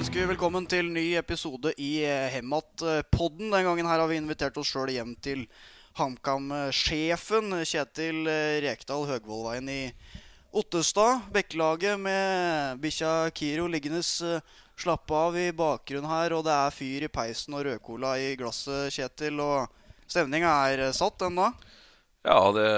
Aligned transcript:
ønsker 0.00 0.30
velkommen 0.30 0.64
til 0.64 0.86
ny 0.88 1.02
episode 1.18 1.74
i 1.76 1.98
eh, 2.08 2.30
Hemat-podden. 2.32 3.50
Den 3.52 3.66
gangen 3.66 3.84
her 3.84 4.00
har 4.00 4.08
vi 4.08 4.16
invitert 4.16 4.56
oss 4.56 4.70
sjøl 4.72 4.88
hjem 4.94 5.10
til 5.20 5.42
HamKam-sjefen 5.98 7.52
Kjetil 7.68 8.22
eh, 8.32 8.62
Rekdal 8.64 9.04
Høgvollveien 9.10 9.68
i 9.68 9.82
Ottestad. 10.56 11.26
Bekkelaget 11.34 12.00
med 12.00 12.80
bikkja 12.80 13.10
Kiro 13.36 13.66
liggende 13.68 14.00
eh, 14.00 14.62
slappe 14.80 15.18
av 15.26 15.36
i 15.36 15.50
bakgrunnen 15.52 16.08
her, 16.08 16.32
og 16.38 16.46
det 16.48 16.54
er 16.54 16.78
fyr 16.78 17.04
i 17.04 17.12
peisen 17.12 17.58
og 17.58 17.66
rødcola 17.68 18.14
i 18.22 18.32
glasset, 18.40 18.88
Kjetil. 18.96 19.44
Og 19.44 19.68
stemninga 20.06 20.54
er 20.70 20.86
satt 20.96 21.26
ennå? 21.28 21.50
Ja, 22.24 22.40
det, 22.56 22.72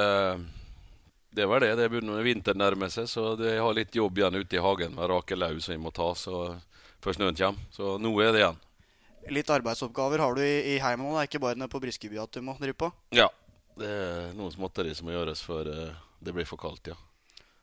det 1.39 1.47
var 1.47 1.63
det. 1.63 1.71
Det 1.79 1.87
begynner 1.87 2.27
vinteren 2.27 2.65
nærme 2.67 2.91
seg, 2.91 3.07
så 3.07 3.37
jeg 3.39 3.63
har 3.63 3.79
litt 3.79 3.95
jobb 3.95 4.19
igjen 4.19 4.43
ute 4.43 4.59
i 4.59 4.67
hagen 4.67 4.99
med 4.99 5.15
rake 5.15 5.39
lau 5.39 5.55
som 5.61 5.77
jeg 5.77 5.85
må 5.87 5.95
ta 5.95 6.11
så 6.19 6.49
før 7.03 7.19
snøen 7.19 7.39
kommer. 7.39 7.69
Så 7.75 7.97
nå 8.01 8.13
er 8.23 8.33
det 8.33 8.43
igjen. 8.43 8.61
Litt 9.33 9.51
arbeidsoppgaver 9.55 10.23
har 10.23 10.35
du 10.35 10.43
i, 10.43 10.75
i 10.75 10.81
heimen 10.83 11.13
òg, 11.13 11.21
Det 11.21 11.31
ikke 11.31 11.45
bare 11.45 11.59
nede 11.59 11.71
på 11.71 11.81
Briskeby 11.83 12.19
at 12.23 12.35
du 12.35 12.43
må 12.43 12.57
drive 12.59 12.79
på? 12.79 12.91
Ja. 13.15 13.29
Det 13.79 13.89
er 13.89 14.35
noen 14.37 14.53
småtteri 14.53 14.93
som 14.95 15.07
må 15.09 15.15
gjøres 15.15 15.41
før 15.47 15.71
eh, 15.71 16.01
det 16.21 16.35
blir 16.35 16.47
for 16.49 16.61
kaldt, 16.61 16.91
ja. 16.93 16.99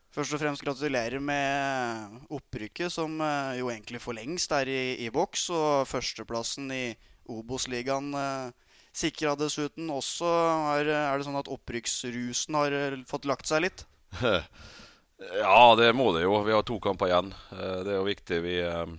Først 0.09 0.33
og 0.33 0.41
fremst 0.41 0.63
gratulerer 0.65 1.21
med 1.21 2.23
opprykket, 2.33 2.89
som 2.91 3.19
eh, 3.21 3.59
jo 3.59 3.69
egentlig 3.69 4.01
for 4.01 4.17
lengst 4.17 4.55
er 4.57 4.71
i, 4.71 4.81
i 5.05 5.11
boks. 5.13 5.49
Og 5.53 5.85
førsteplassen 5.89 6.71
i 6.73 6.83
Obos-ligaen 7.29 8.09
eh, 8.17 8.71
sikra 8.95 9.35
dessuten 9.37 9.91
også. 9.93 10.31
Er, 10.79 10.89
er 10.89 11.19
det 11.19 11.27
sånn 11.27 11.37
at 11.39 11.51
opprykksrusen 11.53 12.57
har 12.57 12.73
eh, 12.73 12.97
fått 13.09 13.29
lagt 13.29 13.51
seg 13.51 13.67
litt? 13.67 13.85
ja, 14.23 15.61
det 15.77 15.91
må 15.93 16.09
det 16.17 16.25
jo. 16.25 16.41
Vi 16.47 16.57
har 16.57 16.65
to 16.65 16.79
kamper 16.81 17.11
igjen. 17.11 17.29
Det 17.53 17.93
er 17.93 17.99
jo 17.99 18.09
viktig. 18.09 18.41
Vi, 18.47 18.57
eh, 18.65 18.97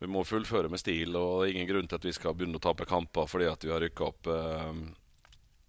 vi 0.00 0.06
må 0.12 0.24
fullføre 0.28 0.68
med 0.68 0.80
stil, 0.82 1.14
og 1.16 1.40
det 1.42 1.48
er 1.48 1.54
ingen 1.56 1.68
grunn 1.70 1.86
til 1.88 1.96
at 1.96 2.04
vi 2.04 2.12
skal 2.12 2.34
begynne 2.36 2.58
å 2.60 2.64
tape 2.66 2.84
kamper 2.88 3.28
fordi 3.30 3.46
at 3.48 3.64
vi 3.64 3.72
har 3.72 3.80
rykka 3.80 4.04
opp. 4.10 4.26
Eh, 4.28 4.72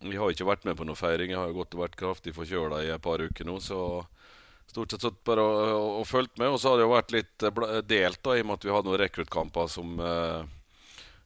Vi 0.06 0.18
har 0.20 0.30
ikke 0.30 0.46
vært 0.46 0.66
med 0.68 0.78
på 0.78 0.86
noe 0.86 0.94
feiring. 1.00 1.32
Jeg 1.32 1.40
har 1.40 1.48
jo 1.50 1.56
gått 1.58 1.74
og 1.74 1.80
vært 1.82 1.96
kraftig 1.98 2.34
forkjøla 2.36 2.84
i 2.86 2.92
et 2.94 3.02
par 3.02 3.18
uker 3.24 3.48
nå, 3.48 3.56
så 3.64 4.06
stort 4.70 4.92
sett 4.92 5.02
satt 5.02 5.24
bare 5.26 5.42
og, 5.42 5.62
og, 5.74 5.88
og 6.02 6.06
fulgt 6.06 6.38
med. 6.38 6.52
Og 6.54 6.60
så 6.62 6.70
har 6.70 6.78
det 6.78 6.86
jo 6.86 6.92
vært 6.94 7.16
litt 7.16 7.48
eh, 7.48 7.82
delt, 7.88 8.20
da, 8.22 8.36
i 8.38 8.44
og 8.44 8.50
med 8.52 8.60
at 8.60 8.68
vi 8.68 8.76
hadde 8.76 8.92
noen 8.92 9.02
rekruttkamper 9.02 9.72
som 9.74 9.96
eh, 9.98 10.44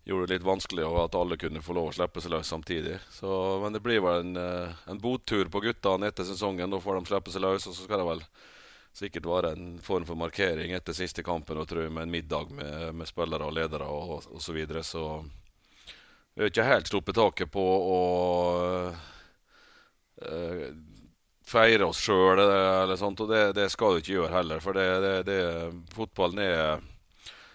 gjorde 0.08 0.30
det 0.30 0.38
litt 0.38 0.48
vanskelig, 0.48 0.86
og 0.88 1.02
at 1.04 1.18
alle 1.20 1.38
kunne 1.42 1.62
få 1.66 1.76
lov 1.76 1.90
å 1.90 1.98
slippe 1.98 2.22
seg 2.24 2.32
løs 2.32 2.48
samtidig. 2.54 2.96
Så, 3.12 3.28
men 3.66 3.76
det 3.76 3.84
blir 3.84 4.00
vel 4.06 4.24
en, 4.24 4.40
eh, 4.40 4.80
en 4.94 5.02
bottur 5.04 5.52
på 5.52 5.66
guttene 5.68 6.08
etter 6.14 6.30
sesongen. 6.30 6.72
Da 6.72 6.80
får 6.80 7.02
de 7.02 7.12
slippe 7.12 7.34
seg 7.34 7.44
løs, 7.44 7.68
og 7.68 7.76
så 7.76 7.84
skal 7.90 8.00
det 8.02 8.08
vel 8.14 8.24
sikkert 8.94 9.30
være 9.30 9.54
en 9.56 9.80
form 9.84 10.06
for 10.08 10.20
markering 10.20 10.74
etter 10.76 10.96
siste 10.96 11.24
kampen, 11.24 11.60
og 11.62 11.70
tror 11.70 11.86
jeg, 11.86 11.94
med 11.96 12.08
en 12.08 12.14
middag 12.14 12.52
med, 12.56 12.92
med 12.96 13.10
spillere 13.10 13.48
og 13.48 13.56
ledere 13.56 13.88
og, 13.88 14.18
osv. 14.20 14.40
så 14.44 14.56
videre. 14.56 14.84
Så 14.84 15.06
vi 16.34 16.44
har 16.44 16.52
ikke 16.52 16.68
helt 16.68 16.92
sluppet 16.92 17.18
taket 17.18 17.52
på 17.52 17.66
å 17.66 18.00
øh, 20.28 20.68
feire 21.52 21.88
oss 21.88 22.00
sjøl 22.04 22.40
eller 22.40 22.96
sånt, 23.00 23.24
og 23.24 23.32
det, 23.32 23.44
det 23.58 23.68
skal 23.72 23.96
du 23.96 24.04
ikke 24.04 24.16
gjøre 24.20 24.36
heller. 24.38 24.64
For 24.64 24.78
det, 24.78 24.88
det, 25.04 25.16
det, 25.28 25.42
fotballen 25.96 26.44
er 26.46 26.88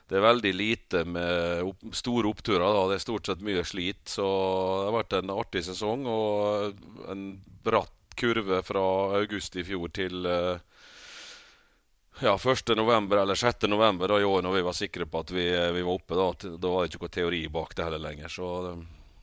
det 0.07 0.21
er 0.21 0.23
veldig 0.23 0.53
lite 0.55 1.03
med 1.09 1.67
opp, 1.67 1.81
store 1.97 2.31
oppturer. 2.31 2.63
da, 2.63 2.85
Det 2.87 2.95
er 2.95 3.03
stort 3.03 3.27
sett 3.27 3.43
mye 3.43 3.65
slit. 3.67 4.05
Så 4.07 4.23
det 4.23 4.85
har 4.87 4.95
vært 5.01 5.17
en 5.19 5.33
artig 5.35 5.65
sesong 5.67 6.07
og 6.07 7.11
en 7.11 7.25
bratt 7.67 7.91
kurve 8.17 8.63
fra 8.65 8.85
august 9.19 9.59
i 9.59 9.65
fjor 9.67 9.91
til 9.93 10.29
eh, 10.31 10.63
ja, 12.23 12.35
1. 12.37 12.73
november 12.77 13.23
eller 13.23 13.35
6. 13.39 13.67
november 13.69 14.21
i 14.21 14.25
år, 14.25 14.43
når 14.43 14.59
vi 14.59 14.67
var 14.67 14.77
sikre 14.77 15.07
på 15.07 15.25
at 15.25 15.33
vi, 15.35 15.47
vi 15.77 15.83
var 15.83 15.93
oppe. 15.93 16.19
Da, 16.19 16.57
da 16.57 16.73
var 16.73 16.85
det 16.85 16.93
ikke 16.93 17.05
noe 17.05 17.17
teori 17.17 17.43
bak 17.53 17.75
det 17.77 17.89
heller 17.89 18.03
lenger. 18.03 18.33
Så 18.33 18.53
det, 18.67 18.77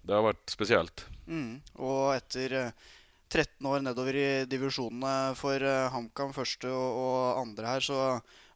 det 0.03 0.17
har 0.17 0.27
vært 0.27 0.53
spesielt. 0.53 1.05
Mm. 1.25 1.61
Og 1.79 2.13
etter 2.15 2.57
eh, 2.59 2.91
13 3.33 3.65
år 3.65 3.81
nedover 3.81 4.17
i 4.19 4.29
divisjonene 4.49 5.33
for 5.39 5.57
eh, 5.57 5.89
HamKam 5.93 6.33
første 6.35 6.69
og, 6.69 6.97
og 7.03 7.41
andre 7.41 7.75
her, 7.75 7.85
så 7.85 7.99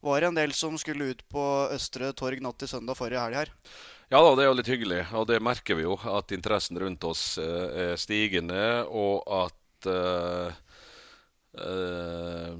var 0.04 0.20
det 0.20 0.30
en 0.30 0.38
del 0.38 0.54
som 0.54 0.78
skulle 0.78 1.10
ut 1.10 1.24
på 1.32 1.44
Østre 1.74 2.12
Torg 2.16 2.42
natt 2.44 2.60
til 2.62 2.70
søndag 2.70 2.98
forrige 2.98 3.24
helg 3.24 3.40
her. 3.40 3.54
Ja 4.08 4.22
da, 4.24 4.30
det 4.38 4.44
er 4.44 4.48
jo 4.48 4.56
litt 4.56 4.70
hyggelig, 4.70 5.02
og 5.18 5.26
det 5.28 5.42
merker 5.44 5.76
vi 5.76 5.84
jo. 5.84 5.98
At 6.08 6.32
interessen 6.32 6.78
rundt 6.80 7.04
oss 7.04 7.22
eh, 7.42 7.90
er 7.92 7.98
stigende, 8.00 8.86
og 8.88 9.26
at 9.28 9.88
uh, 9.90 10.54
eh, 11.60 12.54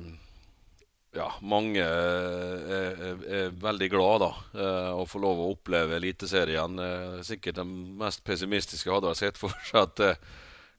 ja, 1.18 1.28
mange 1.42 1.82
er, 1.82 2.60
er, 2.78 3.22
er 3.38 3.56
veldig 3.58 3.88
glad 3.90 4.22
da, 4.22 4.28
eh, 4.54 4.90
å 4.94 5.06
få 5.08 5.20
lov 5.22 5.40
å 5.42 5.48
oppleve 5.54 5.96
Eliteserien. 5.98 6.78
Eh, 6.78 7.16
sikkert 7.26 7.58
den 7.58 7.72
mest 7.98 8.22
pessimistiske 8.26 8.92
hadde 8.92 9.10
jeg 9.12 9.22
sett 9.22 9.40
for 9.40 9.54
seg 9.68 9.80
at 9.82 10.04
eh, 10.04 10.22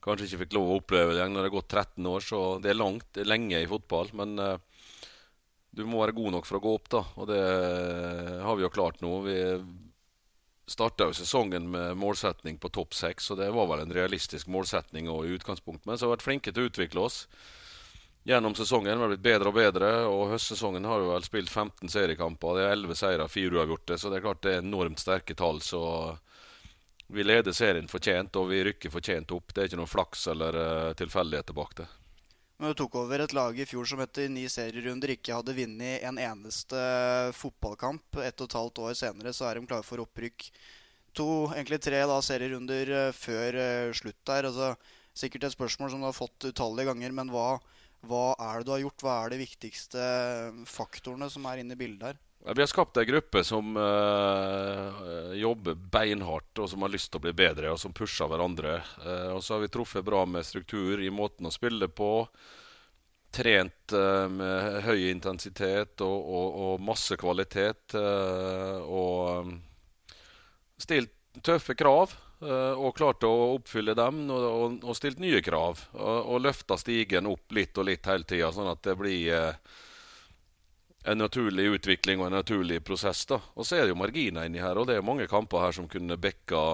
kanskje 0.04 0.30
ikke 0.30 0.42
fikk 0.44 0.56
lov 0.56 0.70
å 0.70 0.80
oppleve 0.80 1.18
det 1.18 1.28
når 1.28 1.42
det 1.42 1.50
har 1.50 1.56
gått 1.58 1.76
13 1.76 2.10
år. 2.14 2.24
Så 2.24 2.42
det 2.64 2.72
er 2.72 2.80
langt, 2.80 3.20
lenge 3.26 3.60
i 3.60 3.68
fotball. 3.68 4.12
Men 4.16 4.34
eh, 4.40 4.56
du 5.76 5.84
må 5.86 6.00
være 6.02 6.16
god 6.16 6.38
nok 6.38 6.48
for 6.48 6.58
å 6.58 6.64
gå 6.64 6.74
opp, 6.78 6.90
da. 6.96 7.04
Og 7.20 7.30
det 7.30 7.44
har 8.42 8.58
vi 8.58 8.66
jo 8.66 8.74
klart 8.74 9.04
nå. 9.04 9.12
Vi 9.28 9.38
starta 10.70 11.10
jo 11.10 11.14
sesongen 11.18 11.68
med 11.70 11.98
målsetning 11.98 12.58
på 12.62 12.70
topp 12.72 12.94
seks, 12.94 13.28
og 13.30 13.42
det 13.42 13.50
var 13.54 13.68
vel 13.70 13.84
en 13.84 13.94
realistisk 13.94 14.50
målsetning 14.50 15.10
og 15.10 15.28
utgangspunkt. 15.36 15.84
Men 15.84 15.98
så 15.98 16.06
har 16.06 16.12
vi 16.12 16.16
vært 16.18 16.26
flinke 16.28 16.54
til 16.54 16.64
å 16.64 16.70
utvikle 16.70 17.08
oss 17.10 17.24
gjennom 18.24 18.54
sesongen. 18.54 18.98
Har 18.98 19.12
blitt 19.12 19.24
bedre 19.24 19.50
og 19.50 19.56
bedre, 19.56 19.92
og 20.08 20.30
høstsesongen 20.34 20.84
har 20.84 21.00
vi 21.02 21.12
vel 21.12 21.26
spilt 21.26 21.50
15 21.50 21.92
seriekamper. 21.92 22.58
Det 22.58 22.66
er 22.66 22.74
11 22.76 22.98
seire, 23.00 23.28
4 23.28 23.60
uavgjorte, 23.60 23.98
så 23.98 24.10
det 24.10 24.20
er 24.20 24.26
klart 24.26 24.42
det 24.44 24.56
er 24.56 24.64
enormt 24.64 25.00
sterke 25.02 25.36
tall. 25.38 25.62
Så 25.64 25.80
vi 27.10 27.24
leder 27.24 27.56
serien 27.56 27.88
fortjent, 27.90 28.36
og 28.38 28.50
vi 28.52 28.64
rykker 28.68 28.92
fortjent 28.92 29.32
opp. 29.34 29.54
Det 29.54 29.62
er 29.62 29.70
ikke 29.70 29.80
noe 29.80 29.90
flaks 29.90 30.28
eller 30.30 30.60
eh, 30.60 30.92
tilfeldigheter 31.00 31.56
bak 31.56 31.74
det. 31.82 31.88
Men 32.60 32.74
du 32.74 32.76
tok 32.76 32.98
over 33.00 33.22
et 33.24 33.32
lag 33.32 33.56
i 33.56 33.64
fjor 33.64 33.86
som 33.88 34.02
etter 34.04 34.28
ni 34.28 34.42
serierunder 34.52 35.14
ikke 35.14 35.32
hadde 35.32 35.54
vunnet 35.56 36.04
en 36.04 36.18
eneste 36.20 36.80
fotballkamp. 37.32 38.20
Ett 38.20 38.42
og 38.44 38.50
et 38.50 38.56
halvt 38.58 38.82
år 38.84 38.98
senere 38.98 39.32
så 39.32 39.48
er 39.48 39.56
de 39.56 39.70
klare 39.70 39.86
for 39.86 40.04
opprykk. 40.04 40.50
To, 41.16 41.26
egentlig 41.54 41.80
tre 41.82 42.02
da, 42.06 42.18
serierunder 42.22 42.92
eh, 42.98 43.12
før 43.16 43.56
eh, 43.64 43.92
slutt 43.96 44.20
der. 44.28 44.50
Altså, 44.52 44.74
sikkert 45.16 45.48
et 45.48 45.56
spørsmål 45.56 45.90
som 45.90 46.04
du 46.04 46.06
har 46.10 46.14
fått 46.16 46.50
utallige 46.52 46.92
ganger, 46.92 47.16
men 47.16 47.32
hva, 47.32 47.56
hva 48.08 48.32
er 48.38 48.60
det 48.60 48.68
du 48.68 48.72
har 48.74 48.82
gjort? 48.84 49.04
Hva 49.04 49.14
er 49.20 49.34
de 49.34 49.40
viktigste 49.42 50.04
faktorene 50.68 51.28
som 51.32 51.46
er 51.50 51.62
inne 51.62 51.76
i 51.76 51.80
bildet 51.80 52.10
her? 52.10 52.20
Vi 52.40 52.62
har 52.62 52.70
skapt 52.70 52.96
ei 52.96 53.04
gruppe 53.04 53.42
som 53.44 53.74
øh, 53.76 55.34
jobber 55.36 55.76
beinhardt, 55.92 56.54
og 56.56 56.70
som 56.72 56.86
har 56.86 56.92
lyst 56.94 57.10
til 57.12 57.20
å 57.20 57.24
bli 57.26 57.34
bedre, 57.36 57.74
og 57.74 57.80
som 57.82 57.92
pusher 57.92 58.30
hverandre. 58.32 58.78
Uh, 59.04 59.36
og 59.36 59.44
så 59.44 59.54
har 59.54 59.66
vi 59.66 59.68
truffet 59.74 60.06
bra 60.06 60.24
med 60.24 60.48
struktur 60.48 61.02
i 61.04 61.12
måten 61.12 61.50
å 61.50 61.52
spille 61.52 61.90
på. 61.92 62.14
Trent 63.30 63.92
eh, 63.94 64.26
med 64.26 64.80
høy 64.82 65.04
intensitet 65.06 66.02
og, 66.02 66.16
og, 66.18 66.56
og 66.64 66.80
masse 66.82 67.14
kvalitet. 67.14 67.94
eh, 67.94 68.80
og 68.82 69.52
stilt 70.82 71.14
tøffe 71.46 71.76
krav. 71.78 72.16
Eh, 72.42 72.72
og 72.74 72.96
klarte 72.96 73.28
å 73.28 73.54
oppfylle 73.56 73.94
dem, 73.98 74.24
og, 74.30 74.48
og, 74.48 74.80
og 74.84 74.98
stilt 74.98 75.20
nye 75.22 75.42
krav. 75.44 75.84
Og, 75.96 76.18
og 76.34 76.42
løfta 76.46 76.78
stigen 76.80 77.30
opp 77.30 77.54
litt 77.56 77.78
og 77.78 77.88
litt 77.90 78.10
hele 78.10 78.28
tida, 78.28 78.52
sånn 78.54 78.70
at 78.72 78.82
det 78.86 78.96
blir 79.00 79.32
eh, 79.36 79.80
en 81.10 81.20
naturlig 81.20 81.68
utvikling 81.78 82.20
og 82.20 82.28
en 82.28 82.38
naturlig 82.40 82.82
prosess. 82.84 83.24
da. 83.30 83.40
Og 83.56 83.66
så 83.66 83.78
er 83.78 83.86
det 83.86 83.94
jo 83.94 84.00
marginer 84.02 84.48
inni 84.48 84.62
her, 84.62 84.78
og 84.78 84.88
det 84.88 84.98
er 84.98 85.06
mange 85.06 85.28
kamper 85.30 85.64
her 85.64 85.76
som 85.76 85.88
kunne 85.90 86.20
bekka 86.20 86.64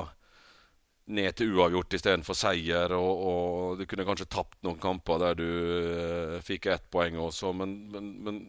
ned 1.07 1.37
til 1.39 1.55
uavgjort 1.55 1.95
istedenfor 1.99 2.39
seier. 2.39 2.95
Og, 2.97 3.25
og 3.31 3.81
du 3.81 3.87
kunne 3.89 4.07
kanskje 4.09 4.29
tapt 4.31 4.59
noen 4.67 4.81
kamper 4.83 5.23
der 5.23 5.39
du 5.39 5.49
eh, 5.49 6.39
fikk 6.45 6.71
ett 6.75 6.89
poeng 6.91 7.19
også, 7.23 7.55
men, 7.57 7.79
men, 7.93 8.15
men 8.27 8.41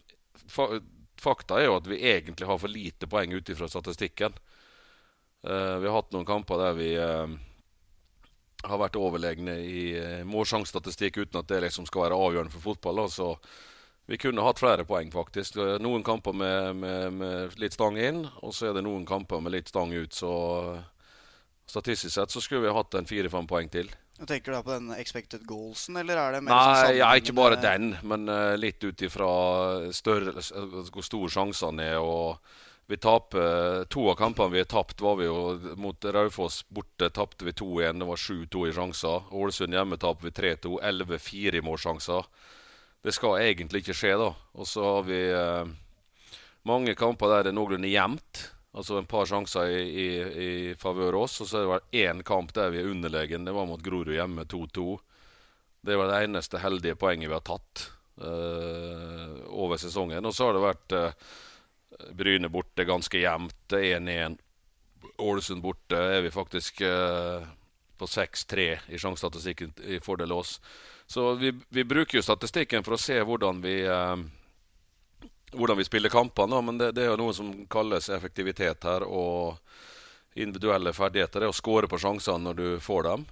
fa 0.48 0.72
fakta 1.18 1.56
er 1.58 1.66
jo 1.66 1.78
at 1.80 1.88
vi 1.90 1.98
egentlig 2.06 2.46
har 2.46 2.60
for 2.62 2.70
lite 2.70 3.08
poeng 3.10 3.32
ut 3.34 3.50
ifra 3.50 3.66
statistikken. 3.72 4.36
Eh, 5.46 5.78
vi 5.82 5.88
har 5.88 6.00
hatt 6.00 6.14
noen 6.16 6.26
kamper 6.26 6.58
der 6.62 6.78
vi 6.78 6.90
uh, 6.98 7.30
har 8.66 8.82
vært 8.82 8.98
overlegne 8.98 9.60
i 9.62 9.82
uh, 9.94 10.26
målsjansestatistikk 10.28 11.22
uten 11.22 11.42
at 11.44 11.50
det 11.52 11.62
liksom 11.68 11.86
skal 11.86 12.08
være 12.08 12.18
avgjørende 12.18 12.56
for 12.56 12.72
fotball. 12.72 13.04
da, 13.04 13.10
så 13.14 13.36
vi 14.08 14.18
kunne 14.18 14.44
hatt 14.46 14.60
flere 14.60 14.86
poeng, 14.88 15.10
faktisk. 15.12 15.58
Eh, 15.60 15.78
Noen 15.84 16.04
kamper 16.08 16.32
med, 16.32 16.76
med, 16.80 17.14
med 17.20 17.58
litt 17.60 17.76
stang 17.76 17.98
inn, 18.00 18.22
og 18.40 18.54
så 18.56 18.70
er 18.70 18.78
det 18.78 18.86
noen 18.86 19.04
kamper 19.08 19.42
med 19.44 19.52
litt 19.52 19.68
stang 19.68 19.92
ut. 19.92 20.16
Så 20.16 20.32
statistisk 21.68 22.16
sett 22.16 22.32
så 22.32 22.40
skulle 22.44 22.64
vi 22.64 22.76
hatt 22.78 22.96
en 22.96 23.10
fire-fem 23.10 23.50
poeng 23.50 23.68
til. 23.72 23.92
Og 24.18 24.30
tenker 24.30 24.54
du 24.54 24.56
da 24.56 24.62
på 24.64 24.72
den 24.78 24.94
expected 24.96 25.44
goalsen, 25.46 26.00
eller 26.00 26.22
er 26.22 26.38
det 26.38 26.46
mer 26.46 26.56
Nei, 26.56 26.78
sånn 26.80 26.96
ja, 27.02 27.10
ikke 27.20 27.36
bare 27.36 27.60
den, 27.60 27.92
men 28.08 28.32
eh, 28.32 28.56
litt 28.58 28.80
ut 28.88 29.04
ifra 29.06 29.28
eh, 29.92 30.88
hvor 30.88 31.06
store 31.06 31.34
sjansene 31.36 31.92
er. 31.92 32.00
og 32.00 32.40
vi 32.88 32.98
taper 32.98 33.84
To 33.92 34.10
av 34.10 34.16
kampene 34.16 34.54
vi 34.54 34.62
har 34.64 34.70
tapt, 34.72 35.02
var 35.02 35.18
vi 35.20 35.26
jo 35.28 35.76
mot 35.76 36.06
Raufoss 36.06 36.62
borte. 36.72 37.10
Tapte 37.10 37.46
vi 37.46 37.52
2-1. 37.52 38.00
Det 38.00 38.06
var 38.08 38.16
7-2 38.16 38.68
i 38.70 38.76
sjanser. 38.76 39.26
Ålesund 39.32 39.76
hjemme 39.76 39.98
taper 40.00 40.30
vi 40.30 40.32
3-2. 40.32 40.78
11-4 40.82 41.60
i 41.60 41.64
målsjanser. 41.68 42.30
Det 43.04 43.12
skal 43.12 43.42
egentlig 43.44 43.84
ikke 43.84 43.96
skje, 43.96 44.14
da. 44.22 44.30
Og 44.56 44.70
så 44.72 44.86
har 44.88 45.04
vi 45.08 45.20
eh, 45.36 45.74
mange 46.68 46.96
kamper 46.96 47.34
der 47.34 47.50
det 47.50 47.52
er 47.52 47.58
noenlunde 47.58 47.92
jevnt. 47.92 48.46
Altså 48.78 49.02
en 49.02 49.10
par 49.10 49.28
sjanser 49.28 49.68
i, 49.74 49.84
i, 49.84 50.08
i 50.46 50.52
favør 50.80 51.20
oss. 51.26 51.42
Og 51.44 51.50
så 51.50 51.60
er 51.60 51.66
det 51.66 51.74
vel 51.74 52.08
én 52.08 52.24
kamp 52.24 52.54
der 52.56 52.72
vi 52.72 52.80
er 52.80 52.88
underlegen. 52.94 53.44
Det 53.44 53.56
var 53.56 53.68
mot 53.68 53.84
Grorud 53.84 54.16
hjemme 54.16 54.48
2-2. 54.48 54.88
Det 55.88 56.00
var 56.00 56.08
det 56.12 56.22
eneste 56.24 56.64
heldige 56.64 56.96
poenget 57.00 57.28
vi 57.28 57.36
har 57.36 57.44
tatt 57.48 57.84
uh, 58.24 59.44
over 59.52 59.80
sesongen. 59.80 60.24
Og 60.24 60.36
så 60.36 60.48
har 60.48 60.56
det 60.56 60.64
vært 60.64 60.96
uh, 60.96 61.28
Bryne 62.18 62.50
borte 62.50 62.86
ganske 62.88 63.20
jevnt. 63.22 63.74
1-1. 63.74 64.38
Ålesund 65.18 65.62
borte 65.62 65.98
er 65.98 66.22
vi 66.26 66.32
faktisk 66.34 66.82
uh, 66.86 67.46
på 67.98 68.06
6-3 68.06 68.68
i 68.94 69.00
sjansestatistikken 69.00 69.74
i 69.86 70.00
fordel 70.04 70.34
oss. 70.36 70.58
Så 71.08 71.34
vi, 71.40 71.54
vi, 71.70 71.84
bruker 71.88 72.20
jo 72.20 72.26
statistikken 72.26 72.84
for 72.86 72.98
å 72.98 73.02
se 73.02 73.18
hvordan 73.24 73.62
vi 73.64 73.78
hvordan 75.56 75.78
vi 75.78 75.86
spiller 75.88 76.12
kampene. 76.12 76.62
Men 76.62 76.78
det, 76.78 76.92
det, 76.98 77.06
er 77.06 77.14
jo 77.14 77.22
noe 77.22 77.34
som 77.34 77.54
kalles 77.72 78.10
effektivitet 78.14 78.84
her. 78.84 79.06
Og 79.08 79.58
individuelle 80.38 80.94
ferdigheter. 80.94 81.40
Det 81.40 81.50
å 81.50 81.56
score 81.56 81.90
på 81.90 82.00
sjansene 82.02 82.50
når 82.50 82.58
du 82.58 82.68
får 82.84 83.04
dem. 83.10 83.26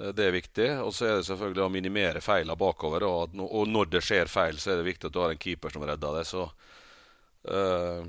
Eh, 0.00 0.12
det 0.16 0.26
er 0.26 0.36
viktig. 0.36 0.70
Og 0.84 0.94
så 0.94 1.08
er 1.08 1.18
det 1.18 1.28
selvfølgelig 1.28 1.64
å 1.66 1.72
minimere 1.72 2.24
feilene 2.24 2.58
bakover. 2.58 3.06
Og, 3.08 3.36
og, 3.46 3.68
når 3.68 3.92
det 3.96 4.04
skjer 4.04 4.32
feil, 4.32 4.60
så 4.62 4.72
er 4.72 4.80
det 4.80 4.90
viktig 4.90 5.10
at 5.10 5.16
du 5.16 5.22
har 5.22 5.34
en 5.34 5.42
keeper 5.42 5.74
som 5.74 5.86
redder 5.86 6.20
det. 6.20 6.24
Så 6.28 6.48
uh, 7.50 8.06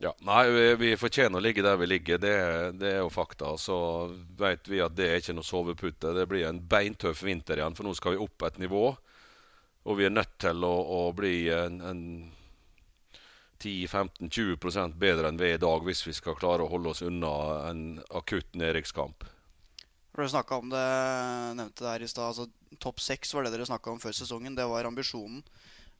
ja, 0.00 0.14
Nei, 0.24 0.50
vi, 0.50 0.64
vi, 0.80 0.90
fortjener 0.96 1.36
å 1.36 1.44
ligge 1.44 1.64
der 1.64 1.76
vi 1.76 1.90
ligger. 1.90 2.20
Det, 2.22 2.34
det 2.80 2.94
er 2.94 3.00
jo 3.02 3.12
fakta. 3.12 3.52
Så 3.60 3.76
vet 4.40 4.68
vi 4.70 4.80
at 4.80 4.94
det 4.96 5.10
er 5.10 5.20
ikke 5.20 5.36
noe 5.36 5.44
sovepute. 5.44 6.14
Det 6.16 6.24
blir 6.30 6.46
en 6.48 6.60
beintøff 6.70 7.20
vinter 7.26 7.60
igjen, 7.60 7.76
for 7.76 7.84
nå 7.84 7.92
skal 7.98 8.16
vi 8.16 8.22
opp 8.24 8.46
et 8.48 8.60
nivå. 8.62 8.84
Og 9.84 9.98
vi 9.98 10.06
er 10.08 10.14
nødt 10.14 10.38
til 10.40 10.64
å, 10.64 10.72
å 10.72 11.02
bli 11.16 11.50
en, 11.52 11.80
en 11.84 12.00
10-15-20 13.60 14.96
bedre 15.00 15.28
enn 15.28 15.40
vi 15.40 15.50
er 15.50 15.58
i 15.58 15.60
dag 15.60 15.84
hvis 15.84 16.02
vi 16.06 16.14
skal 16.16 16.38
klare 16.38 16.64
å 16.64 16.70
holde 16.72 16.94
oss 16.94 17.04
unna 17.04 17.34
en 17.68 17.84
akutt 18.16 18.56
nedrykkskamp. 18.56 19.28
Du 20.16 20.28
snakka 20.28 20.58
om 20.58 20.72
det, 20.72 20.86
nevnte 21.56 21.84
der 21.84 22.02
i 22.02 22.08
stad. 22.08 22.32
Altså, 22.32 22.48
Topp 22.80 23.00
seks 23.00 23.32
var 23.34 23.44
det 23.44 23.52
dere 23.54 23.68
snakka 23.68 23.92
om 23.92 24.00
før 24.00 24.16
sesongen. 24.16 24.56
Det 24.56 24.66
var 24.68 24.88
ambisjonen. 24.88 25.40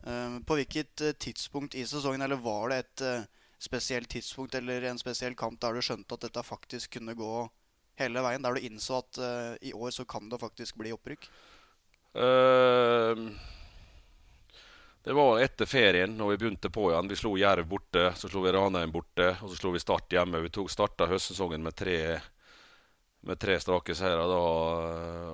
Ehm, 0.06 0.44
på 0.44 0.56
hvilket 0.56 1.00
eh, 1.00 1.12
tidspunkt 1.12 1.74
i 1.74 1.84
sesongen, 1.86 2.22
eller 2.22 2.40
var 2.40 2.72
det 2.72 2.78
et 2.78 3.04
eh, 3.04 3.28
spesielt 3.60 4.08
tidspunkt 4.08 4.54
eller 4.54 4.82
en 4.88 4.98
spesiell 4.98 5.36
kamp 5.36 5.60
der 5.60 5.76
du 5.76 5.84
skjønte 5.84 6.16
at 6.16 6.24
dette 6.24 6.44
faktisk 6.46 6.96
kunne 6.96 7.16
gå 7.18 7.34
hele 8.00 8.24
veien? 8.24 8.42
Der 8.42 8.56
du 8.56 8.64
innså 8.64 9.02
at 9.02 9.20
uh, 9.20 9.54
i 9.60 9.74
år 9.76 9.92
så 9.92 10.06
kan 10.08 10.30
det 10.30 10.40
faktisk 10.40 10.78
bli 10.80 10.94
opprykk? 10.96 11.26
Uh, 12.16 13.28
det 15.04 15.12
var 15.16 15.42
etter 15.44 15.68
ferien, 15.68 16.16
når 16.16 16.32
vi 16.32 16.38
begynte 16.40 16.72
på 16.72 16.88
igjen. 16.88 17.12
Vi 17.12 17.20
slo 17.20 17.34
Jerv 17.36 17.68
borte, 17.68 18.06
så 18.16 18.32
slo 18.32 18.46
vi 18.46 18.54
Ranheim 18.56 18.92
borte, 18.94 19.34
og 19.42 19.52
så 19.52 19.60
slo 19.60 19.74
vi 19.76 19.84
Start 19.84 20.16
hjemme. 20.16 20.40
Vi 20.40 20.52
tok 20.56 20.72
starta 20.72 21.10
høstsesongen 21.12 21.60
med 21.64 21.76
tre, 21.76 22.00
med 23.28 23.40
tre 23.40 23.60
strake 23.60 23.96
seire, 23.96 24.24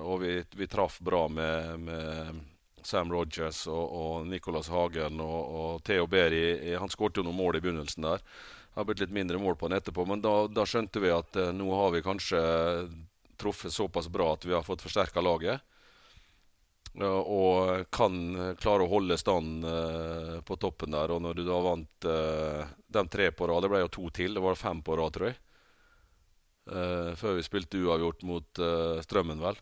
og 0.03 0.19
vi, 0.23 0.41
vi 0.59 0.67
traff 0.67 0.99
bra 0.99 1.23
med, 1.31 1.87
med 1.87 2.43
Sam 2.87 3.11
Rogers 3.11 3.65
og, 3.67 3.83
og 4.01 4.27
Nicholas 4.31 4.69
Hagen 4.71 5.19
og, 5.23 5.39
og 5.61 5.81
Theo 5.87 6.07
Berry. 6.07 6.75
Han 6.79 6.91
skåret 6.93 7.19
jo 7.19 7.25
noen 7.27 7.39
mål 7.39 7.59
i 7.59 7.63
begynnelsen 7.65 8.07
der. 8.07 8.23
Det 8.23 8.79
har 8.79 8.87
blitt 8.87 9.01
litt 9.03 9.15
mindre 9.15 9.39
mål 9.41 9.57
på 9.57 9.67
han 9.67 9.77
etterpå, 9.79 10.05
men 10.07 10.21
da, 10.21 10.35
da 10.47 10.63
skjønte 10.69 11.01
vi 11.01 11.09
at 11.09 11.39
eh, 11.41 11.55
nå 11.55 11.67
har 11.73 11.95
vi 11.95 12.05
kanskje 12.05 12.41
truffet 13.37 13.73
såpass 13.73 14.07
bra 14.09 14.31
at 14.35 14.45
vi 14.45 14.53
har 14.53 14.65
fått 14.65 14.85
forsterka 14.85 15.21
laget 15.21 15.65
og 17.05 17.83
kan 17.93 18.55
klare 18.57 18.85
å 18.85 18.89
holde 18.89 19.17
stand 19.19 19.65
uh, 19.65 20.39
på 20.41 20.55
toppen 20.57 20.95
der. 20.95 21.11
Og 21.13 21.21
når 21.21 21.37
du 21.37 21.43
da 21.45 21.59
vant 21.61 22.07
uh, 22.09 22.63
de 22.87 23.03
tre 23.11 23.29
på 23.31 23.47
rad 23.47 23.63
Det 23.63 23.69
ble 23.69 23.83
jo 23.83 23.91
to 23.93 24.09
til. 24.09 24.33
Det 24.33 24.41
var 24.41 24.57
fem 24.57 24.81
på 24.81 24.97
rad, 24.97 25.13
tror 25.13 25.29
jeg. 25.29 25.37
Uh, 26.67 27.13
før 27.19 27.37
vi 27.37 27.45
spilte 27.45 27.83
uavgjort 27.83 28.25
mot 28.27 28.63
Strømmen, 29.05 29.43
vel. 29.43 29.61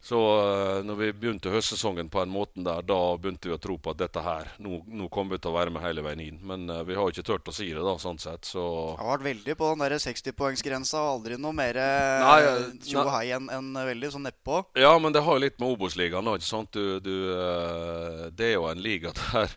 Så 0.00 0.16
uh, 0.16 0.80
når 0.80 0.96
vi 0.96 1.08
begynte 1.12 1.50
høstsesongen 1.52 2.08
på 2.08 2.22
en 2.22 2.30
måte 2.32 2.62
der, 2.64 2.80
da 2.88 2.98
begynte 3.20 3.50
vi 3.50 3.52
å 3.52 3.60
tro 3.60 3.76
på 3.76 3.92
at 3.92 3.98
dette 4.00 4.22
her, 4.24 4.48
nå, 4.64 4.78
nå 4.88 5.10
kommer 5.12 5.36
vi 5.36 5.42
til 5.44 5.52
å 5.52 5.58
være 5.58 5.74
med 5.74 5.84
hele 5.84 6.04
veien 6.06 6.22
inn. 6.24 6.38
Men 6.40 6.64
uh, 6.72 6.80
vi 6.88 6.96
har 6.96 7.04
jo 7.04 7.12
ikke 7.12 7.26
turt 7.28 7.50
å 7.52 7.54
si 7.54 7.68
det, 7.68 7.82
da, 7.84 7.92
sånn 8.00 8.20
sett. 8.22 8.48
Så 8.48 8.64
har 8.96 9.10
vært 9.12 9.26
veldig 9.28 9.58
på 9.60 9.68
den 9.74 9.84
der 9.84 9.96
60-poengsgrensa. 10.00 11.04
og 11.04 11.18
Aldri 11.18 11.36
noe 11.40 11.52
mer 11.56 11.76
eh, 11.76 12.56
tjohei 12.86 13.26
enn 13.36 13.52
en 13.52 13.70
veldig 13.76 14.12
sånn 14.14 14.24
nedpå. 14.30 14.62
Ja, 14.80 14.94
men 15.02 15.12
det 15.12 15.24
har 15.26 15.36
jo 15.36 15.44
litt 15.44 15.60
med 15.60 15.76
Obos-ligaen, 15.76 16.32
ikke 16.32 16.48
sant. 16.48 16.72
Du, 16.72 16.96
du, 17.04 17.14
det 18.32 18.48
er 18.48 18.56
jo 18.56 18.68
en 18.70 18.80
liga 18.80 19.12
der 19.20 19.56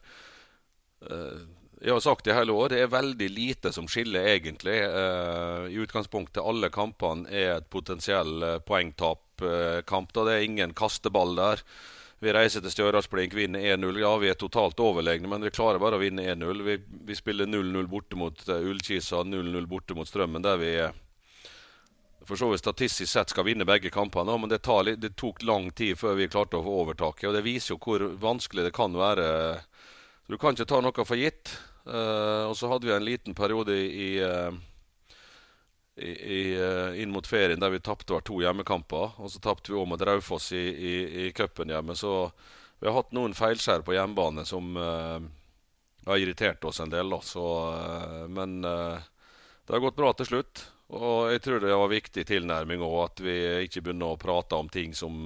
jeg 1.83 1.91
har 1.91 1.99
sagt 1.99 2.23
det 2.23 2.31
i 2.31 2.35
hele 2.37 2.53
år, 2.55 2.69
det 2.71 2.77
er 2.79 2.91
veldig 2.91 3.27
lite 3.27 3.71
som 3.75 3.89
skiller, 3.91 4.23
egentlig. 4.31 4.77
I 4.79 5.79
utgangspunktet 5.83 6.39
alle 6.39 6.69
kampene 6.71 7.27
er 7.27 7.57
et 7.57 7.67
potensiell 7.67 8.61
poengtap 8.63 9.32
kamp. 9.89 10.13
da 10.13 10.23
Det 10.27 10.37
er 10.37 10.47
ingen 10.47 10.73
kasteball 10.77 11.35
der. 11.37 11.63
Vi 12.23 12.31
reiser 12.31 12.63
til 12.63 12.71
Stjørdalsblink, 12.71 13.33
vinner 13.35 13.59
1-0. 13.59 13.97
Ja, 13.99 14.13
vi 14.21 14.29
er 14.31 14.37
totalt 14.39 14.79
overlegne, 14.79 15.27
men 15.27 15.43
vi 15.43 15.51
klarer 15.51 15.81
bare 15.83 15.97
å 15.97 16.03
vinne 16.03 16.23
1-0. 16.23 16.61
Vi, 16.63 16.77
vi, 17.09 17.17
spiller 17.19 17.49
0-0 17.49 17.89
borte 17.91 18.15
mot 18.15 18.45
uh, 18.47 18.61
Ullkisa, 18.63 19.25
0-0 19.27 19.67
borte 19.67 19.97
mot 19.97 20.07
Strømmen, 20.07 20.45
der 20.45 20.61
vi 20.61 20.71
for 22.23 22.39
så 22.39 22.47
vidt 22.53 22.63
statistisk 22.63 23.11
sett 23.11 23.33
skal 23.33 23.43
vinne 23.49 23.67
begge 23.67 23.91
kampene. 23.91 24.37
Men 24.39 24.53
det, 24.53 24.61
tar, 24.63 24.87
det, 24.95 25.15
tok 25.19 25.43
lang 25.43 25.67
tid 25.75 25.99
før 25.99 26.15
vi 26.15 26.29
klarte 26.31 26.61
å 26.61 26.63
få 26.63 26.79
overtaket. 26.85 27.27
Og 27.27 27.35
det 27.35 27.43
viser 27.43 27.75
jo 27.75 27.81
hvor 27.83 28.07
vanskelig 28.21 28.69
det 28.69 28.75
kan 28.75 28.95
være. 28.95 29.27
Du 30.31 30.37
kan 30.39 30.55
ikke 30.55 30.69
ta 30.69 30.79
noe 30.79 31.05
for 31.05 31.19
gitt. 31.19 31.57
Uh, 31.83 32.47
og 32.47 32.55
så 32.55 32.71
hadde 32.71 32.87
vi 32.87 32.95
en 32.95 33.03
liten 33.03 33.35
periode 33.35 33.75
i 33.75 34.13
uh, 34.23 34.55
i, 35.95 36.53
eh, 36.53 37.01
inn 37.01 37.11
mot 37.11 37.27
ferien 37.27 37.59
der 37.59 37.69
vi 37.69 37.79
tapte 37.79 38.17
to 38.25 38.41
hjemmekamper. 38.41 39.19
Og 39.21 39.31
så 39.31 39.39
tapte 39.39 39.71
vi 39.71 39.77
òg 39.77 39.87
mot 39.89 40.01
Raufoss 40.01 40.51
i, 40.57 40.65
i, 40.73 40.93
i 41.25 41.31
cupen 41.31 41.69
hjemme. 41.69 41.95
Så 41.95 42.31
vi 42.79 42.89
har 42.89 42.97
hatt 42.97 43.13
noen 43.15 43.35
feilskjær 43.37 43.85
på 43.85 43.95
hjemmebane 43.95 44.45
som 44.45 44.73
uh, 44.75 45.21
har 46.07 46.19
irritert 46.19 46.65
oss 46.65 46.81
en 46.83 46.91
del. 46.91 47.13
Så, 47.23 47.45
uh, 47.71 48.23
men 48.27 48.63
uh, 48.65 48.97
det 49.63 49.75
har 49.75 49.83
gått 49.83 49.99
bra 49.99 50.13
til 50.17 50.31
slutt. 50.31 50.65
Og 50.93 51.31
jeg 51.31 51.41
tror 51.45 51.61
det 51.61 51.73
var 51.73 51.89
viktig 51.89 52.25
tilnærming 52.27 52.81
òg, 52.85 52.97
at 53.05 53.21
vi 53.23 53.37
ikke 53.65 53.85
begynner 53.85 54.13
å 54.13 54.19
prate 54.21 54.57
om 54.59 54.67
ting 54.69 54.91
som 54.93 55.25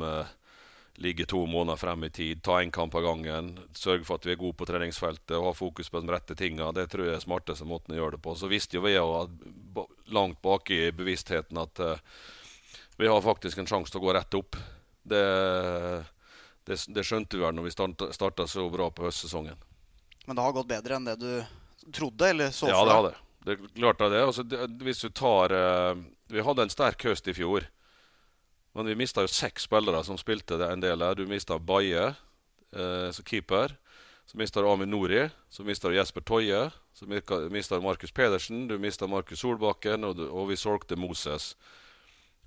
ligge 0.97 1.25
to 1.29 1.41
måneder 1.45 1.77
frem 1.77 2.05
i 2.07 2.09
tid, 2.09 2.39
ta 2.41 2.61
én 2.61 2.71
kamp 2.71 2.95
av 2.95 3.03
gangen, 3.03 3.51
sørge 3.75 4.05
for 4.07 4.17
at 4.17 4.25
vi 4.25 4.33
er 4.33 4.39
gode 4.39 4.57
på 4.57 4.65
treningsfeltet 4.65 5.35
og 5.37 5.49
ha 5.49 5.53
fokus 5.53 5.91
på 5.93 6.01
de 6.01 6.13
rette 6.13 6.37
tinga. 6.37 6.71
Det 6.73 6.87
tror 6.89 7.05
jeg 7.05 7.19
er 7.19 7.25
smarteste 7.25 7.67
måten 7.69 7.93
å 7.93 7.99
gjøre 7.99 8.15
det 8.15 8.23
på. 8.25 8.33
Så 8.37 8.49
visste 8.49 8.79
jo 8.79 8.85
vi 8.85 8.95
jo 8.95 9.11
langt 10.13 10.41
bak 10.41 10.71
i 10.71 10.91
bevisstheten 10.95 11.59
at 11.61 11.81
uh, 11.83 11.99
vi 12.97 13.07
har 13.07 13.21
faktisk 13.21 13.61
en 13.61 13.69
sjanse 13.69 13.93
til 13.93 14.01
å 14.01 14.07
gå 14.07 14.15
rett 14.17 14.37
opp. 14.39 14.57
Det, 15.07 15.23
det, 16.67 16.79
det 16.95 17.05
skjønte 17.05 17.37
vi 17.37 17.45
vel 17.45 17.55
når 17.55 17.67
vi 17.69 17.75
starta 18.15 18.47
så 18.49 18.65
bra 18.73 18.89
på 18.91 19.05
høstsesongen. 19.05 19.59
Men 20.25 20.35
det 20.35 20.43
har 20.43 20.55
gått 20.55 20.69
bedre 20.71 20.97
enn 20.97 21.07
det 21.07 21.15
du 21.21 21.31
trodde, 21.93 22.33
eller 22.33 22.51
så 22.51 22.65
for 22.65 22.73
deg? 22.73 22.77
Ja, 22.77 22.85
det 22.85 22.97
har 22.97 23.09
det. 23.09 23.15
Det 23.47 23.57
klart 23.77 24.01
av 24.01 24.11
det. 24.11 24.23
Altså, 24.25 24.43
det, 24.43 24.67
hvis 24.83 24.99
du 25.05 25.09
tar 25.15 25.53
uh, 25.55 25.93
Vi 26.27 26.43
hadde 26.43 26.65
en 26.65 26.73
sterk 26.73 27.05
høst 27.07 27.29
i 27.31 27.35
fjor. 27.37 27.69
Men 28.75 28.89
vi 28.91 28.97
mista 28.99 29.23
jo 29.23 29.29
seks 29.31 29.69
spillere 29.69 30.03
som 30.05 30.19
spilte 30.19 30.59
en 30.67 30.83
del 30.83 31.01
her. 31.01 31.15
Du 31.17 31.23
mista 31.25 31.55
Baye 31.57 32.11
eh, 32.11 33.09
som 33.11 33.25
keeper. 33.25 33.73
Så 34.27 34.37
mister 34.37 34.61
du 34.61 34.69
Amin 34.69 34.91
Nori. 34.91 35.29
Så 35.49 35.63
mister 35.63 35.89
du 35.89 35.95
Jesper 35.95 36.21
Toje. 36.21 36.69
Så 36.93 37.07
mister 37.07 37.75
du 37.75 37.81
Markus 37.81 38.11
Pedersen. 38.11 38.67
Du 38.67 38.77
mister 38.77 39.07
Markus 39.07 39.39
Solbakken, 39.39 40.03
og, 40.03 40.19
og, 40.19 40.49
vi 40.49 40.57
solgte 40.59 40.99
Moses. 40.99 41.53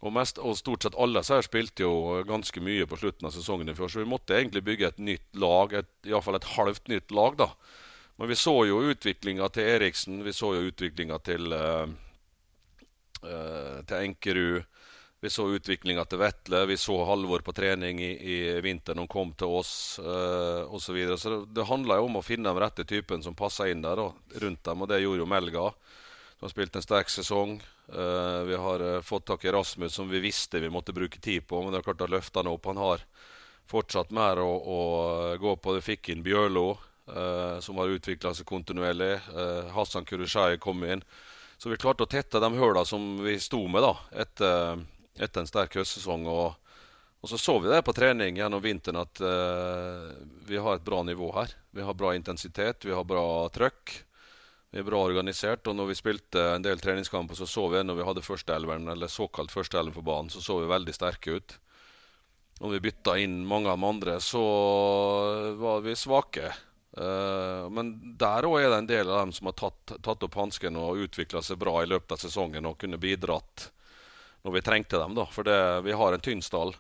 Og, 0.01 0.13
mest, 0.13 0.39
og, 0.41 0.59
stort 0.61 0.85
sett 0.85 0.97
alle 1.01 1.23
så 1.25 1.39
her 1.39 1.45
spilte 1.45 1.85
jo 1.85 2.21
ganske 2.29 2.61
mye 2.65 2.89
på 2.89 2.99
slutten 3.01 3.29
av 3.29 3.33
sesongen 3.37 3.69
i 3.69 3.77
fjor, 3.77 3.89
så 3.93 4.01
vi 4.01 4.09
måtte 4.09 4.37
egentlig 4.37 4.65
bygge 4.65 4.89
et 4.89 5.01
nytt 5.01 5.41
lag. 5.41 5.73
Iallfall 6.09 6.37
et 6.37 6.53
halvt 6.57 6.93
nytt 6.93 7.17
lag, 7.17 7.41
da. 7.41 7.51
Men 8.21 8.29
vi 8.29 8.37
så 8.37 8.55
jo 8.69 8.83
utviklinga 8.93 9.49
til 9.49 9.73
Eriksen. 9.79 10.21
Vi 10.25 10.37
så 10.37 10.53
jo 10.57 10.69
utviklinga 10.69 11.17
til, 11.25 11.53
uh, 11.57 11.89
uh, 13.25 13.81
til 13.89 13.97
Enkerud. 14.03 14.69
Vi 15.23 15.31
så 15.31 15.45
utviklinga 15.53 16.07
til 16.09 16.23
Vetle. 16.23 16.63
Vi 16.67 16.79
så 16.81 16.95
Halvor 17.05 17.43
på 17.45 17.53
trening 17.53 17.99
i, 18.01 18.13
i 18.17 18.37
vinter 18.65 18.97
når 18.97 19.05
han 19.05 19.13
kom 19.13 19.33
til 19.37 19.53
oss 19.53 19.73
eh, 20.01 20.63
osv. 20.65 20.85
Så, 20.87 20.93
videre. 20.97 21.19
så 21.21 21.33
det, 21.35 21.41
det 21.59 21.67
handla 21.69 21.99
jo 21.99 22.07
om 22.09 22.15
å 22.17 22.25
finne 22.25 22.49
den 22.49 22.61
rette 22.63 22.87
typen 22.89 23.21
som 23.21 23.37
passa 23.37 23.67
inn 23.69 23.83
der 23.85 24.01
og, 24.01 24.15
rundt 24.41 24.63
dem, 24.65 24.81
og 24.81 24.89
det 24.89 25.03
gjorde 25.03 25.21
jo 25.21 25.27
Melga. 25.29 25.65
Som 26.39 26.47
har 26.47 26.53
spilt 26.55 26.79
en 26.79 26.87
sterk 26.87 27.13
sesong. 27.13 27.59
Eh, 27.93 28.39
vi 28.49 28.57
har 28.63 28.85
eh, 28.87 29.03
fått 29.05 29.27
tak 29.29 29.45
i 29.45 29.53
Rasmus, 29.53 29.93
som 29.93 30.09
vi 30.09 30.23
visste 30.25 30.63
vi 30.63 30.71
måtte 30.73 30.95
bruke 30.97 31.21
tid 31.21 31.45
på. 31.45 31.61
Men 31.61 31.75
det 31.75 31.83
er 31.83 31.85
klart 31.91 32.07
løfte 32.09 32.41
han 32.41 32.49
opp. 32.49 32.71
Han 32.71 32.81
har 32.81 33.05
fortsatt 33.69 34.15
mer 34.17 34.41
å, 34.41 34.49
å 34.57 34.79
gå 35.37 35.53
på. 35.61 35.75
Det 35.77 35.83
fikk 35.85 36.15
inn 36.15 36.25
Bjørlo, 36.25 36.79
eh, 37.13 37.59
som 37.61 37.77
har 37.77 37.93
utvikla 37.93 38.33
seg 38.39 38.49
kontinuerlig. 38.49 39.19
Hassan 39.77 40.09
Kurushai 40.09 40.57
kom 40.57 40.81
inn. 40.89 41.05
Så 41.61 41.69
vi 41.69 41.77
klarte 41.77 42.09
å 42.09 42.09
tette 42.09 42.41
de 42.41 42.51
høla 42.57 42.87
som 42.89 43.21
vi 43.21 43.37
sto 43.37 43.61
med 43.69 43.85
da, 43.85 43.93
etter 44.25 44.81
etter 45.21 45.45
en 45.45 45.49
sterk 45.51 45.77
høstsesong. 45.79 46.27
Og, 46.31 46.77
og, 47.21 47.31
så 47.31 47.39
så 47.39 47.57
vi 47.61 47.71
det 47.71 47.83
på 47.87 47.95
trening 47.97 48.41
gjennom 48.41 48.63
vinteren 48.65 49.03
at 49.03 49.23
uh, 49.23 50.13
vi 50.49 50.61
har 50.61 50.79
et 50.79 50.87
bra 50.87 51.03
nivå 51.07 51.33
her. 51.37 51.55
Vi 51.77 51.85
har 51.85 51.99
bra 51.99 52.15
intensitet, 52.17 52.87
vi 52.87 52.97
har 52.97 53.07
bra 53.07 53.49
trøkk. 53.55 53.99
Vi 54.71 54.79
er 54.79 54.87
bra 54.87 55.01
organisert, 55.03 55.67
og 55.67 55.75
når 55.75 55.89
vi 55.89 55.99
spilte 55.99 56.43
en 56.53 56.63
del 56.63 56.79
treningskamper, 56.79 57.35
så 57.35 57.47
så 57.51 57.65
vi 57.73 57.81
når 57.83 57.97
vi 57.99 58.07
hadde 58.07 58.23
førsteelveren, 58.23 58.87
eller 58.93 59.11
såkalt 59.11 59.51
førsteelveren 59.51 59.97
på 59.97 60.07
banen, 60.07 60.31
så 60.31 60.43
så 60.45 60.61
vi 60.61 60.71
veldig 60.71 60.95
sterke 60.95 61.41
ut. 61.41 61.57
Når 62.61 62.77
vi 62.77 62.83
bytta 62.85 63.17
inn 63.19 63.41
mange 63.49 63.73
av 63.73 63.81
de 63.81 63.89
andre, 63.89 64.19
så 64.23 64.45
var 65.59 65.83
vi 65.83 65.97
svake. 65.99 66.53
Uh, 66.95 67.67
men 67.71 67.93
der 68.19 68.47
òg 68.47 68.61
er 68.61 68.71
det 68.71 68.79
en 68.79 68.91
del 68.91 69.11
av 69.11 69.25
dem 69.25 69.35
som 69.35 69.51
har 69.51 69.59
tatt, 69.59 69.97
tatt 70.07 70.25
opp 70.27 70.39
hansken 70.39 70.79
og 70.79 71.03
utvikla 71.07 71.43
seg 71.43 71.59
bra 71.59 71.77
i 71.83 71.91
løpet 71.91 72.15
av 72.15 72.23
sesongen 72.23 72.67
og 72.67 72.79
kunne 72.83 72.99
bidratt 72.99 73.71
når 74.43 74.57
vi 74.57 74.63
trengte 74.65 74.99
dem. 75.01 75.15
da, 75.15 75.27
For 75.31 75.47
det, 75.47 75.59
vi 75.87 75.93
har 75.93 76.13
en 76.13 76.25
tynn 76.25 76.43
stall. 76.43 76.75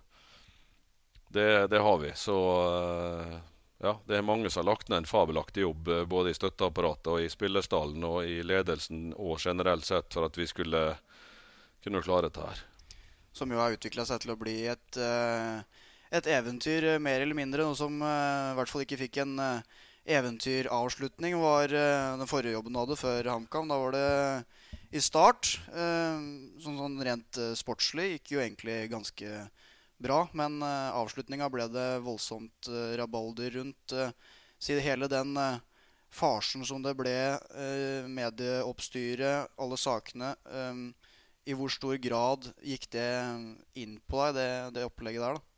Det, 1.29 1.67
det, 1.71 1.79
har 1.79 1.99
vi. 2.03 2.11
Så 2.19 2.37
uh, 2.37 3.39
ja, 3.81 3.95
det 4.07 4.19
er 4.19 4.27
mange 4.27 4.51
som 4.51 4.61
har 4.61 4.75
lagt 4.75 4.91
ned 4.91 5.03
en 5.03 5.09
fabelaktig 5.09 5.63
jobb 5.63 5.89
eh, 5.89 6.03
både 6.05 6.35
i 6.35 6.37
støtteapparatet 6.37 7.09
og 7.09 7.23
i 7.25 7.31
spillerstallen 7.33 8.03
og 8.05 8.19
i 8.29 8.43
ledelsen 8.45 9.15
og 9.17 9.39
generelt 9.41 9.87
sett 9.89 10.13
for 10.13 10.29
at 10.29 10.37
vi 10.37 10.45
skulle 10.51 10.83
kunne 11.81 12.03
klare 12.05 12.29
dette 12.29 12.45
her. 12.45 12.61
Som 13.33 13.55
jo 13.55 13.61
har 13.63 13.73
utvikla 13.73 14.05
seg 14.05 14.21
til 14.21 14.35
å 14.35 14.37
bli 14.37 14.57
et, 14.69 14.99
eh, 15.01 15.87
et, 16.11 16.29
eventyr, 16.29 16.91
eh, 16.91 17.01
mer 17.01 17.25
eller 17.25 17.39
mindre. 17.39 17.65
Noe 17.65 17.79
som 17.79 17.97
i 18.05 18.59
hvert 18.59 18.69
fall 18.69 18.85
ikke 18.85 19.01
fikk 19.01 19.23
en 19.25 19.39
eventyravslutning, 20.09 21.37
var 21.41 21.69
den 21.71 22.29
forrige 22.31 22.57
jobben 22.57 22.75
du 22.75 22.81
hadde 22.81 22.99
før 22.99 23.29
HamKam. 23.35 23.69
Da 23.71 23.79
var 23.79 23.95
det 23.95 24.07
i 24.97 25.03
start. 25.03 25.53
Sånn, 25.71 26.79
sånn 26.79 26.97
rent 27.05 27.41
sportslig 27.59 28.15
gikk 28.15 28.33
jo 28.35 28.43
egentlig 28.43 28.79
ganske 28.91 29.45
bra. 30.01 30.23
Men 30.33 30.59
avslutninga 30.65 31.51
ble 31.53 31.69
det 31.71 31.89
voldsomt 32.07 32.71
rabalder 32.99 33.59
rundt. 33.61 33.95
Uh, 33.95 34.11
hele 34.83 35.09
den 35.09 35.37
farsen 36.11 36.65
som 36.67 36.83
det 36.83 36.97
ble, 36.99 37.15
medieoppstyret, 38.11 39.53
alle 39.57 39.79
sakene. 39.79 40.35
I 41.49 41.57
hvor 41.57 41.73
stor 41.73 41.97
grad 42.03 42.51
gikk 42.67 42.91
det 42.93 43.13
inn 43.81 43.97
på 44.11 44.21
deg, 44.27 44.35
det, 44.37 44.51
det 44.77 44.89
opplegget 44.89 45.25
der, 45.25 45.39
da? 45.39 45.50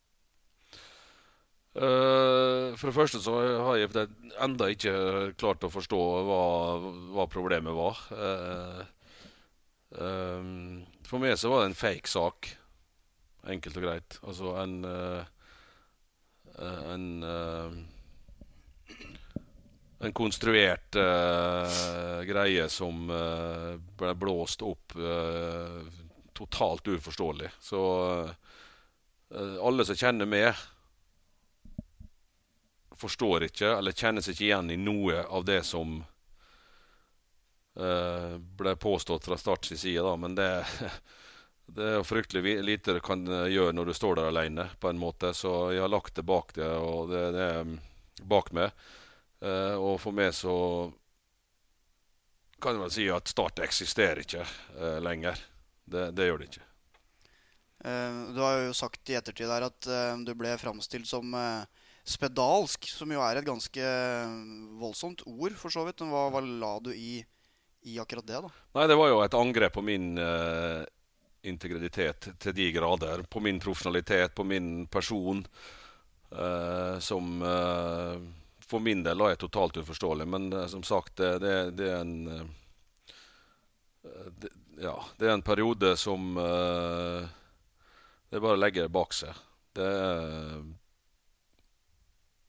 Uh, 1.72 2.74
for 2.76 2.90
det 2.90 2.96
første 2.96 3.18
så 3.24 3.32
har 3.64 3.78
jeg 3.80 4.08
enda 4.44 4.66
ikke 4.68 4.92
klart 5.40 5.64
å 5.64 5.72
forstå 5.72 6.00
hva, 6.28 6.42
hva 7.16 7.24
problemet 7.32 7.72
var. 7.72 8.02
Uh, 8.12 8.82
um, 9.96 10.82
for 11.08 11.22
meg 11.22 11.38
så 11.40 11.48
var 11.52 11.62
det 11.62 11.70
en 11.70 11.78
fake 11.78 12.12
sak. 12.12 12.50
Enkelt 13.48 13.78
og 13.80 13.86
greit. 13.86 14.18
Altså 14.22 14.52
en 14.60 14.76
uh, 14.84 15.22
En 16.92 17.06
En 20.02 20.12
konstruert 20.12 20.96
greie 22.26 22.64
som 22.68 23.06
ble 23.06 24.14
blåst 24.18 24.64
opp 24.66 24.96
totalt 26.34 26.90
uforståelig. 26.90 27.52
Så 27.62 27.82
alle 29.30 29.86
som 29.86 30.00
kjenner 30.00 30.26
meg, 30.26 30.58
forstår 33.02 33.48
ikke, 33.50 33.74
eller 33.76 33.96
kjenner 33.96 34.24
seg 34.24 34.36
ikke 34.36 34.48
igjen 34.48 34.72
i 34.72 34.80
noe 34.80 35.24
av 35.26 35.46
det 35.48 35.62
som 35.66 36.00
ble 37.72 38.74
påstått 38.76 39.24
fra 39.24 39.36
Starts 39.40 39.70
side, 39.80 40.02
da. 40.04 40.10
Men 40.20 40.34
det 40.36 40.48
Det 41.66 41.84
er 41.88 42.02
fryktelig 42.04 42.58
lite 42.64 42.92
du 42.92 43.00
kan 43.00 43.22
eh, 43.28 43.48
gjøre 43.54 43.72
når 43.72 43.88
du 43.88 43.94
står 43.96 44.18
der 44.18 44.28
alene, 44.28 44.66
på 44.80 44.90
en 44.90 44.98
måte. 45.00 45.32
Så 45.34 45.72
jeg 45.72 45.80
har 45.80 45.92
lagt 45.92 46.18
det 46.18 46.26
bak 46.28 46.52
det, 46.58 46.68
og 46.68 47.08
det, 47.12 47.22
det 47.36 47.46
er 47.46 47.62
mm, 47.68 47.78
bak 48.28 48.50
meg. 48.56 48.82
Eh, 49.40 49.76
og 49.78 49.96
for 50.02 50.16
meg 50.16 50.34
så 50.36 50.56
kan 52.62 52.76
jeg 52.76 52.84
vel 52.84 52.92
si 52.94 53.06
at 53.10 53.30
Start 53.30 53.62
eksisterer 53.64 54.20
ikke 54.22 54.44
eh, 54.44 54.98
lenger. 55.02 55.40
Det, 55.84 56.10
det, 56.12 56.28
gjør 56.28 56.42
det 56.42 56.50
ikke. 56.50 56.66
Eh, 57.88 58.20
du 58.36 58.42
har 58.44 58.60
jo 58.66 58.76
sagt 58.76 59.08
i 59.10 59.16
ettertid 59.18 59.48
der 59.48 59.70
at 59.70 59.88
eh, 59.88 60.12
du 60.26 60.34
ble 60.38 60.52
framstilt 60.60 61.08
som 61.08 61.32
eh, 61.34 61.64
spedalsk, 62.02 62.88
som 62.90 63.12
jo 63.14 63.20
er 63.22 63.38
et 63.38 63.46
ganske 63.46 63.90
voldsomt 64.80 65.22
ord, 65.26 65.52
for 65.58 65.70
så 65.74 65.84
vidt. 65.86 66.02
Hva, 66.02 66.30
hva 66.34 66.40
la 66.42 66.72
du 66.82 66.90
i, 66.94 67.20
i, 67.86 67.98
akkurat 68.02 68.26
det, 68.26 68.40
da? 68.42 68.50
Nei, 68.78 68.88
det 68.90 68.96
var 68.98 69.08
jo 69.12 69.20
et 69.22 69.36
angrep 69.38 69.76
på 69.76 69.84
min 69.86 70.18
uh, 70.18 70.82
integritet 71.46 72.32
til 72.42 72.56
de 72.58 72.72
grader. 72.74 73.22
På 73.30 73.42
min 73.44 73.60
profesjonalitet, 73.62 74.34
på 74.34 74.46
min 74.46 74.86
person. 74.90 75.44
Uh, 76.32 76.98
som 77.04 77.42
uh, 77.44 78.16
for 78.66 78.82
min 78.82 79.04
del 79.04 79.20
er 79.28 79.38
totalt 79.38 79.78
uforståelig. 79.78 80.26
Men 80.26 80.50
som 80.72 80.82
sagt, 80.82 81.20
det, 81.20 81.54
det, 81.78 81.88
er 81.92 82.00
en 82.00 82.14
det, 84.40 84.50
Ja, 84.80 84.96
det 85.20 85.28
er 85.28 85.34
en 85.36 85.44
periode 85.44 85.92
som 86.00 86.32
Det 86.40 88.32
er 88.32 88.40
bare 88.40 88.56
å 88.56 88.62
legge 88.62 88.88
bak 88.88 89.12
seg. 89.12 89.36
Det 89.76 89.84
er, 89.84 90.64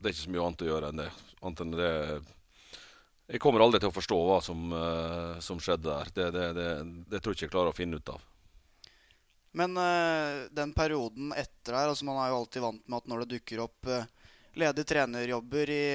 det 0.03 0.11
er 0.11 0.15
ikke 0.17 0.25
så 0.25 0.33
mye 0.35 0.43
annet 0.43 0.65
å 0.65 0.69
gjøre 0.69 0.91
enn 0.91 1.01
det. 1.01 1.09
Annet 1.41 1.63
enn 1.63 1.75
det 1.79 1.93
jeg 3.33 3.39
kommer 3.39 3.63
aldri 3.63 3.79
til 3.79 3.89
å 3.89 3.95
forstå 3.95 4.17
hva 4.27 4.41
som, 4.43 4.73
som 5.41 5.61
skjedde 5.63 5.87
der. 5.87 6.09
Det, 6.13 6.25
det, 6.35 6.47
det, 6.57 6.69
det 7.09 7.21
tror 7.23 7.31
jeg 7.31 7.39
ikke 7.39 7.47
jeg 7.47 7.53
klarer 7.55 7.71
å 7.71 7.77
finne 7.77 7.97
ut 7.97 8.11
av. 8.11 8.25
Men 9.53 9.77
uh, 9.77 10.49
den 10.49 10.73
perioden 10.73 11.33
etter 11.37 11.77
her 11.77 11.91
altså 11.91 12.07
Man 12.07 12.17
er 12.17 12.31
jo 12.31 12.41
alltid 12.41 12.65
vant 12.65 12.83
med 12.87 12.97
at 12.99 13.09
når 13.09 13.23
det 13.23 13.37
dukker 13.37 13.61
opp 13.67 13.89
uh, 13.89 14.05
ledige 14.57 14.89
trenerjobber 14.89 15.69
i 15.73 15.85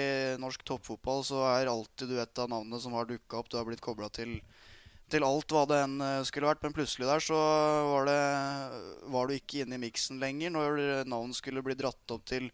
norsk 0.42 0.62
toppfotball, 0.66 1.24
så 1.26 1.44
er 1.52 1.70
alltid 1.70 2.10
du 2.10 2.16
et 2.18 2.40
av 2.42 2.50
navnene 2.50 2.80
som 2.82 2.94
har 2.98 3.06
dukka 3.06 3.38
opp. 3.38 3.50
Du 3.50 3.58
har 3.58 3.66
blitt 3.66 3.82
kobla 3.82 4.08
til, 4.14 4.36
til, 5.10 5.26
alt 5.26 5.54
hva 5.54 5.64
det 5.70 5.82
enn 5.84 5.98
uh, 6.02 6.26
skulle 6.26 6.50
vært. 6.50 6.62
Men 6.66 6.74
plutselig 6.78 7.10
der 7.10 7.22
så 7.22 7.38
var, 7.90 8.12
var 9.10 9.26
du 9.26 9.34
ikke 9.36 9.64
inne 9.64 9.78
i 9.78 9.84
miksen 9.88 10.22
lenger 10.22 10.54
når 10.54 10.82
navn 11.10 11.34
skulle 11.34 11.62
bli 11.66 11.78
dratt 11.78 12.14
opp 12.14 12.26
til 12.30 12.50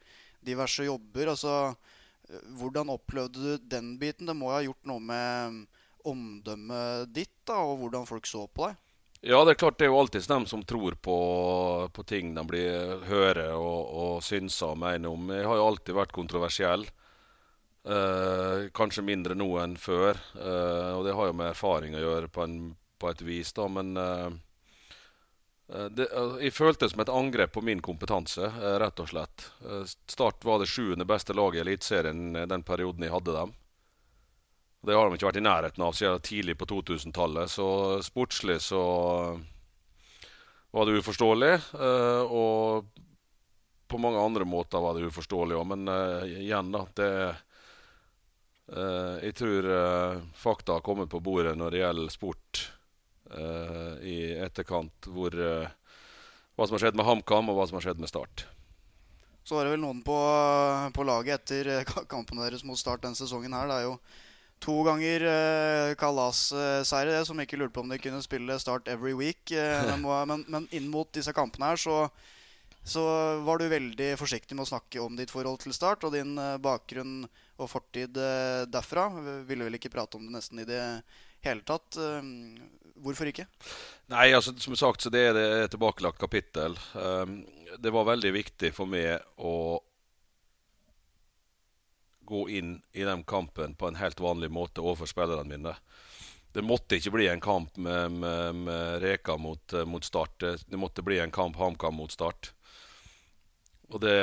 diverse 0.47 0.87
jobber. 0.87 1.33
Altså, 1.35 1.75
hvordan 2.59 2.93
opplevde 2.95 3.43
du 3.43 3.69
den 3.71 3.95
biten? 4.01 4.29
Det 4.31 4.37
må 4.37 4.51
jo 4.51 4.57
ha 4.57 4.65
gjort 4.65 4.89
noe 4.91 5.03
med 5.03 5.61
omdømmet 6.05 7.13
ditt 7.17 7.37
da, 7.49 7.63
og 7.65 7.79
hvordan 7.81 8.09
folk 8.09 8.27
så 8.29 8.47
på 8.49 8.69
deg? 8.69 8.81
Ja, 9.25 9.39
det 9.45 9.55
er 9.55 9.61
klart 9.63 9.79
det 9.81 9.87
er 9.87 9.95
jo 9.95 10.01
alltid 10.03 10.27
dem 10.29 10.45
som 10.45 10.61
tror 10.69 10.99
på, 11.01 11.17
på 11.97 12.03
ting 12.05 12.35
de 12.37 12.43
blir 12.45 13.07
hører 13.09 13.55
og, 13.57 13.79
og 13.89 14.19
synser 14.25 14.75
og 14.75 14.83
mener 14.83 15.09
om. 15.09 15.31
Jeg 15.33 15.49
har 15.49 15.57
jo 15.57 15.69
alltid 15.71 15.97
vært 15.97 16.13
kontroversiell. 16.13 16.85
Eh, 17.85 18.67
kanskje 18.77 19.05
mindre 19.05 19.37
nå 19.37 19.49
enn 19.63 19.79
før. 19.81 20.21
Eh, 20.37 20.91
og 20.93 21.07
det 21.09 21.17
har 21.17 21.31
jo 21.31 21.37
med 21.41 21.55
erfaring 21.55 21.97
å 21.97 22.03
gjøre 22.05 22.29
på, 22.33 22.45
en, 22.45 22.59
på 23.01 23.11
et 23.11 23.25
vis, 23.25 23.53
da. 23.57 23.69
Men 23.69 23.97
eh, 23.97 24.27
eh 24.29 24.44
det, 25.67 26.09
eh, 26.13 26.37
jeg 26.45 26.53
følte 26.53 26.85
det 26.85 26.93
som 26.93 27.01
et 27.01 27.13
angrep 27.13 27.55
på 27.55 27.63
min 27.65 27.81
kompetanse, 27.83 28.45
eh, 28.45 28.79
rett 28.81 29.01
og 29.01 29.09
slett. 29.09 29.47
Start 30.07 30.45
var 30.45 30.61
det 30.61 30.69
sjuende 30.69 31.07
beste 31.09 31.33
laget 31.33 31.63
i 31.63 31.65
Eliteserien 31.65 32.33
den 32.49 32.63
perioden 32.63 33.07
jeg 33.07 33.15
hadde 33.15 33.33
dem. 33.33 33.55
Det 34.85 34.93
har 34.93 35.09
de 35.09 35.17
ikke 35.17 35.31
vært 35.31 35.41
i 35.41 35.47
nærheten 35.47 35.81
av 35.87 35.95
siden 35.97 36.21
tidlig 36.21 36.59
på 36.61 36.69
2000-tallet. 36.69 37.49
Så 37.49 38.03
sportslig 38.05 38.59
så 38.61 38.83
var 40.71 40.85
det 40.85 40.99
uforståelig. 41.01 41.55
Eh, 41.81 42.23
og 42.29 42.85
på 43.89 44.01
mange 44.01 44.21
andre 44.21 44.45
måter 44.45 44.85
var 44.85 44.93
det 44.95 45.09
uforståelig 45.09 45.57
òg. 45.57 45.67
Men 45.73 45.89
igjen, 46.29 46.73
da. 46.73 46.87
Det 46.95 47.37
Jeg 48.65 49.35
tror 49.37 49.67
fakta 50.33 50.73
har 50.73 50.81
kommet 50.81 51.11
på 51.13 51.21
bordet 51.21 51.53
når 51.57 51.71
det 51.71 51.83
gjelder 51.83 52.09
sport 52.09 52.63
i 54.05 54.17
etterkant. 54.45 55.09
Hvor, 55.09 55.33
hva 55.33 56.67
som 56.67 56.77
har 56.77 56.85
skjedd 56.85 56.99
med 56.99 57.07
HamKam, 57.09 57.49
og 57.51 57.59
hva 57.59 57.67
som 57.71 57.79
har 57.79 57.87
skjedd 57.89 58.03
med 58.03 58.11
Start. 58.13 58.45
Så 59.45 59.59
var 59.59 59.67
det 59.67 59.75
vel 59.75 59.83
noen 59.83 60.01
på, 60.05 60.17
på 60.97 61.05
laget 61.05 61.43
etter 61.43 61.85
kampen 62.09 62.41
deres 62.41 62.65
mot 62.65 62.81
Start 62.81 63.03
denne 63.05 63.19
sesongen 63.19 63.53
her. 63.57 63.69
Det 63.69 63.81
er 63.81 63.89
jo 63.91 63.99
to 64.65 64.77
ganger 64.87 65.25
uh, 65.29 65.91
kalasseiere, 66.01 67.19
som 67.29 67.41
ikke 67.43 67.59
lurte 67.61 67.77
på 67.77 67.85
om 67.85 67.93
de 67.93 68.01
kunne 68.01 68.23
spille 68.25 68.57
Start 68.63 68.89
every 68.89 69.13
week. 69.17 69.43
Uh, 69.55 70.25
men, 70.29 70.47
men, 70.49 70.69
inn 70.73 70.89
mot 70.93 71.11
disse 71.13 71.33
kampene 71.37 71.73
her 71.73 71.81
så, 71.81 71.99
så, 72.85 73.03
var 73.45 73.61
du 73.61 73.67
veldig 73.69 74.15
forsiktig 74.21 74.57
med 74.57 74.67
å 74.67 74.73
snakke 74.73 75.03
om 75.03 75.17
ditt 75.17 75.33
forhold 75.33 75.61
til 75.63 75.75
Start 75.77 76.07
og 76.07 76.15
din 76.17 76.35
uh, 76.41 76.57
bakgrunn 76.63 77.27
og 77.59 77.71
fortid 77.71 78.17
uh, 78.17 78.65
derfra. 78.71 79.11
Vi 79.13 79.37
ville 79.51 79.69
vel 79.69 79.79
ikke 79.79 79.93
prate 79.93 80.19
om 80.19 80.25
det 80.27 80.35
nesten 80.39 80.65
i 80.65 80.69
det 80.69 80.83
hele 81.45 81.65
tatt. 81.69 82.01
Hvorfor 83.03 83.31
ikke? 83.31 83.47
Nei, 84.13 84.29
altså 84.37 84.55
som 84.61 84.77
sagt 84.79 85.05
så 85.05 85.13
det 85.13 85.25
er 85.31 85.41
et 85.65 85.73
tilbakelagt 85.73 86.21
kapittel. 86.21 86.77
Um, 86.95 87.43
det 87.79 87.93
var 87.95 88.07
veldig 88.09 88.33
viktig 88.37 88.71
for 88.77 88.91
meg 88.91 89.23
å 89.37 89.81
gå 92.25 92.49
inn 92.57 92.77
i 92.93 93.05
den 93.05 93.25
kampen 93.29 93.75
på 93.75 93.89
en 93.89 94.01
helt 94.01 94.21
vanlig 94.21 94.51
måte 94.53 94.81
overfor 94.85 95.11
spillerne 95.11 95.49
mine. 95.49 95.75
Det 96.55 96.63
måtte 96.63 96.97
ikke 96.97 97.17
bli 97.17 97.27
en 97.29 97.43
kamp 97.43 97.77
med, 97.77 98.13
med, 98.15 98.61
med 98.65 99.03
Reka 99.03 99.37
mot, 99.37 99.73
eh, 99.73 99.85
mot, 99.85 100.05
Start. 100.05 100.39
Det, 100.41 100.53
det, 100.71 100.79
måtte 100.79 101.03
bli 101.03 101.19
en 101.19 101.35
kamp 101.35 101.57
HamKam 101.59 101.99
mot 101.99 102.13
Start. 102.13 102.53
Og 103.91 104.01
det, 104.01 104.15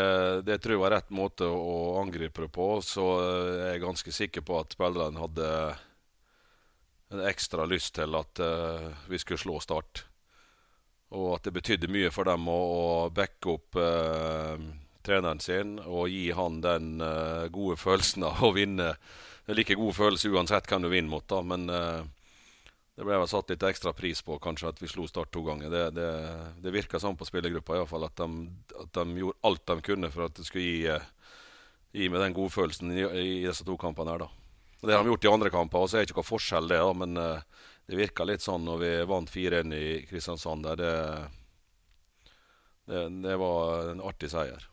det, 0.47 0.57
tror 0.61 0.77
jeg 0.77 0.81
var 0.81 0.95
rett 0.95 1.11
måte 1.13 1.45
å 1.45 1.99
angripe 2.01 2.45
det 2.45 2.53
på. 2.55 2.69
Så 2.87 3.05
eh, 3.19 3.57
jeg 3.59 3.73
er 3.75 3.83
ganske 3.83 4.15
sikker 4.15 4.45
på 4.47 4.61
at 4.63 4.77
spillerne 4.77 5.19
hadde 5.19 5.49
en 7.11 7.25
ekstra 7.27 7.65
lyst 7.67 7.95
til 7.97 8.15
at 8.15 8.39
uh, 8.39 8.91
vi 9.11 9.19
skulle 9.19 9.41
slå 9.41 9.59
Start. 9.63 10.05
Og 11.11 11.35
at 11.35 11.47
det 11.47 11.55
betydde 11.57 11.91
mye 11.91 12.11
for 12.13 12.27
dem 12.29 12.47
å, 12.47 12.55
å 12.55 12.85
backe 13.11 13.51
opp 13.57 13.75
uh, 13.79 14.55
treneren 15.03 15.41
sin 15.43 15.75
og 15.81 16.07
gi 16.11 16.29
han 16.37 16.61
den 16.63 17.03
uh, 17.03 17.49
gode 17.51 17.75
følelsen 17.81 18.23
av 18.29 18.39
å 18.47 18.53
vinne. 18.55 18.93
Det 19.43 19.51
er 19.51 19.59
like 19.59 19.75
god 19.79 19.97
følelse 19.97 20.31
uansett 20.31 20.69
hvem 20.71 20.85
du 20.85 20.91
vinner 20.91 21.11
mot, 21.11 21.25
da, 21.27 21.41
men 21.43 21.65
det 21.65 23.07
ble 23.07 23.17
vel 23.17 23.27
satt 23.27 23.49
litt 23.49 23.63
ekstra 23.65 23.89
pris 23.97 24.21
på 24.21 24.37
kanskje 24.39 24.69
at 24.69 24.79
vi 24.79 24.87
slo 24.87 25.07
Start 25.09 25.31
to 25.33 25.41
ganger. 25.43 25.71
Det, 25.73 25.81
det, 25.97 26.09
det 26.61 26.75
virka 26.75 27.01
sånn 27.01 27.17
på 27.17 27.25
spillergruppa 27.27 27.73
i 27.73 27.81
hvert 27.81 27.89
fall, 27.89 28.05
at 28.05 28.21
de, 28.21 28.45
at 28.83 28.99
de 28.99 29.23
gjorde 29.23 29.49
alt 29.49 29.65
de 29.65 29.77
kunne 29.89 30.11
for 30.13 30.27
at 30.27 30.37
det 30.37 30.45
skulle 30.45 30.67
gi, 30.67 30.99
gi 31.97 32.11
med 32.13 32.21
den 32.21 32.37
godfølelsen 32.37 32.93
i, 32.93 33.01
i 33.01 33.33
disse 33.47 33.65
to 33.67 33.75
kampene 33.81 34.13
her, 34.13 34.27
da. 34.27 34.40
Det 34.81 34.95
har 34.95 35.03
de 35.03 35.11
gjort 35.11 35.25
i 35.25 35.29
andre 35.29 35.49
kamper, 35.53 35.83
og 35.83 35.89
så 35.89 35.97
er 35.97 36.01
det 36.01 36.09
ikke 36.09 36.23
noe 36.23 36.25
forskjell, 36.31 36.71
det. 36.71 36.79
da, 36.81 36.93
Men 36.97 37.19
uh, 37.21 37.67
det 37.85 37.99
virka 37.99 38.25
litt 38.25 38.41
sånn 38.41 38.65
når 38.65 38.81
vi 38.81 38.89
vant 39.11 39.29
4-1 39.29 39.75
i 39.77 39.85
Kristiansand. 40.09 40.65
der 40.65 40.79
det, 40.81 40.95
det, 42.89 43.03
det, 43.27 43.35
var 43.37 43.91
en 43.91 44.01
artig 44.01 44.31
seier. 44.33 44.65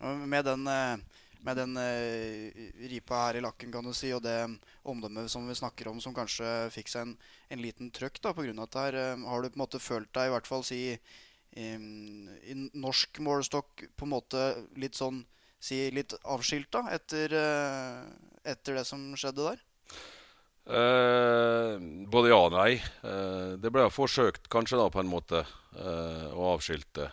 Med 0.00 0.44
den, 0.44 0.66
eh, 0.68 1.24
med 1.40 1.56
den 1.56 1.72
uh, 1.80 2.60
ripa 2.92 3.24
her 3.24 3.40
i 3.40 3.44
lakken, 3.46 3.72
kan 3.72 3.88
du 3.88 3.94
si, 3.96 4.12
og 4.12 4.20
det 4.28 4.36
omdømmet 4.84 5.32
som 5.32 5.48
vi 5.48 5.56
snakker 5.56 5.88
om, 5.88 6.04
som 6.04 6.16
kanskje 6.16 6.68
fikk 6.76 6.92
seg 6.92 7.08
en, 7.08 7.16
en 7.48 7.64
liten 7.64 7.88
trøkk 7.96 8.20
da, 8.20 8.36
pga. 8.36 8.52
dette 8.52 8.86
her, 8.86 9.00
har 9.24 9.40
du 9.40 9.48
på 9.48 9.56
en 9.56 9.64
måte 9.64 9.80
følt 9.80 10.12
deg, 10.12 10.28
i 10.28 10.36
hvert 10.36 10.52
fall 10.52 10.68
si 10.68 10.82
i, 10.92 10.94
i 11.56 12.60
norsk 12.76 13.24
målestokk, 13.24 13.88
på 13.96 14.08
en 14.08 14.16
måte 14.18 14.48
litt 14.76 15.00
sånn 15.00 15.24
si 15.60 15.82
litt 15.92 16.14
avskilta 16.24 16.86
etter, 16.94 17.34
etter 18.48 18.78
det 18.80 18.84
som 18.88 19.10
skjedde 19.18 19.50
der? 19.50 19.60
Eh, 20.70 21.78
både 22.06 22.30
ja 22.30 22.38
og 22.44 22.52
nei. 22.54 22.74
Eh, 22.78 23.56
det 23.58 23.72
ble 23.74 23.88
forsøkt 23.90 24.46
kanskje 24.52 24.78
da 24.78 24.90
på 24.92 25.00
en 25.02 25.10
måte 25.10 25.42
eh, 25.42 26.28
å 26.30 26.52
avskilte. 26.54 27.08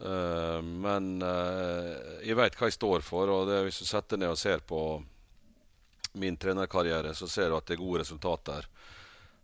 Eh, 0.00 0.60
men 0.62 1.18
eh, 1.26 1.90
jeg 2.24 2.38
veit 2.38 2.56
hva 2.56 2.70
jeg 2.70 2.78
står 2.78 3.04
for, 3.04 3.32
og 3.34 3.50
hvis 3.66 3.82
du 3.82 3.88
setter 3.88 4.20
ned 4.20 4.32
og 4.32 4.40
ser 4.40 4.64
på 4.64 4.80
min 6.20 6.38
trenerkarriere, 6.40 7.12
så 7.14 7.28
ser 7.30 7.50
du 7.50 7.58
at 7.58 7.68
det 7.68 7.76
er 7.76 7.82
gode 7.82 8.04
resultater 8.04 8.66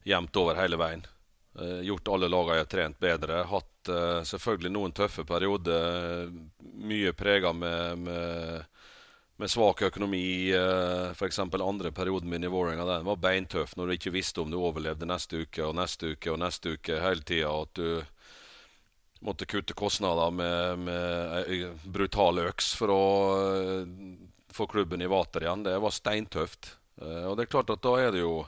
jevnt 0.06 0.40
over 0.40 0.58
hele 0.58 0.78
veien. 0.80 1.04
Eh, 1.56 1.80
gjort 1.88 2.12
alle 2.12 2.28
lagene 2.28 2.58
jeg 2.58 2.66
har 2.66 2.72
trent 2.72 3.00
bedre. 3.00 3.42
Hatt 3.50 3.72
selvfølgelig 4.26 4.72
noen 4.74 4.90
tøffe 4.90 5.22
perioder, 5.22 6.26
mye 6.58 7.12
prega 7.14 7.52
med, 7.54 8.00
med 8.02 8.64
med 9.36 9.50
svak 9.50 9.82
økonomi. 9.82 10.54
Uh, 10.54 11.10
F.eks. 11.10 11.38
andre 11.38 11.92
perioden 11.92 12.30
min 12.30 12.44
i 12.44 12.46
Vålerenga 12.48 12.84
den 12.84 13.04
var 13.04 13.20
beintøff 13.20 13.76
når 13.76 13.86
du 13.86 13.96
ikke 13.96 14.14
visste 14.14 14.40
om 14.40 14.50
du 14.50 14.58
overlevde 14.58 15.08
neste 15.08 15.44
uke 15.44 15.64
og 15.64 15.76
neste 15.76 16.14
uke 16.14 16.32
og 16.32 16.40
neste 16.40 16.76
uke 16.76 17.00
hele 17.02 17.26
tida. 17.26 17.52
At 17.52 17.74
du 17.76 18.00
måtte 19.26 19.48
kutte 19.48 19.76
kostnader 19.76 20.30
med, 20.30 20.86
med 20.86 21.84
brutal 21.84 22.40
øks 22.46 22.72
for 22.78 22.92
å 22.92 23.04
uh, 23.36 23.84
få 24.56 24.68
klubben 24.72 25.04
i 25.04 25.10
vater 25.10 25.44
igjen. 25.44 25.66
Det 25.66 25.76
var 25.84 25.94
steintøft. 25.94 26.76
Uh, 27.00 27.28
og 27.28 27.36
det 27.36 27.46
er 27.46 27.54
klart 27.58 27.72
at 27.72 27.84
da 27.84 27.96
er 28.00 28.14
det 28.14 28.24
jo 28.24 28.38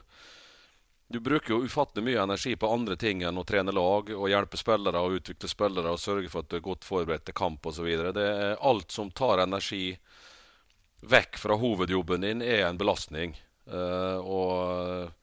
du 1.08 1.20
bruker 1.20 1.54
jo 1.54 1.64
ufattelig 1.64 2.04
mye 2.04 2.22
energi 2.22 2.56
på 2.56 2.68
andre 2.68 2.96
ting 3.00 3.22
enn 3.24 3.40
å 3.40 3.44
trene 3.48 3.72
lag 3.72 4.10
og 4.12 4.28
hjelpe 4.28 4.58
spillere 4.60 5.00
og 5.00 5.20
utvikle 5.20 5.48
spillere 5.48 5.94
og 5.94 6.02
sørge 6.02 6.28
for 6.28 6.44
at 6.44 6.50
du 6.52 6.58
er 6.58 6.66
godt 6.66 6.84
forberedt 6.84 7.24
til 7.24 7.36
kamp 7.38 7.64
osv. 7.66 7.88
Det 8.12 8.24
er 8.24 8.60
alt 8.60 8.92
som 8.92 9.08
tar 9.10 9.40
energi 9.40 9.96
vekk 11.00 11.38
fra 11.40 11.56
hovedjobben 11.56 12.26
din, 12.26 12.42
er 12.42 12.66
en 12.66 12.80
belastning. 12.80 13.32
Uh, 13.68 14.20
og 14.20 15.14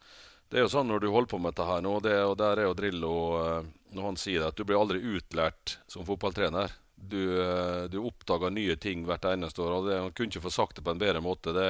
det 0.50 0.58
er 0.58 0.66
jo 0.66 0.74
sånn 0.74 0.90
når 0.90 1.04
du 1.04 1.10
holder 1.14 1.30
på 1.36 1.42
med 1.42 1.54
dette 1.54 1.70
her 1.70 1.86
nå, 1.86 2.00
det, 2.02 2.18
og 2.24 2.36
der 2.42 2.62
er 2.62 2.70
jo 2.70 2.78
Drillo 2.78 3.14
uh, 3.38 3.70
når 3.94 4.10
han 4.10 4.20
sier 4.20 4.42
det, 4.42 4.50
at 4.50 4.58
du 4.58 4.66
blir 4.66 4.82
aldri 4.82 5.04
utlært 5.06 5.78
som 5.92 6.06
fotballtrener. 6.08 6.74
Du, 6.96 7.22
uh, 7.38 7.86
du 7.92 8.00
oppdager 8.02 8.54
nye 8.54 8.74
ting 8.82 9.06
hvert 9.06 9.30
eneste 9.30 9.62
år. 9.62 9.78
og 9.78 9.90
det, 9.90 10.02
Han 10.02 10.18
kunne 10.18 10.34
ikke 10.34 10.48
få 10.48 10.58
sagt 10.58 10.80
det 10.80 10.88
på 10.88 10.96
en 10.96 11.02
bedre 11.06 11.22
måte. 11.22 11.54
Det, 11.54 11.70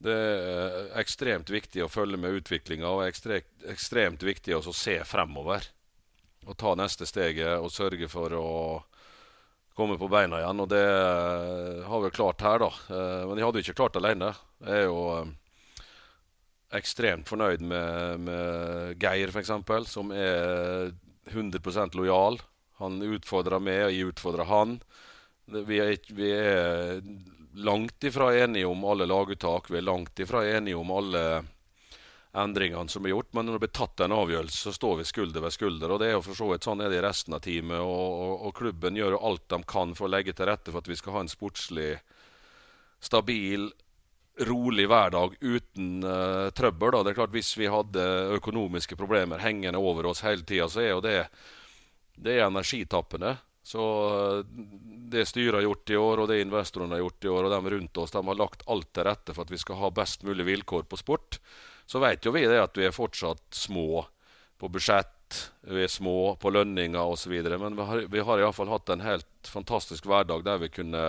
det 0.00 0.16
er 0.16 0.86
ekstremt 1.00 1.50
viktig 1.52 1.82
å 1.84 1.90
følge 1.92 2.16
med 2.20 2.38
utviklinga 2.40 2.88
og 2.88 3.02
ekstremt, 3.04 3.50
ekstremt 3.68 4.22
viktig 4.24 4.56
å 4.56 4.62
se 4.72 4.96
fremover. 5.04 5.66
Og 6.48 6.56
ta 6.56 6.72
neste 6.78 7.04
steget 7.04 7.60
og 7.60 7.68
sørge 7.72 8.08
for 8.08 8.32
å 8.32 8.48
komme 9.76 9.98
på 10.00 10.08
beina 10.08 10.40
igjen. 10.40 10.62
Og 10.64 10.70
det 10.72 10.86
har 11.88 12.04
vi 12.04 12.12
klart 12.16 12.44
her, 12.44 12.62
da. 12.64 12.70
Eh, 12.96 13.26
men 13.28 13.36
de 13.36 13.44
hadde 13.44 13.62
ikke 13.64 13.76
klart 13.76 13.98
alene. 14.00 14.32
Jeg 14.64 14.78
er 14.78 14.88
jo 14.88 15.02
eh, 15.18 15.34
ekstremt 16.80 17.28
fornøyd 17.28 17.64
med, 17.64 18.24
med 18.24 19.04
Geir, 19.04 19.32
f.eks., 19.34 19.52
som 19.92 20.14
er 20.16 20.94
100% 21.30 21.98
lojal. 22.00 22.40
Han 22.80 23.02
utfordrer 23.04 23.60
meg, 23.60 23.84
og 23.84 23.94
jeg 23.94 24.14
utfordrer 24.14 24.48
han. 24.48 24.78
Vi 25.50 25.80
er, 25.82 25.96
vi 26.16 26.32
er 26.32 27.04
langt 27.54 28.04
ifra 28.04 28.34
enige 28.38 28.66
om 28.66 28.84
alle 28.84 29.06
laguttak. 29.06 29.70
Vi 29.70 29.78
er 29.78 29.86
langt 29.86 30.18
ifra 30.18 30.44
enige 30.46 30.76
om 30.76 30.90
alle 30.90 31.24
endringene 32.32 32.88
som 32.88 33.04
er 33.04 33.14
gjort. 33.14 33.32
Men 33.34 33.46
når 33.46 33.56
det 33.56 33.62
blir 33.64 33.74
tatt 33.74 34.00
en 34.04 34.14
avgjørelse, 34.14 34.62
så 34.68 34.72
står 34.72 34.96
vi 35.00 35.08
skulder 35.08 35.44
ved 35.44 35.54
skulder. 35.54 35.90
og 35.90 36.00
det 36.00 36.10
er 36.10 36.16
jo 36.16 36.24
for 36.28 36.38
så 36.38 36.50
vidt 36.52 36.66
Sånn 36.66 36.80
er 36.80 36.90
det 36.90 37.00
i 37.00 37.04
resten 37.04 37.34
av 37.34 37.42
teamet. 37.44 37.82
Og, 37.82 38.08
og, 38.24 38.34
og, 38.46 38.54
klubben 38.56 38.96
gjør 38.96 39.16
jo 39.16 39.22
alt 39.30 39.46
de 39.50 39.62
kan 39.66 39.94
for 39.98 40.06
å 40.06 40.14
legge 40.14 40.34
til 40.36 40.50
rette 40.50 40.70
for 40.70 40.82
at 40.82 40.90
vi 40.90 40.98
skal 40.98 41.16
ha 41.16 41.24
en 41.24 41.32
sportslig, 41.32 41.92
stabil, 43.00 43.70
rolig 44.46 44.86
hverdag 44.88 45.36
uten 45.40 46.04
uh, 46.06 46.48
trøbbel. 46.54 46.94
Da. 46.94 47.02
Det 47.02 47.12
er 47.12 47.18
klart 47.18 47.34
Hvis 47.34 47.54
vi 47.58 47.70
hadde 47.70 48.06
økonomiske 48.38 48.96
problemer 48.96 49.42
hengende 49.42 49.82
over 49.82 50.12
oss 50.12 50.22
hele 50.24 50.46
tida, 50.46 50.68
så 50.70 50.84
er 50.84 50.92
jo 50.94 51.04
det, 51.04 51.18
det 52.14 52.38
er 52.38 52.46
energitappende. 52.46 53.36
Så 53.70 53.86
uh, 54.10 54.44
det 55.10 55.28
styret 55.30 55.60
har 55.60 55.66
gjort 55.66 55.90
i 55.94 55.98
år, 55.98 56.22
og 56.22 56.30
det 56.30 56.40
investorene 56.42 56.96
har 56.96 57.04
gjort 57.04 57.26
i 57.26 57.30
år, 57.30 57.46
og 57.46 57.54
de 57.54 57.74
rundt 57.74 58.00
oss, 58.02 58.14
de 58.14 58.22
har 58.26 58.38
lagt 58.38 58.64
alt 58.70 58.88
til 58.94 59.06
rette 59.06 59.34
for 59.36 59.46
at 59.46 59.52
vi 59.54 59.60
skal 59.62 59.78
ha 59.78 59.92
best 59.94 60.26
mulig 60.26 60.46
vilkår 60.48 60.88
på 60.90 60.98
sport. 60.98 61.38
Så 61.86 62.02
vet 62.02 62.26
jo 62.26 62.34
vi 62.34 62.46
det 62.50 62.58
at 62.62 62.76
vi 62.78 62.86
er 62.86 62.94
fortsatt 62.94 63.46
små 63.54 64.04
på 64.60 64.68
budsjett, 64.68 65.38
vi 65.70 65.84
er 65.86 65.90
små 65.90 66.34
på 66.42 66.50
lønninger 66.50 67.00
osv. 67.00 67.32
Men 67.32 67.78
vi 67.78 67.86
har, 67.86 68.02
vi 68.10 68.26
har 68.26 68.42
iallfall 68.42 68.72
hatt 68.74 68.90
en 68.92 69.04
helt 69.06 69.48
fantastisk 69.48 70.06
hverdag 70.10 70.44
der 70.46 70.60
vi 70.62 70.72
kunne 70.74 71.04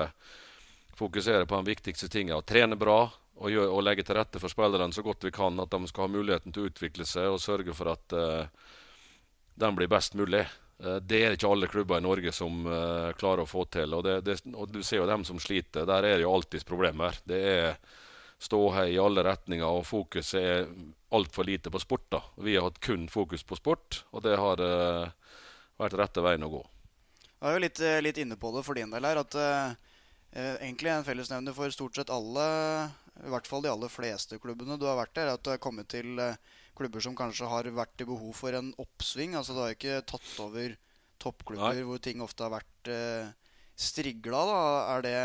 fokusere 0.97 1.47
på 1.49 1.57
de 1.57 1.73
viktigste 1.73 2.09
tingene. 2.13 2.39
Å 2.39 2.45
Trene 2.45 2.77
bra 2.79 3.03
og, 3.09 3.47
gjør, 3.49 3.71
og, 3.73 3.81
legge 3.85 4.05
til 4.05 4.17
rette 4.19 4.41
for 4.41 4.53
spillerne 4.53 4.93
så 4.93 5.03
godt 5.05 5.25
vi 5.25 5.33
kan. 5.33 5.57
At 5.59 5.73
de 5.73 5.89
skal 5.89 6.05
ha 6.05 6.13
muligheten 6.13 6.53
til 6.53 6.65
å 6.65 6.71
utvikle 6.71 7.07
seg 7.09 7.31
og 7.33 7.41
sørge 7.41 7.75
for 7.77 7.93
at 7.95 8.15
uh, 8.15 8.45
de 9.57 9.71
blir 9.77 9.89
best 9.91 10.15
mulig. 10.19 10.45
Uh, 10.81 10.97
det 10.97 11.23
er 11.23 11.37
ikke 11.37 11.51
alle 11.53 11.69
klubber 11.71 12.01
i 12.01 12.05
Norge 12.05 12.33
som 12.35 12.65
uh, 12.67 13.11
klarer 13.17 13.45
å 13.45 13.49
få 13.49 13.65
til. 13.71 13.93
Og, 13.97 14.05
det, 14.07 14.19
det, 14.27 14.39
og 14.53 14.73
du 14.73 14.81
ser 14.83 15.03
jo 15.03 15.09
dem 15.09 15.25
som 15.27 15.39
sliter. 15.41 15.87
Der 15.89 16.07
er 16.09 16.17
det 16.17 16.25
jo 16.25 16.33
alltids 16.33 16.67
problemer. 16.67 17.17
Det 17.29 17.41
er 17.55 17.75
ståhei 18.41 18.95
i 18.95 18.99
alle 18.99 19.23
retninger, 19.23 19.67
og 19.69 19.85
fokuset 19.85 20.41
er 20.41 20.69
altfor 21.13 21.45
lite 21.45 21.69
på 21.69 21.79
sport. 21.79 22.07
da. 22.09 22.23
Vi 22.41 22.55
har 22.55 22.65
hatt 22.65 22.79
kun 22.79 23.07
fokus 23.09 23.43
på 23.43 23.55
sport, 23.55 24.03
og 24.11 24.23
det 24.25 24.37
har 24.39 24.63
uh, 24.65 25.11
vært 25.77 25.97
rette 25.99 26.23
veien 26.25 26.47
å 26.47 26.49
gå. 26.49 26.61
Jeg 27.41 27.49
er 27.49 27.57
jo 27.57 27.61
litt, 27.61 27.79
eh, 27.81 28.01
litt, 28.01 28.17
inne 28.21 28.37
på 28.37 28.51
det 28.53 28.63
for 28.65 28.77
din 28.77 28.89
del 28.93 29.05
her, 29.05 29.21
at 29.21 29.37
uh, 29.37 29.73
egentlig 30.61 30.91
en 30.93 31.05
fellesnevner 31.05 31.55
for 31.57 31.73
stort 31.73 31.97
sett 31.97 32.13
alle, 32.13 32.47
i 33.25 33.29
hvert 33.33 33.49
fall 33.49 33.61
de 33.65 33.71
aller 33.71 33.93
fleste 33.93 34.37
klubbene 34.41 34.77
du 34.77 34.85
har 34.89 34.99
vært 34.99 35.15
der, 35.17 35.33
at 35.33 35.43
du 35.45 35.49
har 35.53 35.61
kommet 35.61 35.89
til 35.93 36.21
uh, 36.21 36.37
klubber 36.77 37.03
som 37.03 37.17
kanskje 37.17 37.49
har 37.49 37.69
vært 37.75 38.03
i 38.03 38.07
behov 38.09 38.33
for 38.37 38.55
en 38.57 38.71
oppsving. 38.81 39.35
Altså 39.37 39.55
Du 39.55 39.63
har 39.63 39.75
ikke 39.75 40.01
tatt 40.07 40.31
over 40.43 40.77
toppklubber 41.21 41.77
Nei. 41.77 41.87
hvor 41.87 42.01
ting 42.01 42.21
ofte 42.23 42.45
har 42.45 42.55
vært 42.55 42.91
uh, 42.91 43.33
strigla. 43.77 44.45
da. 44.49 44.61
Er 44.95 45.05
det 45.05 45.17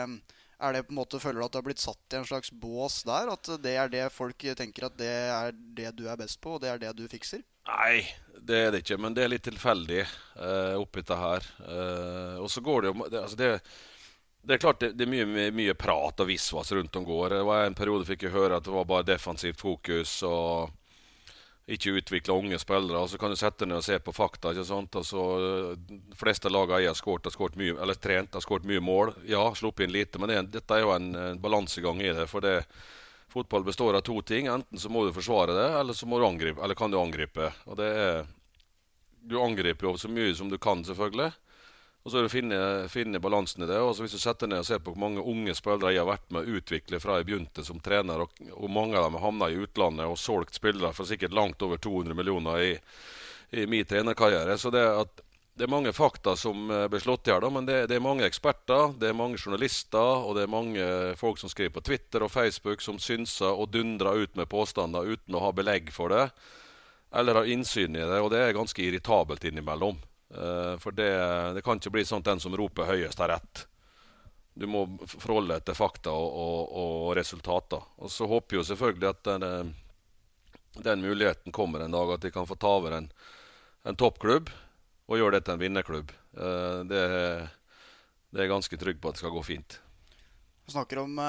er 0.56 0.72
det 0.72 0.86
på 0.88 0.94
en 0.94 1.00
måte, 1.02 1.20
Føler 1.20 1.40
du 1.40 1.44
at 1.44 1.52
du 1.52 1.58
har 1.58 1.66
blitt 1.66 1.82
satt 1.82 2.14
i 2.14 2.16
en 2.16 2.28
slags 2.28 2.50
bås 2.50 3.02
der? 3.04 3.28
At 3.32 3.50
det 3.60 3.74
er 3.76 3.90
det 3.92 4.06
folk 4.12 4.46
tenker 4.56 4.88
at 4.88 4.96
det 4.96 5.12
er 5.28 5.52
det 5.52 5.92
du 5.98 6.06
er 6.08 6.16
best 6.16 6.40
på, 6.40 6.56
og 6.56 6.62
det 6.64 6.70
er 6.72 6.80
det 6.80 6.94
du 6.96 7.04
fikser? 7.12 7.44
Nei, 7.66 8.06
det 8.40 8.62
er 8.62 8.72
det 8.72 8.80
ikke. 8.84 8.96
Men 9.02 9.16
det 9.16 9.24
er 9.24 9.34
litt 9.34 9.44
tilfeldig 9.44 10.00
uh, 10.06 10.78
oppi 10.80 11.04
det 11.04 11.20
her. 11.20 11.50
Uh, 11.60 12.40
og 12.40 12.48
så 12.52 12.64
går 12.64 12.82
det 12.82 12.92
jo 12.92 13.10
det, 13.10 13.20
altså 13.20 13.40
det, 13.40 13.50
det, 14.40 14.56
er 14.56 14.64
klart 14.64 14.80
det, 14.80 14.92
det 14.96 15.04
er 15.04 15.12
mye, 15.12 15.50
mye, 15.52 15.76
prat 15.76 16.24
og 16.24 16.30
visvas 16.30 16.72
rundt 16.72 16.96
om 16.96 17.04
går. 17.04 17.36
Det 17.36 17.44
var 17.50 17.66
En 17.66 17.76
periode 17.76 18.08
fikk 18.08 18.26
jeg 18.26 18.36
høre 18.36 18.56
at 18.56 18.64
det 18.64 18.72
var 18.72 18.88
bare 18.88 19.10
defensivt 19.12 19.60
fokus. 19.60 20.22
og 20.24 20.72
ikke 21.66 21.96
utvikle 21.98 22.34
unge 22.34 22.58
spillere. 22.62 23.00
og 23.00 23.10
Så 23.10 23.18
kan 23.18 23.32
du 23.32 23.36
sette 23.36 23.66
ned 23.66 23.80
og 23.80 23.84
se 23.84 23.98
på 23.98 24.14
fakta. 24.14 24.52
ikke 24.52 24.64
sant? 24.64 24.94
Altså, 24.94 25.74
de 25.74 26.18
fleste 26.18 26.50
lagene 26.52 26.84
jeg 26.84 26.92
har 26.92 26.98
skåret, 26.98 27.26
har 27.26 27.34
skåret 27.34 27.58
mye, 27.58 27.74
eller 27.74 27.98
trent, 27.98 28.34
har 28.34 28.44
skåret 28.44 28.68
mye 28.68 28.80
mål. 28.80 29.14
Ja, 29.26 29.42
sluppet 29.54 29.88
inn 29.88 29.96
lite, 29.96 30.20
men 30.22 30.30
det, 30.30 30.38
dette 30.54 30.76
er 30.76 30.84
jo 30.84 30.94
en, 30.94 31.10
en 31.14 31.42
balansegang 31.42 32.00
i 32.02 32.12
det. 32.14 32.28
for 32.30 32.44
det 32.44 32.60
Fotball 33.36 33.66
består 33.66 33.98
av 33.98 34.00
to 34.06 34.20
ting. 34.22 34.46
Enten 34.48 34.78
så 34.78 34.88
må 34.88 35.02
du 35.04 35.12
forsvare 35.12 35.52
det, 35.52 35.66
eller 35.80 35.92
så 35.92 36.06
må 36.08 36.18
du 36.18 36.24
angripe, 36.24 36.62
eller 36.62 36.78
kan 36.78 36.90
du 36.90 37.00
angripe. 37.00 37.50
Og 37.66 37.76
det 37.76 37.88
er, 37.90 38.26
Du 39.26 39.40
angriper 39.42 39.88
jo 39.88 39.96
så 39.98 40.08
mye 40.08 40.34
som 40.38 40.48
du 40.48 40.56
kan, 40.58 40.84
selvfølgelig. 40.86 41.32
Og 42.06 42.12
så 42.12 42.20
er 42.20 42.22
det 42.22 42.30
å 42.30 42.36
finne, 42.36 42.58
finne 42.86 43.18
balansen 43.18 43.64
i 43.64 43.66
det. 43.66 43.80
og 43.82 43.96
så 43.96 44.04
Hvis 44.04 44.12
du 44.14 44.20
setter 44.22 44.46
ned 44.46 44.62
og 44.62 44.66
ser 44.68 44.78
på 44.78 44.92
hvor 44.94 45.02
mange 45.02 45.24
unge 45.26 45.56
spillere 45.58 45.90
jeg 45.90 46.04
har 46.04 46.12
vært 46.12 46.28
med 46.30 46.46
å 46.46 46.60
utvikle 46.60 47.00
fra 47.02 47.16
jeg 47.18 47.26
begynte 47.26 47.64
som 47.66 47.80
trener, 47.82 48.22
og, 48.22 48.38
og 48.54 48.70
mange 48.70 48.94
av 48.94 49.08
dem 49.08 49.18
har 49.18 49.24
havna 49.26 49.48
i 49.50 49.58
utlandet 49.58 50.06
og 50.06 50.20
solgt 50.22 50.54
spillere 50.54 50.94
for 50.94 51.10
sikkert 51.10 51.34
langt 51.34 51.66
over 51.66 51.82
200 51.82 52.14
millioner 52.14 52.62
i, 52.62 52.70
i 53.58 53.66
min 53.66 53.90
trenerkarriere. 53.90 54.54
Så 54.54 54.70
det, 54.70 54.86
at, 54.86 55.26
det 55.58 55.66
er 55.66 55.74
mange 55.74 55.96
fakta 55.98 56.36
som 56.38 56.70
eh, 56.70 56.86
blir 56.94 57.02
slått 57.02 57.26
i 57.26 57.34
hjel, 57.34 57.50
men 57.50 57.66
det, 57.66 57.82
det, 57.90 57.98
er 57.98 58.06
mange 58.06 58.30
eksperter, 58.30 58.94
det 59.02 59.10
er 59.10 59.20
mange 59.24 59.42
journalister 59.42 60.22
og 60.22 60.38
det 60.38 60.46
er 60.46 60.54
mange 60.54 60.88
folk 61.18 61.42
som 61.42 61.50
skriver 61.50 61.74
på 61.74 61.88
Twitter 61.90 62.22
og 62.22 62.30
Facebook 62.30 62.86
som 62.86 63.02
synser 63.02 63.50
og 63.50 63.72
dundrer 63.74 64.22
ut 64.22 64.38
med 64.38 64.46
påstander 64.54 65.10
uten 65.10 65.34
å 65.34 65.48
ha 65.48 65.50
belegg 65.50 65.90
for 65.90 66.14
det, 66.14 66.28
eller 67.18 67.42
har 67.42 67.50
innsyn 67.50 67.98
i 67.98 68.06
det, 68.06 68.22
og 68.22 68.30
det 68.30 68.46
er 68.46 68.54
ganske 68.54 68.86
irritabelt 68.86 69.50
innimellom. 69.50 69.98
Eh, 70.30 70.78
for 70.78 70.92
det, 70.92 71.10
det, 71.54 71.62
kan 71.62 71.78
ikke 71.78 71.94
bli 71.94 72.04
sånn 72.04 72.24
at 72.24 72.32
den 72.32 72.42
som 72.42 72.56
roper 72.56 72.88
høyest, 72.90 73.20
har 73.22 73.30
rett. 73.36 73.66
Du 74.56 74.66
må 74.70 74.86
forholde 75.06 75.54
deg 75.54 75.66
til 75.68 75.76
fakta 75.76 76.14
og, 76.16 76.28
og, 76.32 76.60
og, 76.82 77.08
resultater. 77.18 77.82
Og 78.00 78.10
så 78.12 78.28
håper 78.28 78.58
jeg 78.58 78.70
selvfølgelig 78.72 79.10
at 79.12 79.22
den, 79.28 79.46
eh, 79.46 80.78
den, 80.82 81.04
muligheten 81.04 81.54
kommer 81.54 81.84
en 81.84 81.94
dag, 81.94 82.16
at 82.16 82.26
de 82.26 82.32
kan 82.34 82.48
få 82.48 82.58
ta 82.58 82.76
over 82.80 82.98
en, 82.98 83.10
en 83.86 83.98
toppklubb 83.98 84.50
og 85.06 85.20
gjøre 85.20 85.38
det 85.38 85.46
til 85.46 85.54
en 85.54 85.62
vinnerklubb. 85.62 86.12
Eh, 86.34 86.78
det, 86.90 87.02
det, 87.06 88.38
er 88.40 88.46
jeg 88.46 88.54
ganske 88.56 88.80
trygg 88.82 89.00
på 89.00 89.12
at 89.12 89.18
det 89.18 89.24
skal 89.24 89.36
gå 89.36 89.46
fint. 89.46 89.80
Vi 90.66 90.74
snakker 90.74 90.98
om, 90.98 91.20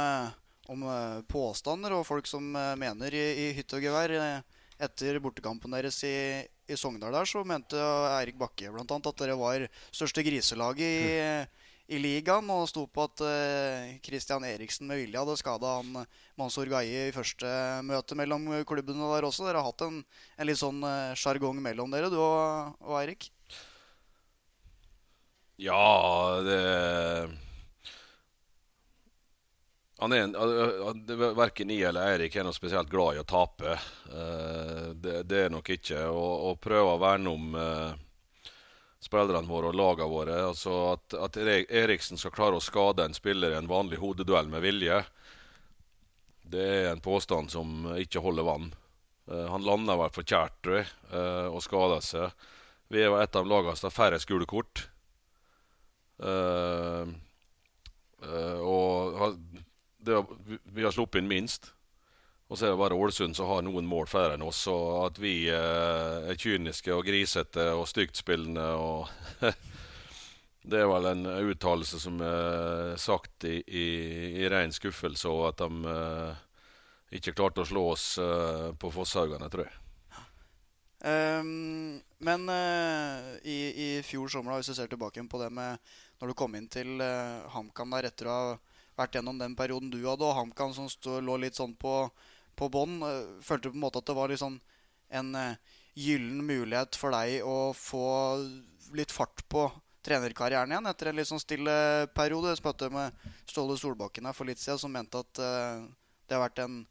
om 0.74 0.86
påstander 1.30 1.94
og 1.94 2.08
folk 2.08 2.26
som 2.26 2.48
mener 2.50 3.14
i, 3.14 3.26
i 3.44 3.52
hytte 3.54 3.78
og 3.78 3.86
gevær. 3.86 4.42
Etter 4.78 5.18
bortekampen 5.24 5.74
deres 5.74 5.98
i, 6.06 6.44
i 6.70 6.76
Sogndal 6.78 7.16
der, 7.16 7.26
så 7.26 7.42
mente 7.48 7.80
Eirik 8.20 8.38
Bakke 8.38 8.70
bl.a. 8.70 8.84
at 8.86 9.24
dere 9.24 9.38
var 9.40 9.64
største 9.90 10.22
griselaget 10.26 10.84
i, 10.86 11.96
i 11.96 12.02
ligaen, 12.02 12.52
og 12.54 12.68
sto 12.70 12.84
på 12.86 13.08
at 13.08 13.24
uh, 13.26 14.44
Eriksen 14.52 14.86
med 14.86 15.02
vilje 15.02 15.18
hadde 15.18 15.38
skada 15.40 15.80
han 15.80 16.06
Mansour 16.38 16.70
Gaye 16.70 17.08
i 17.08 17.16
første 17.16 17.48
møte 17.88 18.18
mellom 18.20 18.46
klubbene 18.70 19.10
der 19.16 19.26
også. 19.26 19.48
Dere 19.48 19.64
har 19.64 19.72
hatt 19.72 19.88
en, 19.88 20.04
en 20.38 20.50
litt 20.50 20.62
sånn 20.62 20.84
eh, 20.86 21.16
sjargong 21.18 21.58
mellom 21.64 21.90
dere, 21.90 22.12
du 22.14 22.20
og, 22.22 22.78
og 22.86 23.02
Eirik? 23.02 23.32
Ja, 25.58 25.82
det 26.46 26.62
han 29.98 30.14
er, 30.14 31.34
Verken 31.34 31.72
jeg 31.74 31.88
eller 31.90 32.12
Eirik 32.12 32.36
er 32.38 32.46
noe 32.46 32.54
spesielt 32.54 32.90
glad 32.92 33.18
i 33.18 33.22
å 33.24 33.26
tape. 33.28 33.74
Eh, 34.14 34.90
det, 34.94 35.24
det 35.26 35.40
er 35.46 35.54
nok 35.54 35.72
ikke. 35.74 36.04
Å 36.14 36.54
prøve 36.62 36.94
å 36.94 37.00
verne 37.02 37.34
om 37.34 37.58
eh, 37.58 37.96
spillerne 39.02 39.50
våre 39.50 39.72
og 39.72 39.78
lagene 39.80 40.12
våre. 40.12 40.38
Altså 40.52 40.76
at, 40.94 41.18
at, 41.18 41.38
Eriksen 41.42 42.22
skal 42.22 42.36
klare 42.36 42.60
å 42.60 42.64
skade 42.64 43.08
en 43.08 43.18
spiller 43.18 43.56
i 43.56 43.58
en 43.58 43.70
vanlig 43.70 43.98
hodeduell 44.04 44.52
med 44.54 44.62
vilje, 44.66 45.02
det 46.48 46.68
er 46.76 46.92
en 46.92 47.04
påstand 47.04 47.52
som 47.52 47.90
ikke 47.98 48.22
holder 48.24 48.46
vann. 48.48 48.70
Uh, 49.28 49.50
han 49.52 49.66
landa 49.68 49.98
vel 50.00 50.14
for 50.16 50.24
kjært 50.24 50.70
uh, 50.72 51.50
og 51.52 51.60
skada 51.66 51.98
seg. 52.06 52.32
Vi 52.88 53.02
er 53.04 53.12
et 53.20 53.36
av 53.36 53.50
lagene 53.50 53.76
som 53.76 53.90
har 53.90 53.98
færrest 53.98 54.30
gule 54.30 54.48
kort. 54.48 54.86
og 58.64 59.34
det, 60.08 60.60
vi 60.74 60.86
har 60.86 60.96
sluppet 60.96 61.22
inn 61.22 61.30
minst. 61.32 61.72
Og 62.48 62.56
så 62.56 62.68
er 62.68 62.72
det 62.72 62.80
bare 62.80 62.96
Ålesund 62.96 63.36
som 63.36 63.50
har 63.50 63.64
noen 63.66 63.88
mål 63.88 64.08
færre 64.08 64.38
enn 64.38 64.46
oss. 64.48 64.62
Og 64.72 65.08
at 65.10 65.20
vi 65.20 65.50
eh, 65.52 66.30
er 66.32 66.40
kyniske 66.40 66.94
og 66.96 67.04
grisete 67.08 67.70
og 67.76 67.88
stygtspillende 67.92 68.70
og 68.80 69.44
Det 70.68 70.82
er 70.82 70.90
vel 70.90 71.06
en 71.08 71.24
uttalelse 71.48 71.96
som 72.02 72.18
er 72.20 72.98
sagt 73.00 73.46
i, 73.48 73.62
i, 73.64 73.86
i 74.42 74.50
ren 74.52 74.74
skuffelse, 74.76 75.30
og 75.32 75.46
at 75.54 75.62
de 75.62 75.92
eh, 75.94 76.42
ikke 77.20 77.38
klarte 77.38 77.64
å 77.64 77.70
slå 77.70 77.84
oss 77.94 78.08
eh, 78.20 78.74
på 78.76 78.92
Fosshaugane, 78.92 79.48
tror 79.54 79.64
jeg. 79.64 79.78
Um, 81.08 82.02
men 82.26 82.50
uh, 82.50 83.38
i, 83.46 83.58
i, 83.70 83.88
fjor 84.04 84.32
sommer, 84.34 84.58
hvis 84.58 84.74
du 84.74 84.76
ser 84.76 84.90
tilbake 84.90 85.22
på 85.30 85.40
det 85.40 85.52
med 85.54 85.78
når 86.18 86.32
du 86.32 86.36
kom 86.36 86.56
inn 86.58 86.66
til 86.74 86.98
uh, 87.00 87.46
HamKam 87.54 87.94
der 87.94 88.10
etter 88.10 88.28
å 88.28 88.34
ha 88.34 88.56
vært 88.98 89.18
gjennom 89.18 89.40
den 89.40 89.56
perioden 89.58 89.92
du 89.94 90.00
hadde, 90.04 90.26
og 90.26 90.36
HamKam 90.38 90.74
som 90.76 90.90
stod, 90.92 91.24
lå 91.26 91.38
litt 91.42 91.58
sånn 91.58 91.76
på, 91.80 92.08
på 92.58 92.70
bånn. 92.74 93.00
Eh, 93.06 93.36
følte 93.46 93.72
på 93.72 93.78
en 93.78 93.86
måte 93.86 94.02
at 94.02 94.10
det 94.10 94.18
var 94.18 94.32
liksom 94.34 94.60
en 95.18 95.36
uh, 95.40 95.76
gyllen 95.96 96.42
mulighet 96.44 96.98
for 97.00 97.16
deg 97.16 97.46
å 97.48 97.72
få 97.78 98.08
litt 98.98 99.14
fart 99.14 99.46
på 99.48 99.70
trenerkarrieren 100.04 100.74
igjen 100.74 100.90
etter 100.90 101.10
en 101.10 101.20
litt 101.20 101.30
sånn 101.30 101.40
stille 101.40 101.72
periode. 102.16 102.52
Jeg 102.52 102.60
spurte 102.60 102.90
med 102.92 103.16
Ståle 103.48 103.78
Solbakken 103.80 104.28
her 104.28 104.36
for 104.36 104.50
litt 104.50 104.60
siden, 104.60 104.82
som 104.82 104.92
mente 104.92 105.24
at 105.24 105.40
uh, 105.40 105.88
det 106.28 106.36
har 106.36 106.44
vært 106.44 106.64
en 106.66 106.82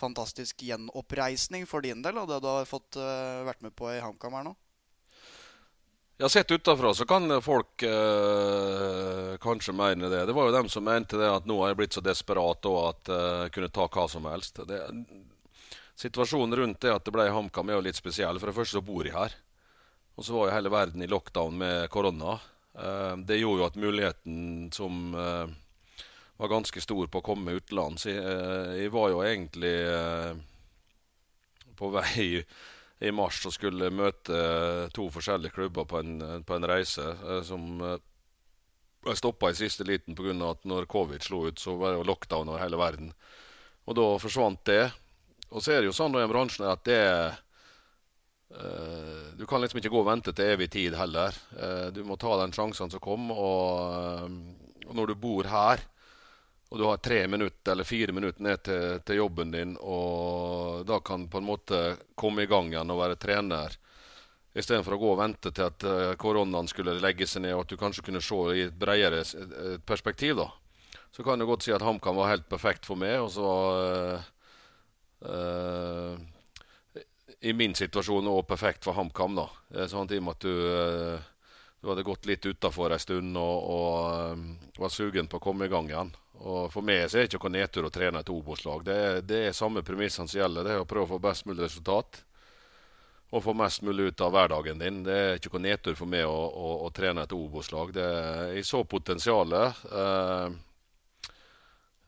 fantastisk 0.00 0.64
gjenoppreisning 0.64 1.66
for 1.68 1.84
din 1.84 2.02
del, 2.02 2.18
og 2.18 2.30
det 2.30 2.40
du 2.42 2.48
har 2.48 2.66
fått 2.66 2.96
vært 3.44 3.60
med 3.60 3.74
på 3.76 3.90
i 3.92 3.98
HamKam 4.00 4.38
her 4.38 4.46
nå? 4.46 4.54
Ja, 6.20 6.28
Sett 6.28 6.50
utafra 6.50 6.94
så 6.94 7.06
kan 7.08 7.42
folk 7.42 7.82
eh, 7.82 9.36
kanskje 9.40 9.72
mene 9.72 10.08
det. 10.12 10.26
Det 10.28 10.34
var 10.36 10.50
jo 10.50 10.52
dem 10.52 10.66
som 10.68 10.84
mente 10.84 11.16
det 11.16 11.30
at 11.32 11.46
nå 11.48 11.56
har 11.62 11.70
jeg 11.70 11.78
blitt 11.78 11.96
så 11.96 12.02
desperat 12.04 12.66
og 12.68 12.76
at 12.90 13.08
eh, 13.08 13.22
jeg 13.24 13.46
eh, 13.46 13.52
kunne 13.54 13.70
ta 13.72 13.86
hva 13.88 14.04
som 14.12 14.26
helst. 14.28 14.60
Det, 14.68 14.80
situasjonen 15.96 16.58
rundt 16.60 16.82
det 16.84 16.92
at 16.92 17.06
det 17.08 17.14
ble 17.14 17.24
HamKam 17.32 17.72
er 17.72 17.78
jo 17.78 17.86
litt 17.86 17.96
spesiell. 17.96 18.36
For 18.36 18.52
det 18.52 18.56
første 18.58 18.76
så 18.76 18.84
bor 18.84 19.08
jeg 19.08 19.16
her. 19.16 19.32
Og 20.20 20.26
så 20.26 20.36
var 20.36 20.50
jo 20.50 20.56
hele 20.58 20.72
verden 20.74 21.00
i 21.00 21.08
lockdown 21.08 21.56
med 21.56 21.88
korona. 21.88 22.36
Eh, 22.76 23.16
det 23.24 23.40
gjorde 23.40 23.62
jo 23.62 23.70
at 23.70 23.80
muligheten 23.80 24.68
som 24.76 25.14
eh, 25.16 26.04
var 26.36 26.52
ganske 26.52 26.84
stor 26.84 27.08
på 27.08 27.22
å 27.22 27.28
komme 27.32 27.56
utenlands 27.56 28.04
jeg, 28.04 28.20
eh, 28.20 28.76
jeg 28.82 28.92
var 28.92 29.08
jo 29.14 29.24
egentlig 29.24 29.72
på 31.80 31.88
vei 31.96 32.44
i 33.00 33.10
mars 33.16 33.40
og 33.48 33.54
skulle 33.54 33.88
møte 33.94 34.38
to 34.96 35.06
forskjellige 35.12 35.54
klubber 35.56 35.86
på 35.88 36.02
en, 36.02 36.42
på 36.44 36.56
en 36.56 36.68
reise 36.68 37.04
eh, 37.04 37.42
som 37.46 37.80
eh, 37.86 38.00
jeg 39.08 39.20
stoppa 39.22 39.48
i 39.50 39.56
siste 39.56 39.86
liten 39.88 40.16
pga. 40.16 40.34
at 40.50 40.66
når 40.68 40.88
covid 40.90 41.24
slo 41.24 41.46
ut, 41.48 41.58
så 41.58 41.76
var 41.80 41.92
det 41.92 42.02
jo 42.02 42.08
lockdown 42.10 42.50
over 42.52 42.60
hele 42.60 42.76
verden. 42.76 43.14
Og 43.88 43.96
da 43.96 44.08
forsvant 44.20 44.60
det. 44.68 44.90
Og 45.50 45.64
så 45.64 45.72
er 45.72 45.80
det 45.80 45.88
jo 45.88 45.96
sånn 45.96 46.18
i 46.20 46.26
bransjen 46.28 46.68
at 46.68 46.84
det 46.84 47.00
uh, 48.52 49.32
Du 49.40 49.46
kan 49.48 49.64
liksom 49.64 49.80
ikke 49.80 49.94
gå 49.94 50.02
og 50.02 50.10
vente 50.10 50.34
til 50.36 50.52
evig 50.52 50.68
tid 50.74 50.98
heller. 51.00 51.32
Du 51.96 52.04
må 52.04 52.20
ta 52.20 52.36
den 52.42 52.52
sjansen 52.52 52.92
som 52.92 53.00
kom. 53.00 53.30
Og 53.32 54.28
når 54.92 55.06
du 55.08 55.14
bor 55.16 55.48
her, 55.48 55.80
og 56.70 56.78
du 56.78 56.84
har 56.84 56.96
tre 56.96 57.26
minutter 57.28 57.72
eller 57.72 57.84
fire 57.84 58.12
minutter 58.12 58.42
ned 58.42 58.62
til, 58.62 59.00
til, 59.02 59.16
jobben 59.18 59.50
din, 59.50 59.76
og 59.76 60.84
da 60.86 61.00
kan 61.02 61.26
på 61.28 61.40
en 61.40 61.48
måte 61.48 61.80
komme 62.14 62.44
i 62.44 62.50
gang 62.50 62.70
igjen 62.70 62.92
og 62.94 63.00
være 63.00 63.18
trener, 63.18 63.74
istedenfor 64.54 64.94
å 64.94 65.00
gå 65.00 65.10
og 65.10 65.18
vente 65.18 65.50
til 65.54 65.66
at 65.66 65.86
uh, 65.86 66.12
koronaen 66.18 66.70
skulle 66.70 66.94
legge 67.02 67.26
seg 67.26 67.42
ned, 67.42 67.56
og 67.56 67.64
at 67.64 67.74
du 67.74 67.80
kanskje 67.80 68.04
kunne 68.06 68.22
se 68.22 68.38
i 68.54 68.64
et 68.68 68.78
bredere 68.78 69.24
perspektiv, 69.86 70.38
da. 70.38 70.46
Så 71.10 71.26
kan 71.26 71.42
du 71.42 71.46
godt 71.46 71.66
si 71.66 71.74
at 71.74 71.82
HamKam 71.82 72.20
var 72.22 72.30
helt 72.30 72.46
perfekt 72.50 72.86
for 72.86 72.98
meg, 72.98 73.18
og 73.18 73.32
så 73.34 73.50
uh, 74.14 74.30
uh, 75.26 76.14
I 77.42 77.54
min 77.56 77.74
situasjon 77.74 78.30
òg 78.30 78.46
perfekt 78.46 78.86
for 78.86 78.94
HamKam, 78.94 79.42
da. 79.42 79.48
Sånn 79.90 80.10
i 80.14 80.22
og 80.22 80.26
med 80.28 80.38
at 80.38 80.46
du 80.46 80.54
du 81.80 81.88
hadde 81.88 82.04
gått 82.04 82.26
litt 82.28 82.44
utafor 82.44 82.92
en 82.92 83.00
stund 83.00 83.38
og, 83.40 83.70
og 83.72 84.82
var 84.82 84.90
sugen 84.92 85.30
på 85.32 85.38
å 85.38 85.44
komme 85.46 85.64
i 85.64 85.72
gang 85.72 85.88
igjen. 85.88 86.10
Og 86.40 86.70
For 86.72 86.84
meg 86.86 87.04
så 87.10 87.20
er 87.20 87.26
det 87.26 87.34
ikke 87.34 87.50
noen 87.50 87.58
nedtur 87.58 87.86
å 87.86 87.92
trene 87.92 88.22
et 88.22 88.32
Obos-lag. 88.32 88.84
Det, 88.86 88.96
det, 89.28 89.40
er 89.48 89.56
samme 89.56 89.82
premissene 89.84 90.30
som 90.30 90.40
gjelder. 90.40 90.64
Det 90.64 90.74
er 90.74 90.84
å 90.84 90.88
prøve 90.88 91.08
å 91.08 91.14
få 91.14 91.22
best 91.22 91.46
mulig 91.48 91.66
resultat 91.66 92.22
og 93.30 93.44
få 93.44 93.52
mest 93.54 93.84
mulig 93.86 94.08
ut 94.10 94.22
av 94.26 94.32
hverdagen 94.34 94.80
din. 94.80 95.04
Det 95.06 95.14
er 95.16 95.36
ikke 95.38 95.52
noen 95.54 95.68
nedtur 95.68 95.94
for 95.98 96.10
meg 96.10 96.24
å, 96.26 96.34
å, 96.34 96.72
å 96.86 96.88
trene 96.94 97.22
et 97.22 97.34
Obos-lag. 97.36 97.92
Jeg 98.56 98.64
så 98.66 98.82
potensialet. 98.90 99.84
Eh, 99.86 100.56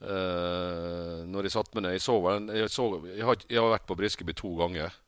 uh, 0.02 1.20
når 1.30 1.46
jeg 1.46 1.54
satt 1.54 1.70
meg 1.76 1.84
ned 1.84 1.94
Jeg, 1.94 2.02
så, 2.02 2.16
jeg, 2.50 2.72
så, 2.74 2.88
jeg, 3.06 3.22
har, 3.28 3.38
jeg 3.46 3.60
har 3.62 3.70
vært 3.76 3.86
på 3.86 3.98
Briskeby 4.00 4.34
to 4.34 4.50
ganger. 4.58 4.98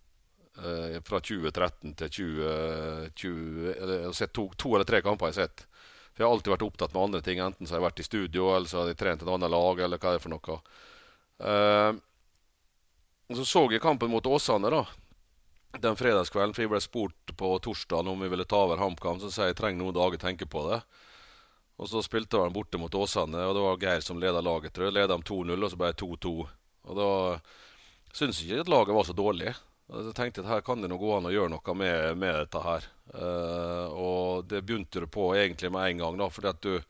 Uh, 0.54 1.00
fra 1.02 1.18
2013 1.18 1.96
til 1.98 2.12
2020 2.14 3.72
eller, 3.74 4.04
Jeg 4.04 4.12
har 4.20 4.34
to, 4.38 4.44
to 4.54 4.76
eller 4.76 4.86
tre 4.86 5.02
kamper. 5.02 5.32
jeg 5.32 5.40
har 5.40 5.48
sett 5.48 5.66
for 6.14 6.22
jeg 6.22 6.28
har 6.28 6.36
alltid 6.36 6.52
vært 6.54 6.66
opptatt 6.68 6.92
med 6.94 7.02
andre 7.02 7.20
ting. 7.26 7.40
Enten 7.42 7.66
så 7.66 7.74
har 7.74 7.80
jeg 7.80 7.88
vært 7.88 8.00
i 8.00 8.06
studio, 8.06 8.50
eller 8.54 8.70
så 8.70 8.80
har 8.80 8.92
jeg 8.92 9.00
trent 9.00 9.24
et 9.24 9.30
annet 9.34 9.50
lag, 9.50 9.80
eller 9.82 9.98
hva 9.98 10.12
det 10.14 10.20
er 10.20 10.22
for 10.22 10.34
noe. 10.34 10.58
Uh, 11.42 11.98
så 13.34 13.46
så 13.48 13.64
jeg 13.72 13.82
kampen 13.82 14.12
mot 14.12 14.26
Åsane 14.30 14.70
da, 14.70 14.84
den 15.82 15.98
fredagskvelden. 15.98 16.54
For 16.54 16.62
jeg 16.62 16.70
ble 16.70 16.80
spurt 16.84 17.34
på 17.34 17.50
torsdag 17.66 18.12
om 18.12 18.22
vi 18.22 18.30
ville 18.30 18.46
ta 18.46 18.62
over 18.62 18.78
HamKam. 18.78 19.18
Så 19.18 19.32
sa 19.34 19.48
jeg 19.48 19.56
jeg 19.56 19.60
trenger 19.64 19.82
noen 19.82 19.98
dager 19.98 20.20
å 20.20 20.24
tenke 20.28 20.46
på 20.46 20.62
det. 20.70 20.80
Og 21.82 21.90
så 21.90 22.04
spilte 22.06 22.38
han 22.38 22.54
borte 22.54 22.78
mot 22.78 22.94
Åsane, 22.94 23.48
og 23.48 23.56
det 23.56 23.62
var 23.64 23.80
Geir 23.82 24.04
som 24.06 24.20
leda 24.22 24.38
laget. 24.38 24.72
tror 24.72 24.86
jeg. 24.86 24.94
Leda 24.94 25.16
dem 25.16 25.26
2-0, 25.26 25.56
og 25.58 25.72
så 25.72 25.80
ble 25.80 25.90
det 25.90 26.02
2-2. 26.04 26.34
Og 26.84 27.00
da 27.00 27.08
syns 28.14 28.38
jeg 28.38 28.52
ikke 28.52 28.68
at 28.68 28.70
laget 28.76 28.94
var 28.94 29.08
så 29.08 29.16
dårlig. 29.18 29.54
Og 29.92 30.06
jeg 30.08 30.16
tenkte 30.16 30.40
at 30.44 30.48
her 30.48 30.62
kan 30.64 30.80
det 30.80 30.88
nå 30.88 30.96
gå 31.00 31.10
an 31.16 31.28
å 31.28 31.32
gjøre 31.34 31.52
noe 31.52 31.74
med, 31.76 32.16
med 32.16 32.38
dette 32.40 32.62
her. 32.64 32.86
Uh, 33.12 33.86
og 33.92 34.48
det 34.48 34.62
begynte 34.64 35.04
du 35.04 35.08
på 35.12 35.28
egentlig 35.36 35.70
med 35.74 35.90
en 35.90 36.02
gang, 36.06 36.18
da, 36.22 36.30
fordi 36.32 36.52
at 36.54 36.64
du 36.64 36.80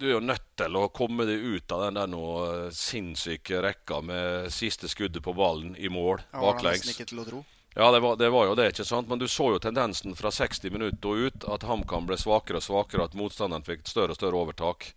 du 0.00 0.06
er 0.08 0.14
jo 0.14 0.20
nødt 0.24 0.46
til 0.56 0.76
å 0.80 0.86
komme 0.96 1.26
deg 1.28 1.42
ut 1.44 1.72
av 1.76 1.82
den 1.84 1.98
der 1.98 2.08
noe 2.08 2.44
sinnssyke 2.72 3.58
rekka 3.60 3.98
med 4.00 4.46
siste 4.48 4.88
skuddet 4.88 5.20
på 5.20 5.34
ballen 5.36 5.74
i 5.76 5.90
mål 5.92 6.22
Ja, 6.22 6.40
baklengs. 6.40 6.88
ikke 6.88 7.04
til 7.10 7.20
å 7.20 7.26
tro. 7.26 7.40
Ja, 7.76 7.90
det 7.92 8.00
var, 8.00 8.16
det 8.16 8.30
var 8.32 8.48
jo 8.48 8.54
det, 8.56 8.70
ikke 8.72 8.86
sant? 8.88 9.10
Men 9.12 9.20
du 9.20 9.28
så 9.28 9.50
jo 9.52 9.60
tendensen 9.60 10.16
fra 10.16 10.32
60 10.32 10.72
minutter 10.72 11.26
ut 11.28 11.44
at 11.52 11.66
HamKam 11.68 12.08
ble 12.08 12.16
svakere 12.18 12.58
og 12.58 12.64
svakere, 12.64 13.04
at 13.04 13.18
motstanderen 13.18 13.66
fikk 13.66 13.84
større 13.92 14.16
og 14.16 14.18
større 14.18 14.40
overtak. 14.40 14.88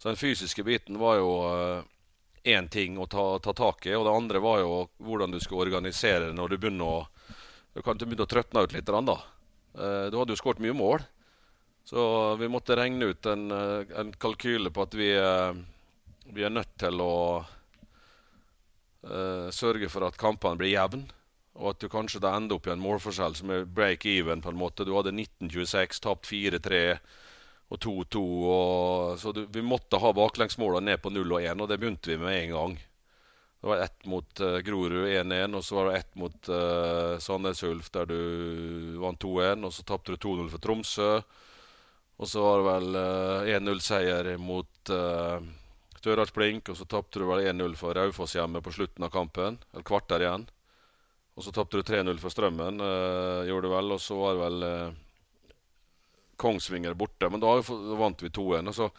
Så 0.00 0.08
den 0.08 0.18
fysiske 0.18 0.64
biten 0.64 0.96
var 0.98 1.20
jo 1.20 1.30
én 2.48 2.68
ting 2.72 2.98
å 2.98 3.06
ta, 3.10 3.24
ta, 3.44 3.52
tak 3.56 3.86
i, 3.86 3.94
og 3.96 4.06
det 4.06 4.14
andre 4.14 4.42
var 4.42 4.62
jo 4.62 4.72
hvordan 5.04 5.34
du 5.34 5.40
skulle 5.42 5.66
organisere 5.68 6.32
når 6.34 6.54
du 6.54 6.58
begynner 6.58 6.96
å 6.98 6.98
Du 7.76 7.82
kan 7.84 7.98
begynne 8.00 8.24
å 8.24 8.30
trøtne 8.30 8.62
ut 8.64 8.72
litt, 8.74 8.88
da. 8.88 9.14
Uh, 9.76 10.10
du 10.10 10.16
hadde 10.18 10.32
jo 10.34 10.40
skåret 10.40 10.58
mye 10.64 10.74
mål. 10.74 11.04
Så 11.88 12.00
vi 12.36 12.48
måtte 12.50 12.76
regne 12.76 13.12
ut 13.12 13.26
en, 13.26 13.50
eh, 13.50 13.86
en 13.96 14.12
kalkyle 14.12 14.70
på 14.70 14.82
at 14.82 14.94
vi, 14.94 15.08
eh, 15.16 15.52
vi, 16.26 16.42
er 16.44 16.50
nødt 16.50 16.74
til 16.76 17.00
å 17.00 17.46
uh, 19.08 19.48
sørge 19.48 19.88
for 19.88 20.04
at 20.04 20.18
kampene 20.20 20.60
blir 20.60 20.74
jevne. 20.74 21.08
Og 21.56 21.70
at 21.70 21.80
du 21.80 21.88
kanskje 21.88 22.20
ender 22.28 22.58
opp 22.58 22.68
i 22.68 22.74
en 22.74 22.82
målforskjell 22.82 23.38
som 23.38 23.50
er 23.54 23.64
break 23.64 24.04
even. 24.04 24.42
på 24.42 24.50
en 24.50 24.60
måte. 24.60 24.84
Du 24.84 24.92
hadde 24.98 25.16
19-26, 25.16 26.02
tapt 26.04 26.26
4-3 26.28 26.98
og 27.68 27.80
2-2. 27.84 28.20
Så 29.20 29.32
du, 29.32 29.42
vi 29.52 29.62
måtte 29.62 30.00
ha 30.00 30.12
baklengsmåla 30.16 30.80
ned 30.80 31.02
på 31.02 31.12
0 31.12 31.34
og 31.36 31.42
1, 31.42 31.60
og 31.60 31.68
det 31.68 31.80
begynte 31.80 32.14
vi 32.14 32.20
med 32.20 32.38
en 32.42 32.54
gang. 32.54 32.78
Det 33.60 33.66
var 33.66 33.82
ett 33.82 34.06
mot 34.06 34.40
uh, 34.40 34.58
Grorud 34.58 35.08
1-1, 35.08 35.56
og 35.58 35.64
så 35.64 35.74
var 35.74 35.88
det 35.88 35.98
ett 35.98 36.14
mot 36.14 36.48
uh, 36.48 37.18
Sandnes 37.18 37.62
Ulf 37.66 37.90
der 37.90 38.06
du 38.06 38.20
vant 39.02 39.18
2-1. 39.18 39.64
Og 39.66 39.74
så 39.74 39.82
tapte 39.82 40.14
du 40.14 40.16
2-0 40.22 40.50
for 40.52 40.62
Tromsø. 40.62 41.08
Og 42.18 42.30
så 42.30 42.42
var 42.42 42.60
det 42.60 42.68
vel 42.68 43.00
uh, 43.00 43.50
1-0-seier 43.58 44.30
mot 44.38 44.92
uh, 44.94 45.42
Størdalsblink. 45.98 46.70
Og 46.70 46.78
så 46.78 46.86
tapte 46.86 47.18
du 47.18 47.26
vel 47.26 47.50
1-0 47.50 47.74
for 47.80 47.98
Raufoss 47.98 48.36
hjemme 48.38 48.62
på 48.62 48.76
slutten 48.78 49.08
av 49.08 49.10
kampen. 49.14 49.58
Eller 49.72 49.86
kvarter 49.90 50.22
igjen. 50.22 50.46
Og 51.34 51.42
så 51.42 51.54
tapte 51.54 51.82
du 51.82 51.86
3-0 51.86 52.22
for 52.22 52.34
Strømmen, 52.34 52.78
uh, 52.78 53.42
gjorde 53.50 53.66
du 53.66 53.74
vel. 53.74 53.94
Og 53.98 54.02
så 54.02 54.22
var 54.22 54.38
det 54.38 54.46
vel 54.46 54.98
Kongsvinger 56.38 56.94
borte. 56.98 57.28
Men 57.30 57.42
da 57.42 57.58
vant 57.98 58.22
vi 58.22 58.30
2-1. 58.30 58.72
så 58.72 58.90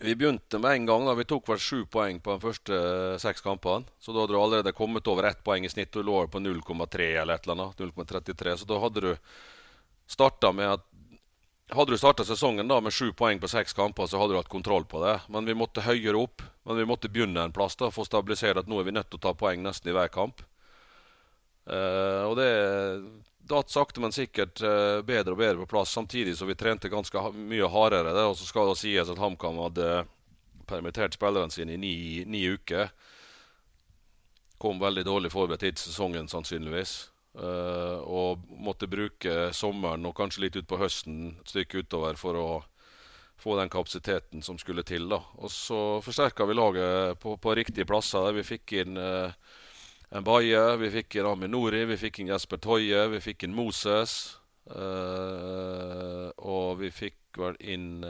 vi 0.00 0.14
begynte 0.16 0.58
med 0.58 0.70
en 0.70 0.86
gang. 0.86 1.04
da, 1.04 1.14
Vi 1.14 1.24
tok 1.28 1.48
vel 1.48 1.58
sju 1.60 1.84
poeng 1.84 2.22
på 2.24 2.32
de 2.32 2.40
første 2.40 2.72
uh, 2.72 3.18
seks 3.20 3.44
kampene. 3.44 3.84
Så 4.00 4.14
da 4.14 4.22
hadde 4.22 4.32
du 4.32 4.40
allerede 4.40 4.72
kommet 4.72 5.08
over 5.12 5.28
ett 5.28 5.42
poeng 5.44 5.64
i 5.64 5.68
snitt. 5.68 5.92
Du 5.92 6.02
lå 6.02 6.22
på 6.26 6.40
0,3 6.40 7.08
eller 7.20 7.34
et 7.34 7.44
eller 7.44 7.58
annet. 7.58 7.82
0,33. 7.84 8.56
Så 8.62 8.68
da 8.70 8.78
hadde 8.80 9.02
du 9.04 9.10
starta 10.08 10.54
med 10.56 10.72
at 10.78 10.86
hadde 11.70 11.92
du 11.94 12.00
starta 12.00 12.24
sesongen 12.24 12.66
da 12.68 12.80
med 12.82 12.94
sju 12.96 13.12
poeng 13.14 13.38
på 13.38 13.48
seks 13.48 13.76
kamper, 13.78 14.08
så 14.10 14.18
hadde 14.18 14.34
du 14.34 14.40
hatt 14.40 14.48
kontroll 14.50 14.88
på 14.88 15.04
det. 15.04 15.20
Men 15.28 15.44
vi 15.46 15.54
måtte 15.54 15.84
høyere 15.84 16.18
opp. 16.18 16.42
Men 16.64 16.80
vi 16.80 16.88
måtte 16.88 17.12
begynne 17.12 17.44
en 17.44 17.54
plass 17.54 17.76
da, 17.76 17.92
for 17.92 18.02
å 18.02 18.08
stabilisere 18.08 18.64
at 18.64 18.70
nå 18.70 18.80
er 18.80 18.88
vi 18.88 18.96
nødt 18.96 19.12
til 19.12 19.20
å 19.20 19.26
ta 19.28 19.34
poeng 19.36 19.62
nesten 19.62 19.92
i 19.92 19.94
hver 19.94 20.08
kamp. 20.12 20.40
Uh, 21.68 22.24
og 22.24 22.40
det 22.40 22.50
datt 23.50 23.70
sakte, 23.72 24.00
men 24.02 24.14
sikkert 24.14 24.62
uh, 24.62 25.02
bedre 25.06 25.34
og 25.34 25.40
bedre 25.42 25.60
på 25.62 25.70
plass, 25.74 25.92
samtidig 25.96 26.36
som 26.38 26.48
vi 26.50 26.58
trente 26.58 26.90
ganske 26.92 27.24
mye 27.34 27.68
hardere. 27.70 28.14
Og 28.30 28.38
så 28.38 28.48
skal 28.48 28.70
det 28.70 28.80
sies 28.80 29.10
at 29.10 29.20
HamKam 29.20 29.60
hadde 29.64 30.04
permittert 30.70 31.16
spillerne 31.18 31.52
sine 31.52 31.74
i 31.74 31.80
ni, 31.80 31.94
ni 32.26 32.44
uker. 32.46 32.92
Kom 34.60 34.80
veldig 34.80 35.04
dårlig 35.08 35.32
forberedt 35.32 35.66
hit 35.66 35.82
sesongen, 35.82 36.28
sannsynligvis. 36.30 37.10
Uh, 37.30 38.02
og 38.10 38.42
måtte 38.58 38.90
bruke 38.90 39.52
sommeren 39.54 40.06
og 40.08 40.16
kanskje 40.18 40.48
litt 40.48 40.56
utpå 40.58 40.80
høsten 40.80 41.36
et 41.36 41.52
stykke 41.52 41.84
utover 41.84 42.18
for 42.18 42.38
å 42.38 42.48
få 43.40 43.54
den 43.56 43.70
kapasiteten 43.72 44.42
som 44.42 44.58
skulle 44.58 44.84
til. 44.84 45.08
da. 45.08 45.20
Og 45.40 45.50
så 45.54 45.80
forsterka 46.04 46.44
vi 46.46 46.58
laget 46.58 47.20
på, 47.22 47.36
på 47.40 47.54
riktige 47.56 47.88
plasser. 47.88 48.26
der 48.26 48.36
Vi 48.40 48.48
fikk 48.54 48.74
inn 48.82 48.98
uh, 49.00 49.32
en 50.10 50.26
Baye, 50.26 50.62
vi 50.82 50.90
fikk 50.90 51.20
en 51.20 51.32
Amin 51.32 51.52
Nori, 51.54 51.84
vi 51.90 51.98
fikk 52.00 52.20
en 52.20 52.32
Jesper 52.32 52.58
Toje, 52.62 53.04
vi 53.14 53.20
fikk 53.24 53.46
en 53.46 53.54
Moses. 53.54 54.16
Uh, 54.70 56.30
og 56.46 56.78
vi 56.78 56.90
fikk 56.94 57.38
vel 57.40 57.56
inn 57.72 58.04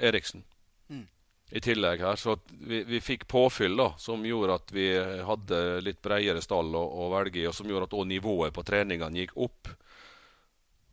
Eriksen 0.00 0.42
i 1.52 1.60
tillegg 1.60 2.00
her. 2.00 2.16
Så 2.16 2.36
vi, 2.48 2.84
vi, 2.84 3.00
fikk 3.00 3.26
påfyll 3.28 3.76
da, 3.76 3.92
som 3.98 4.24
gjorde 4.24 4.56
at 4.56 4.72
vi 4.72 4.86
hadde 5.26 5.80
litt 5.84 6.00
bredere 6.02 6.40
stall 6.40 6.72
å, 6.74 6.82
å 7.04 7.08
velge 7.12 7.42
i, 7.42 7.46
og 7.48 7.56
som 7.56 7.68
gjorde 7.68 7.90
at 7.90 7.96
nivået 8.08 8.54
på 8.56 8.64
treningene 8.64 9.20
gikk 9.20 9.36
opp. 9.36 9.68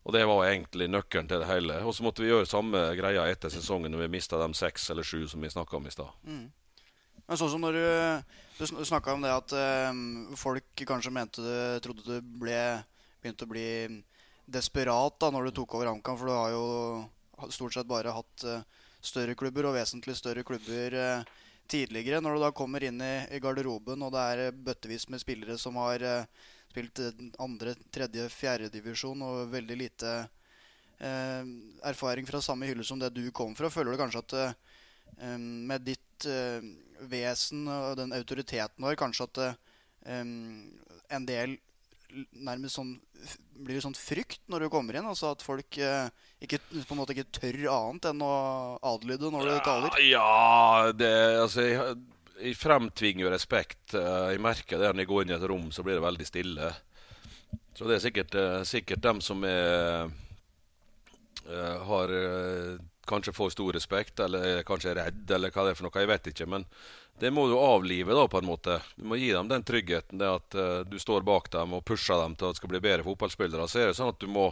Og 0.04 0.16
det 0.16 0.26
var 0.28 0.50
egentlig 0.50 0.90
nøkkelen 0.92 1.30
til 1.32 1.40
det 1.44 1.48
hele. 1.48 1.80
Og 1.88 1.96
så 1.96 2.04
måtte 2.04 2.26
vi 2.26 2.32
gjøre 2.32 2.50
samme 2.50 2.82
greia 2.98 3.28
etter 3.32 3.52
sesongen 3.54 3.94
når 3.94 4.06
vi 4.06 4.14
mista 4.18 4.40
de 4.42 4.50
seks 4.58 4.90
eller 4.92 5.08
sju 5.08 5.28
som 5.32 5.44
vi 5.44 5.52
snakka 5.54 5.80
om 5.80 5.88
i 5.88 5.96
stad. 5.96 6.12
Mm. 6.28 6.46
Men 7.30 7.40
sånn 7.40 7.52
som 7.54 7.64
når 7.64 7.78
du, 7.78 7.88
du 8.60 8.86
snakka 8.86 9.14
om 9.14 9.24
det 9.24 9.32
at 9.32 9.54
um, 9.92 10.00
folk 10.36 10.84
kanskje 10.88 11.14
mente 11.16 11.44
du 11.44 11.80
trodde 11.84 12.04
du 12.04 12.32
ble, 12.42 12.60
begynte 13.22 13.48
å 13.48 13.52
bli 13.52 13.70
desperat 14.50 15.16
da 15.22 15.30
når 15.32 15.48
du 15.48 15.60
tok 15.60 15.78
over 15.78 15.92
HamKam, 15.92 16.18
for 16.20 16.28
du 16.28 16.34
har 16.36 16.52
jo 16.52 17.52
stort 17.56 17.78
sett 17.78 17.88
bare 17.88 18.12
hatt 18.16 18.46
uh, 18.50 18.64
større 19.00 19.38
klubber 19.40 19.70
og 19.70 19.78
vesentlig 19.78 20.18
større 20.20 20.44
klubber 20.44 20.96
eh, 21.00 21.30
tidligere. 21.72 22.20
Når 22.20 22.36
du 22.36 22.42
da 22.44 22.50
kommer 22.52 22.84
inn 22.84 23.00
i, 23.00 23.14
i, 23.32 23.40
garderoben 23.40 24.04
og 24.04 24.12
det 24.12 24.24
er 24.34 24.58
bøttevis 24.68 25.08
med 25.08 25.22
spillere 25.24 25.56
som 25.62 25.78
har 25.80 26.04
spilt 26.68 27.00
andre, 27.40 27.78
tredje, 27.96 28.26
fjerde 28.34 28.68
divisjon 28.74 29.24
og 29.24 29.54
veldig 29.54 29.78
lite 29.80 30.18
erfaring 31.00 32.28
fra 32.28 32.42
samme 32.44 32.68
hylle 32.68 32.84
som 32.84 33.00
det 33.00 33.14
du 33.16 33.24
kom 33.32 33.56
fra, 33.56 33.72
føler 33.72 33.96
du 33.96 34.02
kanskje 34.02 34.24
at 34.26 34.36
eh, 34.42 35.38
med 35.40 35.88
ditt 35.88 36.09
eh, 36.28 36.60
vesen 37.10 37.68
og 37.72 37.98
den 38.00 38.14
autoriteten 38.18 38.84
vår 38.84 38.98
kanskje 39.00 39.28
at 39.30 39.42
eh, 39.46 39.58
en 40.10 41.28
del 41.30 41.58
nærmest 42.34 42.80
sånn 42.80 42.96
blir 43.60 43.76
det 43.78 43.84
sånn 43.84 43.98
frykt 43.98 44.42
når 44.50 44.66
du 44.66 44.70
kommer 44.72 44.96
inn? 44.96 45.08
Altså 45.10 45.34
at 45.34 45.44
folk 45.44 45.78
eh, 45.84 46.08
ikke, 46.42 46.62
på 46.72 46.96
en 46.96 47.02
måte 47.02 47.16
ikke 47.16 47.28
tør 47.36 47.60
annet 47.74 48.10
enn 48.12 48.24
å 48.24 48.36
adlyde 48.94 49.32
når 49.34 49.50
du 49.50 49.56
taler? 49.66 49.98
Ja, 50.08 50.92
det 50.96 51.12
altså 51.42 51.66
jeg, 51.66 51.98
jeg 52.40 52.56
fremtvinger 52.60 53.26
jo 53.26 53.34
respekt. 53.34 53.82
Eh, 53.98 54.30
jeg 54.34 54.44
merker 54.44 54.80
det 54.80 54.94
når 54.94 55.04
jeg 55.04 55.12
går 55.12 55.26
inn 55.26 55.34
i 55.34 55.38
et 55.38 55.48
rom, 55.52 55.68
så 55.76 55.84
blir 55.86 56.00
det 56.00 56.06
veldig 56.08 56.30
stille. 56.30 56.72
Så 57.76 57.88
det 57.88 57.98
er 57.98 58.04
sikkert, 58.04 58.40
sikkert 58.68 59.04
dem 59.04 59.20
som 59.24 59.44
er, 59.48 60.10
har 61.88 62.12
kanskje 63.10 63.34
får 63.36 63.54
stor 63.56 63.76
respekt, 63.76 64.20
eller 64.24 64.64
kanskje 64.68 64.94
er 64.94 65.00
redd, 65.04 65.24
eller 65.36 65.54
hva 65.54 65.66
det 65.66 65.74
er 65.74 65.80
for 65.80 65.88
noe. 65.88 66.02
Jeg 66.04 66.12
vet 66.12 66.32
ikke. 66.32 66.50
Men 66.54 66.66
det 67.20 67.32
må 67.36 67.48
du 67.50 67.58
avlive, 67.58 68.16
da, 68.16 68.28
på 68.32 68.40
en 68.40 68.48
måte. 68.48 68.80
Du 68.96 69.08
må 69.10 69.20
gi 69.20 69.32
dem 69.36 69.50
den 69.50 69.66
tryggheten, 69.68 70.22
det 70.22 70.30
at 70.30 70.60
uh, 70.60 70.82
du 70.88 71.00
står 71.02 71.26
bak 71.28 71.50
dem 71.56 71.76
og 71.76 71.86
pusher 71.88 72.22
dem 72.22 72.38
til 72.38 72.48
at 72.48 72.56
de 72.56 72.62
skal 72.62 72.72
bli 72.72 72.84
bedre 72.84 73.08
fotballspillere. 73.08 73.68
Så 73.68 73.82
er 73.82 73.90
det 73.90 73.98
sånn 74.00 74.14
at 74.14 74.22
du 74.22 74.30
må 74.32 74.52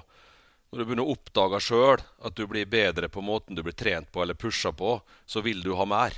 når 0.68 0.82
du 0.82 0.84
begynner 0.84 1.08
å 1.08 1.14
oppdage 1.14 1.62
sjøl 1.64 2.02
at 2.28 2.36
du 2.36 2.44
blir 2.50 2.68
bedre 2.68 3.08
på 3.08 3.22
måten 3.24 3.56
du 3.56 3.62
blir 3.64 3.76
trent 3.78 4.10
på 4.12 4.20
eller 4.20 4.36
pusha 4.36 4.74
på, 4.76 4.98
så 5.24 5.40
vil 5.46 5.62
du 5.64 5.72
ha 5.80 5.86
mer. 5.88 6.18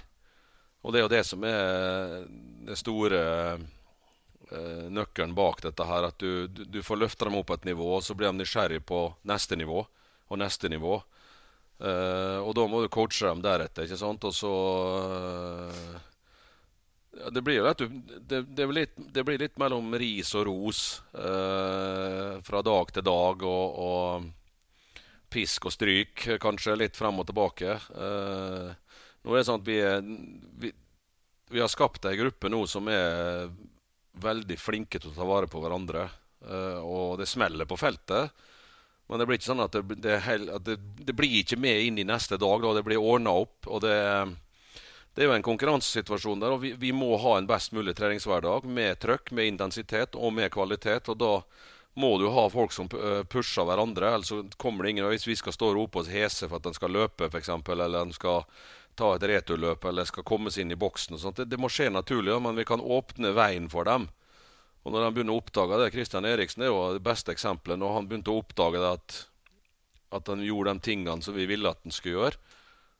Og 0.82 0.94
det 0.94 1.00
er 1.00 1.06
jo 1.06 1.12
det 1.12 1.22
som 1.28 1.44
er 1.46 2.24
det 2.66 2.80
store 2.80 3.20
uh, 3.60 4.88
nøkkelen 4.90 5.36
bak 5.38 5.62
dette 5.68 5.86
her. 5.86 6.10
At 6.10 6.18
du, 6.18 6.48
du, 6.48 6.64
du 6.66 6.82
får 6.82 7.04
løfta 7.04 7.30
dem 7.30 7.38
opp 7.38 7.54
et 7.54 7.70
nivå, 7.70 7.92
og 8.00 8.04
så 8.06 8.18
blir 8.18 8.32
de 8.32 8.42
nysgjerrig 8.42 8.82
på 8.90 9.06
neste 9.30 9.60
nivå 9.60 9.84
og 10.30 10.42
neste 10.42 10.72
nivå. 10.72 10.98
Uh, 11.80 12.44
og 12.44 12.52
da 12.58 12.66
må 12.68 12.82
du 12.84 12.92
coache 12.92 13.28
dem 13.30 13.42
deretter. 13.44 13.88
ikke 13.88 14.00
sant? 14.00 14.26
Og 14.28 14.36
så 14.36 14.52
uh, 14.52 15.94
ja, 17.16 17.30
det 17.32 17.44
blir 17.46 17.64
litt, 17.64 17.84
det, 18.20 18.42
det, 18.52 18.66
blir 18.68 18.82
litt, 18.82 18.98
det, 18.98 19.24
blir 19.28 19.40
litt, 19.40 19.56
mellom 19.62 19.96
ris 20.00 20.34
og 20.36 20.50
ros 20.50 20.82
uh, 21.16 22.36
fra 22.44 22.64
dag 22.66 22.92
til 22.98 23.08
dag. 23.08 23.48
Og, 23.48 23.80
og, 23.86 24.28
pisk 25.30 25.70
og 25.70 25.76
stryk, 25.76 26.26
kanskje. 26.42 26.76
Litt 26.82 26.98
frem 26.98 27.22
og 27.22 27.28
tilbake. 27.30 27.76
nå 27.94 29.30
er 29.30 29.38
det 29.38 29.44
sånn 29.46 29.60
at 29.62 29.68
vi, 29.68 29.76
er, 29.78 30.00
vi, 30.58 30.72
vi 31.54 31.62
har 31.62 31.70
skapt 31.70 32.08
ei 32.10 32.16
gruppe 32.18 32.50
nå 32.50 32.64
som 32.66 32.90
er 32.90 33.46
veldig 34.20 34.58
flinke 34.58 34.98
til 34.98 35.12
å 35.12 35.14
ta 35.14 35.28
vare 35.30 35.46
på 35.46 35.62
hverandre. 35.62 36.08
og 36.82 37.20
det 37.22 37.30
smeller 37.30 37.70
på 37.70 37.78
feltet. 37.78 38.34
Men 39.10 39.20
det 39.20 39.26
blir 39.26 39.40
ikke 39.40 39.50
sånn 39.50 39.64
at 39.64 39.74
det, 39.74 39.96
det, 40.06 40.20
at 40.22 40.66
det, 40.68 40.76
det 41.02 41.16
blir 41.18 41.40
ikke 41.42 41.58
med 41.58 41.82
inn 41.82 41.98
i 41.98 42.06
neste 42.06 42.38
dag. 42.38 42.62
Da. 42.62 42.76
Det 42.78 42.86
blir 42.86 43.02
ordna 43.02 43.34
opp. 43.42 43.66
og 43.66 43.82
det, 43.82 43.96
det 45.16 45.26
er 45.26 45.32
jo 45.32 45.38
en 45.40 45.46
konkurransesituasjon 45.46 46.44
der, 46.44 46.54
og 46.54 46.62
vi, 46.62 46.76
vi, 46.78 46.94
må 46.94 47.18
ha 47.18 47.38
en 47.38 47.50
best 47.50 47.74
mulig 47.74 47.96
treningshverdag 47.98 48.70
med 48.70 49.02
trøkk, 49.02 49.34
med 49.34 49.50
intensitet 49.56 50.14
og 50.16 50.36
med 50.38 50.54
kvalitet. 50.54 51.10
og 51.10 51.18
da 51.18 51.34
må 52.00 52.12
du 52.22 52.28
ha 52.32 52.46
folk 52.54 52.72
som 52.72 52.88
pusher 52.88 53.66
hverandre. 53.66 54.14
ellers 54.14 54.54
kommer 54.58 54.86
det 54.86 54.92
ingen 54.92 55.10
Hvis 55.10 55.28
vi 55.28 55.36
skal 55.36 55.54
stå 55.54 55.72
og 55.72 55.76
rope 55.76 56.00
oss 56.00 56.14
hese 56.14 56.48
for 56.48 56.62
at 56.62 56.70
de 56.70 56.74
skal 56.78 56.94
løpe, 56.94 57.28
f.eks., 57.28 57.50
eller 57.50 58.06
de 58.06 58.14
skal 58.14 58.46
ta 58.96 59.16
et 59.16 59.26
returløp 59.32 59.86
eller 59.86 60.06
skal 60.06 60.24
komme 60.28 60.52
seg 60.52 60.68
inn 60.68 60.78
i 60.78 60.80
boksen. 60.80 61.18
og 61.18 61.24
sånt. 61.24 61.42
Det, 61.42 61.50
det 61.50 61.60
må 61.60 61.70
skje 61.72 61.90
naturlig, 61.90 62.38
men 62.42 62.56
vi 62.56 62.68
kan 62.68 62.80
åpne 62.80 63.34
veien 63.34 63.70
for 63.74 63.90
dem. 63.90 64.08
Og 64.90 64.96
når 64.96 65.04
han 65.06 65.14
begynner 65.14 65.36
å 65.36 65.42
oppdage 65.44 65.78
det, 65.78 65.92
Kristian 65.94 66.26
Eriksen 66.26 66.64
er 66.66 66.72
jo 66.72 66.78
det 66.96 67.04
beste 67.06 67.30
eksempelet. 67.30 67.78
Når 67.78 67.92
han 67.94 68.08
begynte 68.10 68.34
å 68.34 68.40
oppdage 68.42 68.80
det 68.82 68.88
at, 68.90 69.18
at 70.18 70.32
han 70.34 70.42
gjorde 70.42 70.74
de 70.74 70.82
tingene 70.88 71.22
som 71.22 71.36
vi 71.38 71.46
ville 71.46 71.70
at 71.70 71.84
han 71.86 71.94
skulle 71.94 72.16
gjøre, 72.16 72.56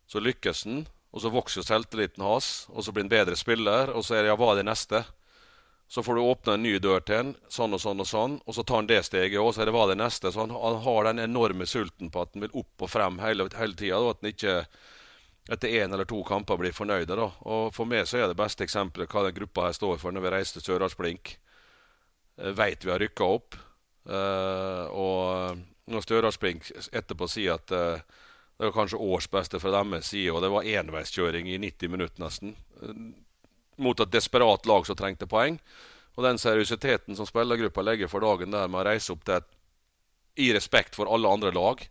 så 0.06 0.22
lykkes 0.22 0.62
han. 0.68 0.84
Og 1.10 1.24
så 1.24 1.32
vokser 1.34 1.66
selvtilliten 1.66 2.22
hans, 2.22 2.68
og 2.70 2.86
så 2.86 2.94
blir 2.94 3.08
han 3.08 3.10
bedre 3.10 3.40
spiller. 3.40 3.90
Og 3.98 4.06
så 4.06 4.20
er 4.20 4.22
det 4.22 4.30
ja, 4.30 4.38
hva 4.38 4.52
er 4.54 4.62
det 4.62 4.68
neste? 4.70 5.02
Så 5.90 6.04
får 6.06 6.20
du 6.20 6.28
åpne 6.30 6.60
en 6.60 6.64
ny 6.68 6.76
dør 6.78 7.02
til 7.02 7.18
han, 7.18 7.34
sånn 7.50 7.74
og 7.74 7.82
sånn 7.82 8.06
og 8.06 8.12
sånn. 8.12 8.38
Og 8.46 8.54
så 8.54 8.62
tar 8.62 8.84
han 8.84 8.92
det 8.92 9.02
steget 9.08 9.42
òg, 9.42 9.50
så 9.58 9.66
er 9.66 9.72
det 9.72 9.74
hva 9.74 9.88
er 9.88 9.96
det 9.96 10.04
neste? 10.04 10.30
Så 10.30 10.44
han, 10.44 10.54
han, 10.54 10.78
har 10.86 11.10
den 11.10 11.26
enorme 11.26 11.66
sulten 11.66 12.14
på 12.14 12.22
at 12.22 12.38
han 12.38 12.46
vil 12.46 12.54
opp 12.62 12.86
og 12.86 12.94
frem 12.94 13.18
hele, 13.26 13.50
hele 13.58 13.82
tida. 13.82 13.98
At 14.14 14.22
han 14.22 14.30
ikke 14.30 14.60
etter 15.50 15.82
én 15.82 15.90
eller 15.90 16.06
to 16.06 16.22
kamper 16.22 16.62
blir 16.62 16.78
fornøyd. 16.78 17.10
Da. 17.10 17.32
Og 17.50 17.74
for 17.74 17.90
meg 17.90 18.06
så 18.06 18.22
er 18.22 18.30
det 18.30 18.38
beste 18.38 18.70
eksempelet 18.70 19.10
hva 19.10 19.26
den 19.26 19.40
gruppa 19.42 19.72
her 19.72 19.80
står 19.82 19.98
for 19.98 20.14
når 20.14 20.28
vi 20.28 20.36
reiser 20.38 20.60
til 20.60 20.70
Sørlandsblink. 20.70 21.40
Eh, 22.40 22.54
Veit 22.56 22.86
vi 22.86 22.92
har 22.92 23.00
rykka 23.00 23.28
opp. 23.38 23.58
Uh, 24.10 24.88
og 24.96 25.60
når 25.92 26.02
Størdalsblink 26.02 26.70
etterpå 26.96 27.28
sier 27.30 27.60
at 27.60 27.68
det 27.70 28.64
var 28.64 28.72
kanskje 28.74 28.98
årsbeste 28.98 29.60
fra 29.62 29.74
deres 29.76 30.10
side, 30.10 30.32
og 30.34 30.42
det 30.42 30.50
var 30.50 30.66
enveiskjøring 30.66 31.50
i 31.52 31.60
90 31.62 31.92
minutter 31.94 32.24
nesten 32.24 32.56
mot 33.78 34.02
et 34.02 34.12
desperat 34.12 34.66
lag 34.66 34.88
som 34.88 34.98
trengte 34.98 35.30
poeng. 35.30 35.60
Og 36.18 36.26
den 36.26 36.42
seriøsiteten 36.42 37.16
som 37.20 37.28
spillergruppa 37.30 37.84
legger 37.86 38.10
for 38.10 38.26
dagen 38.26 38.56
der 38.56 38.72
med 38.72 38.82
å 38.82 38.88
reise 38.90 39.14
opp 39.14 39.30
et 39.30 39.46
i 40.40 40.50
respekt 40.56 40.98
for 40.98 41.12
alle 41.12 41.30
andre 41.30 41.52
lag 41.54 41.84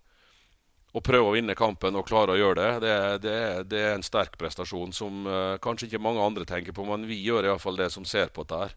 og 0.97 1.05
prøve 1.05 1.31
å 1.31 1.35
vinne 1.37 1.57
kampen 1.59 1.97
og 1.99 2.07
klare 2.09 2.35
å 2.35 2.39
gjøre 2.39 2.59
det, 2.59 2.71
det, 2.83 2.95
det, 3.25 3.39
det 3.71 3.83
er 3.85 3.97
en 3.99 4.05
sterk 4.07 4.39
prestasjon 4.41 4.95
som 4.97 5.27
uh, 5.29 5.59
kanskje 5.63 5.91
ikke 5.91 6.03
mange 6.03 6.25
andre 6.25 6.47
tenker 6.49 6.75
på, 6.77 6.87
men 6.89 7.05
vi 7.09 7.21
gjør 7.21 7.51
iallfall 7.51 7.77
det 7.79 7.91
som 7.93 8.07
ser 8.09 8.33
på 8.33 8.47
dette 8.47 8.63
her. 8.63 8.77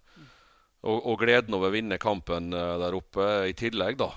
Og, 0.82 0.98
og, 0.98 1.16
gleden 1.22 1.54
over 1.54 1.70
å 1.70 1.76
vinne 1.76 2.02
kampen 2.02 2.50
uh, 2.56 2.80
der 2.82 2.98
oppe 2.98 3.28
i 3.52 3.54
tillegg, 3.58 4.00
da. 4.02 4.10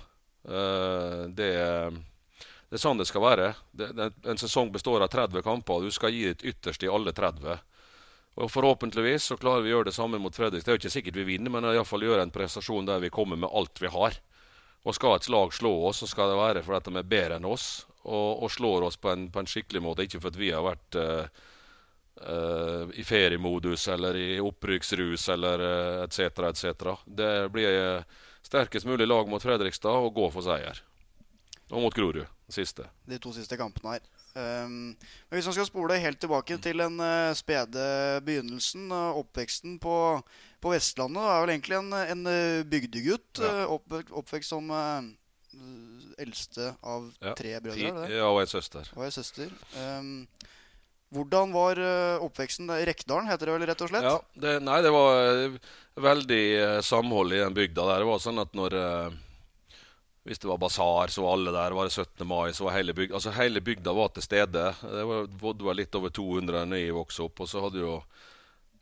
Uh, 0.49 1.29
det, 1.29 1.51
det, 1.53 2.77
er 2.79 2.81
sånn 2.81 3.01
det 3.01 3.09
skal 3.11 3.25
være. 3.25 3.53
en 3.77 4.41
sesong 4.41 4.73
består 4.73 5.05
av 5.05 5.13
30 5.13 5.45
kamper, 5.45 5.85
du 5.85 5.93
skal 5.93 6.15
gi 6.15 6.31
ditt 6.31 6.45
ytterste 6.55 6.89
i 6.89 6.93
alle 6.93 7.13
30. 7.13 7.61
Og 8.35 8.51
Forhåpentligvis 8.51 9.31
så 9.31 9.37
klarer 9.39 9.63
vi 9.63 9.71
å 9.71 9.77
gjøre 9.79 9.93
det 9.93 9.97
samme 9.97 10.19
mot 10.19 10.35
Fredrikstad. 10.35 10.67
Det 10.67 10.73
er 10.73 10.79
jo 10.79 10.83
ikke 10.83 10.97
sikkert 10.97 11.19
vi 11.21 11.29
vinner, 11.29 11.53
men 11.55 11.69
iallfall 11.71 12.03
gjøre 12.03 12.25
en 12.27 12.35
prestasjon 12.35 12.89
der 12.89 13.03
vi 13.05 13.13
kommer 13.15 13.39
med 13.39 13.53
alt 13.53 13.79
vi 13.83 13.93
har. 13.93 14.17
Og 14.85 14.97
Skal 14.97 15.17
et 15.17 15.29
lag 15.33 15.53
slå 15.55 15.73
oss, 15.89 16.03
så 16.03 16.09
skal 16.11 16.33
det 16.33 16.41
være 16.41 16.63
fordi 16.65 16.91
de 16.91 17.01
er 17.01 17.13
bedre 17.13 17.39
enn 17.39 17.47
oss 17.49 17.87
og, 18.05 18.43
og 18.45 18.51
slår 18.53 18.89
oss 18.89 18.99
på 19.01 19.13
en, 19.15 19.29
på 19.33 19.41
en, 19.41 19.49
skikkelig 19.49 19.81
måte. 19.85 20.05
Ikke 20.05 20.21
for 20.21 20.35
at 20.35 20.41
vi 20.41 20.51
har 20.53 20.65
vært 20.67 20.99
uh, 20.99 21.45
uh, 22.23 22.91
i 22.95 23.05
feriemodus 23.05 23.89
eller 23.89 24.17
i 24.17 24.29
opprykksrus 24.41 25.29
eller 25.35 25.67
etc. 26.05 26.21
Uh, 26.39 26.49
etc. 26.49 26.95
Det 27.07 27.33
blir 27.55 28.05
sterkest 28.45 28.87
mulig 28.87 29.09
lag 29.09 29.29
mot 29.29 29.43
Fredrikstad 29.43 30.05
og 30.05 30.15
gå 30.15 30.31
for 30.35 30.47
seier. 30.47 30.83
Og 31.73 31.81
mot 31.81 31.95
Grorud, 31.95 32.27
siste. 32.53 32.87
De 33.09 33.19
to 33.23 33.33
siste 33.35 33.57
kampene 33.59 33.97
her. 33.97 34.05
Um, 34.35 34.97
men 35.31 35.37
hvis 35.37 35.47
man 35.47 35.55
skal 35.55 35.67
spole 35.69 35.97
helt 36.03 36.19
tilbake 36.19 36.57
til 36.59 36.83
den 36.83 36.99
uh, 36.99 37.31
spede 37.39 37.85
begynnelsen, 38.27 38.89
uh, 38.91 39.15
oppveksten 39.21 39.79
på, 39.79 39.97
på, 40.59 40.73
Vestlandet 40.73 41.23
Det 41.23 41.35
er 41.35 41.45
vel 41.45 41.53
egentlig 41.55 41.77
en, 41.79 41.93
en 41.95 42.27
uh, 42.27 42.65
bygdegutt. 42.67 43.43
Ja. 43.43 43.69
Opp, 43.71 43.95
oppvekst 44.11 44.51
som 44.51 44.73
eldste 46.19 46.73
av 46.83 47.07
ja. 47.23 47.33
tre 47.39 47.55
brødre? 47.63 48.09
Ja, 48.11 48.27
og 48.27 48.41
ei 48.43 48.49
søster. 48.51 48.91
Og 48.99 49.07
ei 49.07 49.13
søster. 49.15 49.55
Um, 49.79 50.27
hvordan 51.15 51.55
var 51.55 51.79
oppveksten? 52.27 52.73
Rekdalen 52.87 53.31
heter 53.31 53.49
det 53.49 53.57
vel 53.57 53.67
rett 53.71 53.85
og 53.87 53.93
slett? 53.93 54.07
Ja, 54.07 54.17
det, 54.43 54.57
nei, 54.67 54.81
det 54.85 54.91
var 54.95 55.59
veldig 56.05 56.45
samhold 56.83 57.37
i 57.37 57.43
den 57.43 57.55
bygda 57.57 57.87
der. 57.89 58.03
Det 58.03 58.11
var 58.11 58.23
sånn 58.25 58.43
at 58.43 58.57
når 58.59 58.79
hvis 60.25 60.39
det 60.39 60.49
var 60.49 60.59
basar, 60.59 61.09
så 61.09 61.23
var 61.23 61.33
alle 61.33 61.53
der. 61.53 61.71
Var 61.71 61.85
det 61.85 61.91
17. 61.91 62.27
mai, 62.27 62.53
så 62.53 62.65
var 62.65 62.73
hele 62.79 62.93
bygda 62.97 63.15
Altså 63.15 63.31
hele 63.37 63.61
bygda 63.61 63.93
var 63.93 64.09
til 64.09 64.25
stede. 64.25 64.63
Det 64.81 65.05
var, 65.05 65.27
bodde 65.27 65.67
vel 65.67 65.77
litt 65.77 65.95
over 65.95 66.09
200 66.09 66.63
da 66.71 66.79
jeg 66.81 66.95
vokste 66.97 67.27
opp. 67.27 67.43
Og 67.45 67.51
så 67.51 67.61
hadde 67.61 67.83
jo 67.83 67.99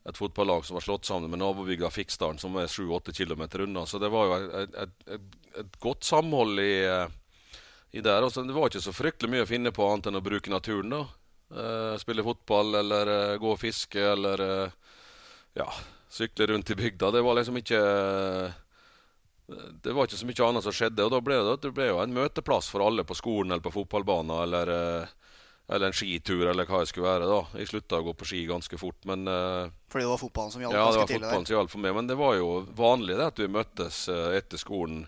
et 0.06 0.18
fotballag 0.18 0.62
som 0.66 0.78
var 0.78 0.86
slått 0.86 1.06
sammen 1.06 1.30
med 1.30 1.42
nabobygda 1.42 1.90
Fiksdalen, 1.90 2.38
som 2.38 2.54
er 2.58 2.70
7-8 2.70 3.14
km 3.14 3.42
unna. 3.66 3.82
Så 3.86 3.98
det 3.98 4.12
var 4.14 4.30
jo 4.30 4.38
et, 4.60 4.78
et, 4.84 5.26
et, 5.58 5.80
godt 5.82 6.06
samhold 6.06 6.62
i, 6.62 6.76
i 7.90 8.00
der. 8.06 8.22
Også, 8.22 8.46
det 8.46 8.54
var 8.54 8.70
ikke 8.70 8.86
så 8.86 8.94
fryktelig 8.94 9.34
mye 9.34 9.42
å 9.42 9.50
finne 9.50 9.74
på 9.74 9.88
annet 9.90 10.12
enn 10.12 10.22
å 10.22 10.22
bruke 10.22 10.50
naturen. 10.50 10.94
da. 10.94 11.02
Uh, 11.52 11.98
spille 12.00 12.24
fotball 12.24 12.78
eller 12.80 13.08
uh, 13.12 13.38
gå 13.40 13.50
og 13.52 13.60
fiske 13.60 14.00
eller 14.00 14.40
uh, 14.40 14.92
ja, 15.58 15.66
sykle 16.08 16.46
rundt 16.48 16.70
i 16.72 16.76
bygda. 16.78 17.10
Det 17.12 17.20
var 17.24 17.36
liksom 17.36 17.58
ikke 17.60 17.80
det 19.82 19.92
var 19.92 20.06
ikke 20.06 20.16
så 20.16 20.24
mye 20.24 20.44
annet 20.46 20.64
som 20.64 20.72
skjedde. 20.72 21.04
Og 21.04 21.10
da 21.12 21.18
ble 21.20 21.36
det, 21.36 21.56
det 21.66 21.72
ble 21.76 21.90
jo 21.90 21.98
en 22.00 22.14
møteplass 22.14 22.70
for 22.72 22.84
alle 22.86 23.04
på 23.04 23.16
skolen 23.18 23.52
eller 23.52 23.64
på 23.64 23.74
fotballbanen 23.74 24.32
eller, 24.46 24.70
eh, 24.72 25.34
eller 25.68 25.90
en 25.90 25.96
skitur 25.98 26.46
eller 26.46 26.64
hva 26.64 26.80
det 26.80 26.88
skulle 26.88 27.10
være. 27.10 27.26
da. 27.28 27.40
Jeg 27.60 27.68
slutta 27.68 28.00
å 28.00 28.06
gå 28.06 28.14
på 28.16 28.28
ski 28.30 28.44
ganske 28.48 28.78
fort, 28.80 28.96
men 29.10 29.26
Fordi 29.26 30.06
det 30.06 30.12
var 30.14 30.22
fotballen 30.22 30.54
som 30.54 30.62
gjaldt? 30.62 30.78
Ja, 30.78 30.86
det 30.86 31.02
var 31.02 31.10
fotballen 31.10 31.50
som 31.50 31.56
gjaldt 31.58 31.74
for 31.74 31.84
meg. 31.84 31.96
Men 31.98 32.08
det 32.08 32.16
var 32.22 32.38
jo 32.38 32.48
vanlig 32.78 33.18
det 33.18 33.28
at 33.28 33.42
vi 33.42 33.50
møttes 33.58 34.06
etter 34.08 34.62
skolen, 34.62 35.04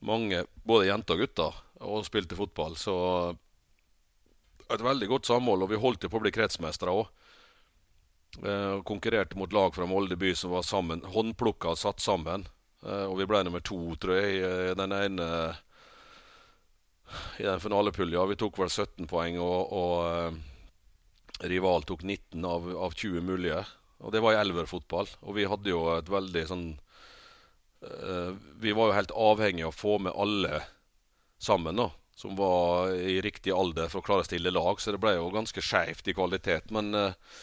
mange, 0.00 0.42
både 0.66 0.90
jenter 0.90 1.14
og 1.14 1.22
gutter, 1.26 1.62
og 1.84 2.08
spilte 2.08 2.38
fotball. 2.40 2.74
Så 2.80 2.96
et 4.74 4.84
veldig 4.84 5.08
godt 5.10 5.30
samhold, 5.30 5.64
og 5.64 5.72
vi 5.72 5.80
holdt 5.80 6.06
jo 6.06 6.12
på 6.12 6.20
å 6.20 6.24
bli 6.24 6.34
kretsmestere 6.34 6.94
òg. 6.94 7.08
Eh, 8.40 8.76
konkurrerte 8.86 9.38
mot 9.38 9.52
lag 9.52 9.74
fra 9.74 9.88
Molde 9.90 10.16
by 10.20 10.30
som 10.38 10.54
var 10.54 10.62
sammen, 10.66 11.02
håndplukka 11.02 11.74
og 11.74 11.80
satt 11.80 12.02
sammen. 12.02 12.46
Eh, 12.84 13.06
og 13.08 13.18
vi 13.18 13.26
ble 13.28 13.42
nummer 13.44 13.64
to, 13.64 13.80
tror 14.00 14.20
jeg, 14.20 14.38
i 14.40 14.78
den 14.78 14.94
ene 14.96 15.28
i 17.38 17.42
den 17.42 17.60
finalepulja. 17.60 18.26
Vi 18.26 18.38
tok 18.38 18.58
vel 18.60 18.70
17 18.70 19.08
poeng, 19.10 19.38
og, 19.42 19.72
og 19.74 19.94
uh, 20.06 21.46
rival 21.50 21.86
tok 21.88 22.04
19 22.04 22.44
av, 22.46 22.68
av 22.86 22.94
20 22.94 23.24
mulige. 23.26 23.64
Og 24.00 24.14
det 24.14 24.22
var 24.24 24.36
i 24.36 24.40
elverfotball. 24.40 25.10
Og 25.26 25.36
vi 25.36 25.48
hadde 25.50 25.72
jo 25.72 25.84
et 25.96 26.10
veldig 26.10 26.44
sånn 26.48 26.66
uh, 27.84 28.30
Vi 28.62 28.74
var 28.76 28.90
jo 28.90 28.98
helt 28.98 29.16
avhengig 29.16 29.66
av 29.66 29.74
å 29.74 29.80
få 29.80 29.98
med 30.06 30.16
alle 30.16 30.62
sammen, 31.40 31.80
da. 31.80 31.90
Som 32.20 32.36
var 32.36 32.92
i 32.92 33.16
riktig 33.24 33.54
alder 33.56 33.88
for 33.88 34.02
å 34.02 34.04
klare 34.04 34.26
å 34.26 34.28
stille 34.28 34.52
lag. 34.52 34.80
Så 34.80 34.92
det 34.92 35.00
ble 35.00 35.16
jo 35.16 35.30
ganske 35.32 35.64
skeivt 35.64 36.10
i 36.12 36.16
kvalitet. 36.16 36.68
Men 36.74 36.92
uh, 36.92 37.38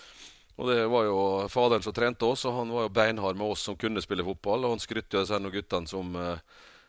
og 0.57 0.71
det 0.71 0.87
var 0.89 1.05
jo 1.05 1.17
faderen 1.53 1.85
som 1.85 1.93
trente 1.93 2.25
oss, 2.25 2.43
og 2.49 2.55
han 2.57 2.71
var 2.73 2.87
jo 2.87 2.93
beinhard 2.93 3.37
med 3.37 3.53
oss 3.53 3.67
som 3.67 3.77
kunne 3.77 4.01
spille 4.01 4.25
fotball. 4.25 4.65
Og 4.65 4.73
han 4.73 4.81
skrytte 4.81 5.21
av 5.21 5.27
seg 5.29 5.43
noen 5.43 5.53
guttene 5.53 5.89
som 5.89 6.15
eh, 6.17 6.39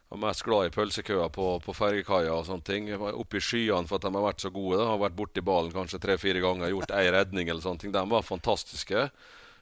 var 0.08 0.22
mest 0.22 0.44
glad 0.46 0.70
i 0.70 0.72
pølsekøa 0.72 1.26
på, 1.34 1.48
på 1.64 1.74
fergekaia 1.76 2.32
og 2.32 2.46
sånne 2.48 2.64
ting. 2.64 2.88
Oppe 2.96 3.36
i 3.36 3.44
skyene 3.44 3.84
for 3.90 4.00
at 4.00 4.06
de 4.06 4.14
har 4.14 4.24
vært 4.24 4.46
så 4.46 4.52
gode. 4.54 4.78
Da. 4.80 4.88
Har 4.88 5.02
vært 5.02 5.18
borti 5.18 5.44
ballen 5.44 5.74
kanskje 5.74 6.00
tre-fire 6.00 6.40
ganger, 6.44 6.72
gjort 6.72 6.94
ei 6.96 7.10
redning 7.12 7.50
eller 7.50 7.66
sånne 7.66 7.84
ting. 7.84 7.92
De 7.92 8.04
var 8.08 8.24
fantastiske. 8.24 9.04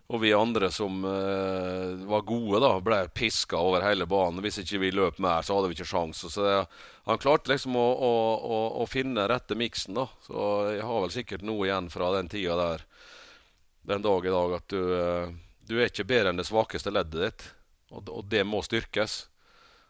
Og 0.06 0.20
vi 0.22 0.30
andre 0.36 0.68
som 0.70 1.00
eh, 1.04 2.06
var 2.06 2.22
gode, 2.26 2.60
da, 2.62 2.76
ble 2.84 2.98
piska 3.10 3.58
over 3.58 3.82
hele 3.82 4.06
banen. 4.06 4.38
Hvis 4.44 4.60
ikke 4.62 4.78
vi 4.84 4.92
løp 4.94 5.18
mer, 5.22 5.42
så 5.42 5.56
hadde 5.56 5.72
vi 5.72 5.74
ikke 5.78 5.88
sjans. 5.90 6.20
Så 6.30 6.44
det, 6.44 6.60
han 7.08 7.18
klarte 7.22 7.50
liksom 7.50 7.74
å, 7.78 7.86
å, 8.06 8.12
å, 8.38 8.60
å 8.84 8.86
finne 8.86 9.26
rette 9.26 9.58
miksen, 9.58 9.98
da. 9.98 10.06
Så 10.22 10.44
jeg 10.76 10.84
har 10.86 11.02
vel 11.02 11.14
sikkert 11.14 11.42
noe 11.46 11.66
igjen 11.66 11.90
fra 11.90 12.12
den 12.14 12.30
tida 12.30 12.54
der 12.60 12.86
den 13.86 14.02
dag 14.02 14.26
i 14.26 14.34
dag 14.34 14.54
at 14.60 14.68
du, 14.70 14.80
eh, 14.94 15.34
du 15.66 15.76
er 15.78 15.90
ikke 15.90 16.06
bedre 16.06 16.30
enn 16.30 16.38
det 16.38 16.46
svakeste 16.46 16.94
leddet 16.94 17.22
ditt. 17.22 17.48
Og, 17.90 18.06
og 18.10 18.30
det 18.30 18.44
må 18.46 18.62
styrkes. 18.66 19.24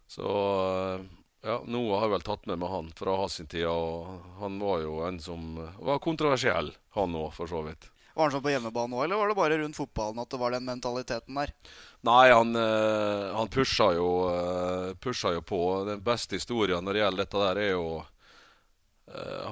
Så 0.09 0.33
eh, 0.33 1.05
ja, 1.45 1.59
noe 1.69 1.97
har 1.97 2.09
jeg 2.09 2.15
vel 2.17 2.27
tatt 2.31 2.49
med 2.49 2.61
meg 2.61 2.73
han 2.73 2.89
fra 2.97 3.19
hans 3.21 3.37
tid. 3.45 3.67
Og 3.69 4.33
han 4.41 4.57
var 4.65 4.81
jo 4.81 4.97
en 5.05 5.21
som 5.21 5.61
var 5.61 6.01
kontroversiell, 6.05 6.73
han 6.97 7.21
òg, 7.21 7.31
for 7.37 7.53
så 7.53 7.61
vidt. 7.69 7.91
Var 8.17 8.25
han 8.25 8.33
sånn 8.33 8.45
på 8.47 8.49
hjemmebane 8.49 8.97
òg, 8.97 9.03
eller 9.05 9.19
var 9.21 9.29
det 9.29 9.37
bare 9.37 9.57
rundt 9.61 9.77
fotballen 9.77 10.23
at 10.23 10.31
det 10.33 10.39
var 10.41 10.55
den 10.55 10.65
mentaliteten 10.65 11.37
der? 11.37 11.51
Nei, 12.09 12.31
han, 12.33 12.57
eh, 12.57 13.25
han 13.37 13.51
pusha, 13.53 13.91
jo, 13.93 14.09
pusha 15.05 15.35
jo 15.35 15.43
på. 15.45 15.61
Den 15.85 16.01
beste 16.05 16.39
historien 16.39 16.81
når 16.85 16.97
det 16.97 17.03
gjelder 17.03 17.27
dette 17.27 17.43
der, 17.43 17.65
er 17.67 17.75
jo 17.75 17.89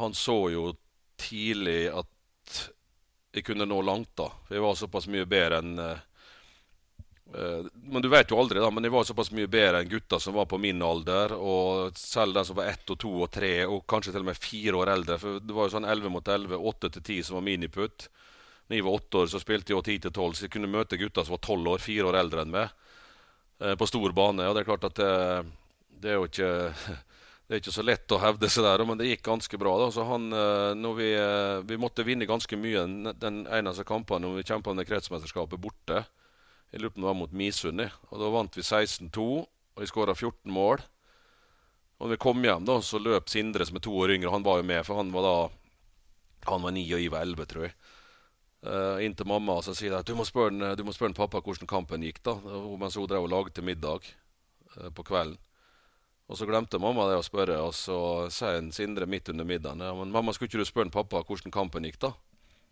Han 0.00 0.16
så 0.18 0.34
jo 0.50 0.62
tidlig 1.20 1.86
at 1.94 2.56
jeg 3.36 3.44
kunne 3.46 3.68
nå 3.68 3.76
langt. 3.86 4.10
da. 4.18 4.26
Jeg 4.50 4.64
var 4.64 4.74
såpass 4.74 5.06
mye 5.06 5.28
bedre 5.30 5.60
enn 5.62 5.78
Men 7.84 8.02
du 8.02 8.08
vet 8.08 8.30
jo 8.30 8.40
aldri, 8.40 8.58
da. 8.58 8.70
Men 8.74 8.84
jeg 8.84 8.92
var 8.96 9.06
såpass 9.06 9.30
mye 9.30 9.46
bedre 9.46 9.80
enn 9.84 9.92
gutta 9.92 10.18
som 10.20 10.34
var 10.34 10.48
på 10.50 10.58
min 10.58 10.82
alder. 10.82 11.36
Og 11.38 11.94
selv 11.98 12.34
den 12.34 12.48
som 12.48 12.58
var 12.58 12.72
ett 12.72 12.90
og 12.90 12.98
to 12.98 13.12
og 13.22 13.30
tre, 13.30 13.54
og 13.66 13.86
kanskje 13.86 14.12
til 14.12 14.24
og 14.24 14.32
med 14.32 14.42
fire 14.42 14.74
år 14.82 14.92
eldre. 14.96 15.20
For 15.22 15.38
det 15.38 15.54
var 15.54 15.68
jo 15.68 15.76
sånn 15.76 15.86
elleve 15.86 16.10
mot 16.10 16.34
elleve, 16.34 16.58
åtte 16.58 16.90
til 16.90 17.06
ti 17.06 17.22
som 17.22 17.38
var 17.38 17.46
miniputt. 17.46 18.08
Da 18.68 18.76
jeg 18.76 18.86
var 18.86 18.98
åtte 18.98 19.22
år, 19.22 19.30
så 19.32 19.40
spilte 19.42 19.74
jeg 19.74 19.84
ti 19.86 19.98
til 20.00 20.14
tolv, 20.14 20.36
så 20.36 20.46
jeg 20.46 20.54
kunne 20.54 20.70
møte 20.72 20.98
gutta 21.00 21.24
som 21.24 21.36
var 21.36 21.42
tolv 21.44 21.74
år, 21.74 21.82
fire 21.84 22.08
år 22.08 22.20
eldre 22.22 22.44
enn 22.44 22.54
meg, 22.54 22.70
uh, 23.60 23.74
på 23.76 23.88
stor 23.90 24.14
bane. 24.16 24.46
Og 24.48 24.56
det 24.56 24.62
er 24.62 24.68
klart 24.70 24.86
at 24.88 25.00
det, 25.00 25.10
det 26.00 26.14
er 26.14 26.18
jo 26.18 26.30
ikke 26.30 26.52
det 27.46 27.52
er 27.52 27.60
ikke 27.60 27.76
så 27.76 27.84
lett 27.84 28.14
å 28.16 28.22
hevde 28.22 28.48
seg 28.48 28.64
der, 28.64 28.84
men 28.88 29.00
det 29.00 29.10
gikk 29.10 29.26
ganske 29.26 29.60
bra. 29.60 29.76
da, 29.82 29.90
så 29.92 30.06
han, 30.08 30.30
når 30.80 30.94
vi, 30.96 31.08
vi 31.68 31.76
måtte 31.76 32.06
vinne 32.08 32.24
ganske 32.24 32.56
mye 32.56 32.86
den 33.20 33.42
eneste 33.52 33.84
kampen 33.84 34.24
når 34.24 34.38
vi 34.38 34.46
kjempa 34.48 34.72
om 34.72 34.80
kretsmesterskapet 34.80 35.60
borte. 35.60 36.06
Jeg 36.72 36.80
lurer 36.80 36.94
på 36.94 36.98
om 36.98 37.04
det 37.04 37.10
var 37.10 37.18
mot 37.20 37.36
Misund. 37.36 37.84
og 37.84 38.16
Da 38.18 38.30
vant 38.32 38.56
vi 38.56 38.64
16-2, 38.64 39.26
og 39.44 39.82
vi 39.82 39.86
skåra 39.86 40.14
14 40.16 40.50
mål. 40.50 40.80
Og 41.98 42.08
når 42.08 42.16
vi 42.16 42.22
kom 42.24 42.40
hjem, 42.42 42.64
da, 42.66 42.80
så 42.82 42.98
løp 42.98 43.28
Sindre, 43.30 43.66
som 43.68 43.78
er 43.78 43.84
to 43.84 43.92
år 43.94 44.16
yngre, 44.16 44.32
han 44.34 44.42
var 44.42 44.58
jo 44.58 44.66
med, 44.66 44.80
for 44.86 44.98
han 44.98 45.12
var 45.14 45.28
da 45.28 45.36
han 46.50 46.64
var 46.64 46.74
ni 46.74 46.82
og 46.90 47.00
jeg 47.00 47.12
var 47.12 47.22
elleve, 47.24 47.46
tror 47.48 47.68
jeg. 47.68 47.76
Uh, 48.64 48.96
inn 49.04 49.12
til 49.12 49.28
mamma 49.28 49.58
og 49.58 49.64
så 49.66 49.74
sier 49.76 49.92
jeg, 49.92 50.06
du 50.08 50.14
må 50.16 50.24
spørre 50.24 50.70
du 50.72 50.86
må 50.86 50.92
spørre 50.96 51.12
pappa 51.12 51.42
hvordan 51.44 51.68
kampen 51.68 52.04
gikk. 52.06 52.22
da, 52.24 52.38
Mens 52.80 52.96
hun 52.96 53.08
drev 53.10 53.26
og 53.26 53.32
lagde 53.32 53.64
middag 53.64 54.06
uh, 54.78 54.88
på 54.88 55.04
kvelden. 55.04 55.36
Og 56.24 56.38
Så 56.38 56.46
glemte 56.48 56.80
mamma 56.80 57.04
det 57.10 57.18
å 57.20 57.24
spørre, 57.24 57.58
og 57.60 57.74
så 57.76 57.96
sier 58.32 58.62
Sindre 58.72 59.04
midt 59.04 59.28
under 59.28 59.44
middagen 59.44 59.82
ja, 59.84 59.92
men 59.92 60.08
'Mamma, 60.08 60.32
skulle 60.32 60.48
ikke 60.48 60.64
du 60.64 60.64
spørre 60.64 60.90
pappa 60.90 61.20
hvordan 61.20 61.52
kampen 61.52 61.84
gikk?' 61.84 62.00
da? 62.00 62.14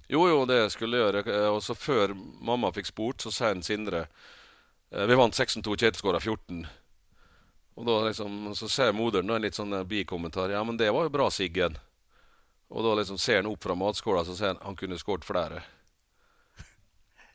Jo, 0.09 0.25
jo, 0.29 0.47
det 0.47 0.73
skulle 0.73 0.97
jeg 0.97 1.05
gjøre. 1.05 1.25
Eh, 1.29 1.49
og 1.53 1.61
så 1.63 1.75
før 1.75 2.15
mamma 2.17 2.73
fikk 2.73 2.89
spurt, 2.89 3.21
så 3.21 3.31
sier 3.31 3.61
Sindre 3.63 4.07
Vi 4.93 5.15
vant 5.15 5.35
16-2, 5.35 5.77
Kjetil 5.77 6.01
skåra 6.01 6.21
14. 6.21 6.67
Og 7.77 7.87
da 7.87 8.09
liksom, 8.09 8.55
Så 8.55 8.69
sier 8.69 8.93
moderen 8.93 9.31
en 9.31 9.43
litt 9.43 9.55
sånn 9.55 9.77
bikommentar. 9.89 10.49
'Ja, 10.51 10.65
men 10.65 10.77
det 10.77 10.91
var 10.91 11.05
jo 11.05 11.11
bra, 11.11 11.29
Siggen'. 11.29 11.77
Og 12.71 12.83
da 12.85 12.95
liksom 12.95 13.19
ser 13.19 13.37
han 13.37 13.47
opp 13.47 13.63
fra 13.63 13.75
matskåla 13.75 14.25
så 14.25 14.35
ser 14.37 14.47
han 14.47 14.59
han 14.63 14.77
kunne 14.77 14.99
skåret 14.99 15.25
flere. 15.25 15.63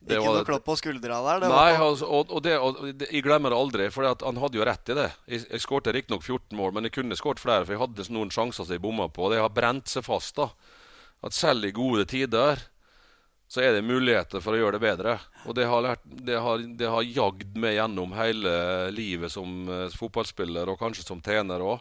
Det 0.08 0.18
ikke 0.18 0.32
noe 0.34 0.46
klapp 0.48 0.64
på 0.66 0.76
skuldra 0.80 1.18
der? 1.26 1.46
nei, 1.52 1.74
altså, 1.76 2.08
og, 2.08 2.32
og, 2.32 2.42
det, 2.44 2.56
og, 2.58 2.80
jeg 3.04 3.22
glemmer 3.26 3.52
det 3.52 3.60
aldri. 3.60 3.90
For 3.94 4.08
han 4.08 4.40
hadde 4.42 4.60
jo 4.60 4.66
rett 4.68 4.92
i 4.92 4.96
det. 4.98 5.08
Jeg, 5.28 5.44
jeg 5.52 5.64
skårte 5.64 5.94
riktignok 5.94 6.24
14 6.24 6.56
mål, 6.58 6.74
men 6.76 6.88
jeg 6.88 6.96
kunne 6.98 7.18
skåret 7.18 7.42
flere. 7.42 7.66
For 7.66 7.76
jeg 7.76 7.82
hadde 7.84 8.08
noen 8.14 8.32
sjanser 8.34 8.64
som 8.64 8.74
jeg 8.74 8.82
bomma 8.84 9.10
på. 9.12 9.26
Og 9.26 9.34
det 9.34 9.42
har 9.42 9.54
brent 9.54 9.90
seg 9.92 10.06
fast. 10.08 10.40
da 10.40 10.48
At 11.26 11.36
selv 11.36 11.68
i 11.68 11.74
gode 11.76 12.08
tider 12.08 12.64
så 13.48 13.62
er 13.64 13.78
det 13.78 13.86
muligheter 13.88 14.42
for 14.44 14.52
å 14.52 14.58
gjøre 14.60 14.76
det 14.76 14.84
bedre. 14.84 15.14
Og 15.48 15.56
det 15.56 15.64
har, 15.70 15.80
lært, 15.84 16.02
det 16.04 16.36
har, 16.44 16.64
det 16.80 16.90
har 16.92 17.06
jagd 17.06 17.56
meg 17.56 17.78
gjennom 17.78 18.12
hele 18.18 18.52
livet 18.92 19.32
som 19.32 19.62
uh, 19.70 19.86
fotballspiller, 19.96 20.68
og 20.68 20.76
kanskje 20.80 21.06
som 21.06 21.22
trener 21.24 21.64
òg 21.64 21.80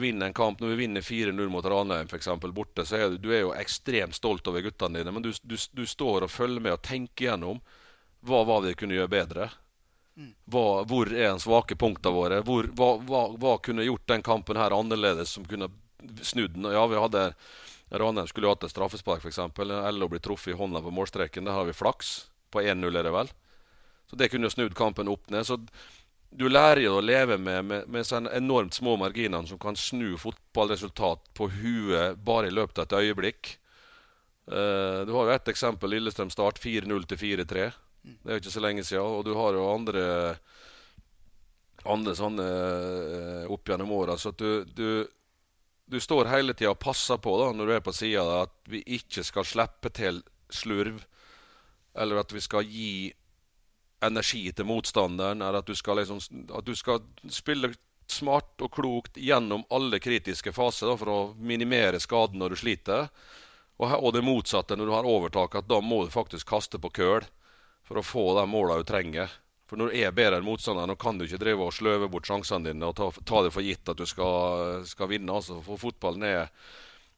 vinner 0.00 0.26
en 0.26 0.34
kamp, 0.34 0.60
når 0.60 0.68
vi 0.68 0.76
vinner 0.76 1.00
4-0 1.04 1.48
mot 1.52 1.64
Ranheim 1.64 2.08
f.eks. 2.08 2.28
borte, 2.54 2.84
så 2.88 2.96
er 2.96 3.10
du, 3.12 3.18
du 3.20 3.32
er 3.32 3.42
jo 3.42 3.52
ekstremt 3.52 4.16
stolt 4.16 4.46
over 4.48 4.64
guttene 4.64 5.02
dine. 5.02 5.12
Men 5.12 5.24
du, 5.24 5.32
du, 5.42 5.56
du, 5.72 5.82
står 5.86 6.24
og 6.26 6.32
følger 6.32 6.64
med 6.64 6.76
og 6.76 6.84
tenker 6.86 7.28
gjennom 7.28 7.60
hva 8.24 8.44
var 8.48 8.62
vi 8.64 8.72
kunne 8.78 8.96
gjøre 8.96 9.12
bedre. 9.12 9.50
Hva, 10.52 10.64
hvor 10.88 11.12
er 11.12 11.32
de 11.32 11.44
svake 11.44 11.76
punktene 11.76 12.14
våre? 12.14 12.40
Hvor, 12.46 12.68
hva, 12.78 12.90
hva, 13.04 13.22
hva, 13.36 13.58
kunne 13.64 13.84
gjort 13.84 14.08
den 14.08 14.24
kampen 14.24 14.60
her 14.60 14.74
annerledes, 14.76 15.34
som 15.36 15.44
kunne 15.48 15.68
snudd 16.24 16.56
den? 16.56 16.70
Ja, 16.72 16.86
vi 16.88 17.00
hadde 17.00 17.30
Ranheim 17.92 18.28
skulle 18.30 18.48
jo 18.48 18.54
hatt 18.54 18.64
et 18.64 18.72
straffespark, 18.72 19.24
f.eks. 19.24 19.40
å 19.42 20.08
bli 20.08 20.20
truffet 20.24 20.54
i 20.54 20.56
hånda 20.56 20.80
på 20.80 20.92
målstreken. 20.94 21.44
Der 21.44 21.58
har 21.58 21.68
vi 21.68 21.76
flaks. 21.76 22.30
På 22.52 22.60
1-0 22.64 22.88
er 22.96 23.04
det 23.04 23.12
vel. 23.12 23.32
Så 24.08 24.16
det 24.20 24.28
kunne 24.32 24.48
jo 24.48 24.52
snudd 24.52 24.76
kampen 24.76 25.08
opp 25.12 25.28
ned. 25.32 25.44
Så 25.48 25.58
du 26.32 26.46
lærer 26.48 26.80
jo 26.86 26.96
å 26.96 27.04
leve 27.04 27.36
med, 27.36 27.64
med, 27.68 27.88
med 27.92 28.06
sånne 28.08 28.32
enormt 28.36 28.76
små 28.78 28.96
marginer 29.00 29.44
som 29.48 29.60
kan 29.60 29.76
snu 29.76 30.14
fotballresultat 30.20 31.28
på 31.36 31.48
huet 31.58 32.20
bare 32.24 32.48
i 32.48 32.54
løpet 32.54 32.80
av 32.80 32.86
et 32.86 32.96
øyeblikk. 33.02 33.56
Uh, 34.48 35.04
du 35.06 35.12
har 35.12 35.28
jo 35.28 35.34
ett 35.34 35.52
eksempel. 35.52 35.92
Lillestrøm 35.92 36.32
Start 36.32 36.60
4-0 36.62 37.06
til 37.10 37.20
4-3. 37.20 37.68
Det 38.02 38.30
er 38.30 38.38
jo 38.38 38.42
ikke 38.42 38.54
så 38.54 38.64
lenge 38.64 38.84
siden. 38.86 39.18
Og 39.20 39.26
du 39.28 39.34
har 39.36 39.58
jo 39.58 39.68
andre, 39.74 40.04
andre 41.84 42.16
sånne 42.18 42.48
uh, 42.48 43.52
opp 43.52 43.68
gjennom 43.68 43.92
åra. 43.94 44.16
Så 44.16 44.32
du, 44.32 44.64
du, 44.64 45.04
du, 45.84 46.00
står 46.00 46.32
hele 46.32 46.56
tida 46.56 46.72
og 46.72 46.80
passer 46.82 47.20
på 47.22 47.36
da, 47.42 47.52
når 47.52 47.68
du 47.68 47.76
er 47.76 47.84
på 47.84 47.94
sida, 47.96 48.46
at 48.46 48.56
vi 48.72 48.82
ikke 48.98 49.24
skal 49.28 49.46
slippe 49.46 49.92
til 49.92 50.24
slurv. 50.52 51.04
Eller 51.92 52.24
at 52.24 52.32
vi 52.32 52.40
skal 52.40 52.64
gi 52.64 53.12
energi 54.02 54.44
til 54.52 54.68
motstanderen, 54.68 55.42
er 55.42 55.58
at 55.58 55.68
du 55.68 55.74
skal, 55.78 56.00
liksom, 56.02 56.20
at 56.52 56.66
du 56.66 56.74
skal 56.78 57.02
spille 57.30 57.72
smart 58.10 58.60
og 58.64 58.72
klokt 58.74 59.16
gjennom 59.20 59.64
alle 59.72 60.00
kritiske 60.02 60.52
faser 60.52 60.90
da, 60.90 60.96
for 61.00 61.12
å 61.12 61.20
minimere 61.38 62.00
skaden 62.02 62.42
når 62.42 62.54
du 62.54 62.62
sliter. 62.62 63.08
Og, 63.78 63.88
og, 63.98 64.10
det 64.14 64.24
motsatte 64.26 64.76
når 64.76 64.88
du 64.88 64.94
har 64.96 65.08
overtak, 65.08 65.56
at 65.58 65.70
da 65.70 65.80
må 65.82 66.04
du 66.04 66.12
faktisk 66.12 66.50
kaste 66.52 66.80
på 66.82 66.92
køl 66.92 67.26
for 67.86 67.98
å 67.98 68.06
få 68.06 68.26
de 68.38 68.46
måla 68.50 68.78
du 68.78 68.86
trenger. 68.86 69.32
For 69.66 69.80
når 69.80 69.90
du 69.90 70.02
er 70.04 70.14
bedre 70.14 70.38
enn 70.38 70.46
motstanderen, 70.46 70.98
kan 71.00 71.18
du 71.18 71.24
ikke 71.24 71.40
drive 71.40 71.64
og 71.64 71.74
sløve 71.74 72.10
bort 72.12 72.28
sjansene 72.28 72.68
dine 72.68 72.90
og 72.90 72.98
ta, 72.98 73.08
ta 73.24 73.42
det 73.46 73.54
for 73.54 73.64
gitt 73.64 73.88
at 73.88 73.98
du 73.98 74.04
skal, 74.06 74.84
skal 74.86 75.10
vinne. 75.10 75.32
Altså, 75.32 75.62
for 75.64 75.80
fotballen 75.80 76.26
er 76.28 76.50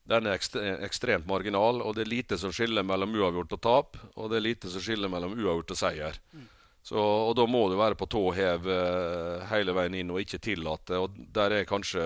den 0.05 0.29
er 0.29 0.37
ekstremt 0.85 1.25
marginal, 1.25 1.81
og 1.81 1.95
det 1.97 2.05
er 2.05 2.11
lite 2.13 2.37
som 2.37 2.53
skiller 2.53 2.85
mellom 2.85 3.15
uavgjort 3.17 3.55
og 3.57 3.63
tap. 3.65 4.01
Og 4.21 4.29
det 4.31 4.37
er 4.39 4.45
lite 4.51 4.73
som 4.73 4.85
skiller 4.85 5.09
mellom 5.09 5.33
uavgjort 5.33 5.73
og 5.73 5.81
seier. 5.81 6.19
Mm. 6.35 6.51
Så, 6.85 7.01
og 7.01 7.33
Da 7.39 7.47
må 7.49 7.63
du 7.71 7.79
være 7.81 7.97
på 7.97 8.09
tå 8.13 8.23
hev 8.37 8.67
eh, 8.69 9.45
hele 9.49 9.73
veien 9.73 9.95
inn 9.97 10.11
og 10.13 10.21
ikke 10.21 10.43
tillate. 10.45 10.99
og 11.01 11.17
Der 11.33 11.61
er 11.61 11.69
kanskje 11.69 12.05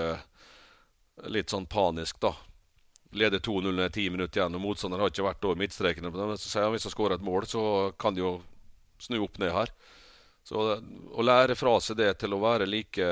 litt 1.27 1.51
sånn 1.51 1.67
panisk, 1.67 2.21
da. 2.23 2.31
Leder 3.19 3.43
2-0 3.43 3.73
når 3.75 3.91
ti 3.91 4.05
minutter 4.13 4.43
igjen, 4.43 4.55
og 4.55 4.63
motstanderen 4.63 5.03
har 5.03 5.11
ikke 5.11 5.27
vært 5.27 5.49
over 5.49 5.59
midtstreken. 5.59 6.07
Men 6.07 6.37
så 6.39 6.47
sier 6.47 6.69
han 6.69 6.77
hvis 6.77 6.87
han 6.87 6.95
skårer 6.95 7.19
et 7.19 7.27
mål, 7.27 7.49
så 7.51 7.63
kan 7.99 8.15
de 8.15 8.23
jo 8.23 8.33
snu 9.03 9.19
opp 9.25 9.41
ned 9.43 9.51
her. 9.57 9.73
Så 10.47 10.63
Å 10.79 11.27
lære 11.27 11.59
fra 11.59 11.75
seg 11.83 11.99
det 11.99 12.13
til 12.23 12.37
å 12.37 12.43
være 12.45 12.69
like 12.69 13.09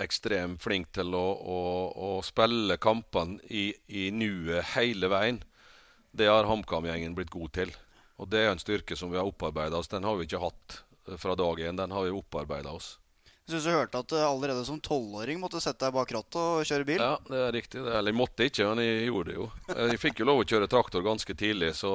ekstremt 0.00 0.62
flink 0.62 0.92
til 0.96 1.12
å, 1.16 1.26
å, 1.34 1.58
å 1.92 2.10
spille 2.24 2.78
kampene 2.80 3.40
i, 3.50 3.72
i 3.88 4.10
nuet 4.14 4.72
hele 4.76 5.10
veien, 5.12 5.42
det 6.12 6.30
har 6.30 6.48
HamKam-gjengen 6.48 7.16
blitt 7.16 7.32
god 7.32 7.52
til. 7.56 7.74
Og 8.22 8.30
det 8.30 8.44
er 8.44 8.52
en 8.52 8.62
styrke 8.62 8.96
som 8.98 9.10
vi 9.10 9.18
har 9.18 9.28
opparbeida 9.28 9.80
oss. 9.80 9.90
Den 9.90 10.06
har 10.06 10.18
vi 10.18 10.28
ikke 10.28 10.42
hatt 10.42 10.80
eh, 11.08 11.18
fra 11.18 11.34
dag 11.38 11.60
én. 11.60 11.78
Den 11.78 11.94
har 11.94 12.06
vi 12.06 12.14
opparbeida 12.14 12.74
oss. 12.74 12.96
Jeg 13.42 13.56
syns 13.56 13.66
du 13.66 13.74
hørte 13.74 14.02
at 14.04 14.14
eh, 14.14 14.24
allerede 14.24 14.64
som 14.68 14.80
tolvåring 14.80 15.42
måtte 15.42 15.60
sette 15.62 15.88
deg 15.88 15.96
bak 15.96 16.14
rattet 16.14 16.40
og 16.40 16.66
kjøre 16.68 16.88
bil? 16.88 17.02
Ja, 17.02 17.16
det 17.26 17.44
er 17.48 17.56
riktig. 17.58 17.82
Eller 17.82 18.12
jeg 18.12 18.20
måtte 18.22 18.46
ikke, 18.46 18.68
men 18.70 18.84
jeg 18.86 19.08
gjorde 19.10 19.32
det 19.32 19.38
jo. 19.40 19.48
Jeg 19.74 20.02
fikk 20.06 20.22
jo 20.22 20.28
lov 20.30 20.42
å 20.44 20.50
kjøre 20.54 20.70
traktor 20.70 21.06
ganske 21.06 21.36
tidlig, 21.38 21.74
så 21.78 21.94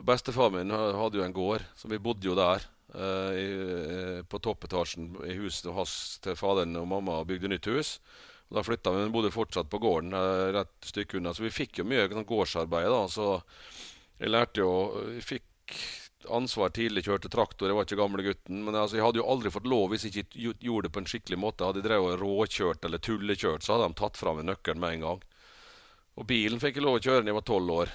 bestefar 0.00 0.54
min 0.54 0.70
hadde 0.70 1.18
jo 1.18 1.24
en 1.26 1.34
gård, 1.34 1.64
så 1.76 1.90
vi 1.90 1.98
bodde 2.00 2.30
jo 2.30 2.38
der. 2.38 2.62
Eh, 2.94 3.34
i, 3.38 4.22
på 4.28 4.38
toppetasjen 4.42 5.12
i 5.22 5.36
huset 5.38 5.70
hans 5.74 5.92
til 6.24 6.34
faderen 6.34 6.74
og 6.80 6.88
mamma 6.90 7.20
bygde 7.26 7.50
nytt 7.52 7.68
hus. 7.70 7.98
Og 8.50 8.58
da 8.58 8.64
flytta 8.66 8.90
vi, 8.90 9.04
men 9.04 9.12
bodde 9.14 9.30
fortsatt 9.30 9.70
på 9.70 9.78
gården 9.82 10.16
eh, 10.16 10.46
rett 10.56 10.90
stykke 10.90 11.20
unna. 11.20 11.34
Så 11.34 11.44
vi 11.46 11.54
fikk 11.54 11.78
jo 11.80 11.86
mye 11.86 12.08
sånn, 12.10 12.26
gårdsarbeid. 12.26 12.90
da, 12.90 13.04
så 13.10 13.28
jeg 14.20 14.30
lærte 14.30 14.62
jo 14.62 14.70
Jeg 15.16 15.24
fikk 15.26 15.76
ansvar 16.28 16.72
tidlig, 16.76 17.04
kjørte 17.06 17.30
traktor. 17.32 17.70
Jeg 17.70 17.76
var 17.78 17.86
ikke 17.86 17.98
gamle 18.00 18.24
gutten. 18.24 18.60
Men 18.66 18.76
altså, 18.76 18.98
jeg 18.98 19.06
hadde 19.06 19.20
jo 19.22 19.28
aldri 19.32 19.52
fått 19.54 19.68
lov 19.70 19.88
hvis 19.92 20.06
jeg 20.06 20.24
ikke 20.24 20.54
gjorde 20.60 20.88
det 20.88 20.92
på 20.94 21.02
en 21.02 21.08
skikkelig 21.08 21.40
måte. 21.40 21.66
Hadde 21.66 21.80
jeg 21.80 21.88
drevet 21.88 22.20
råkjørt 22.20 22.84
eller 22.86 23.02
tullekjørt, 23.02 23.64
så 23.64 23.76
hadde 23.76 23.88
de 23.88 23.98
tatt 24.02 24.20
fra 24.20 24.34
meg 24.36 24.48
nøkkelen 24.50 24.82
med 24.82 24.98
en 24.98 25.06
gang. 25.06 25.24
Og 26.20 26.28
bilen 26.28 26.60
fikk 26.60 26.78
jeg 26.78 26.84
lov 26.84 26.98
å 26.98 27.02
kjøre 27.04 27.24
da 27.24 27.32
jeg 27.32 27.38
var 27.38 27.48
tolv 27.48 27.74
år. 27.78 27.94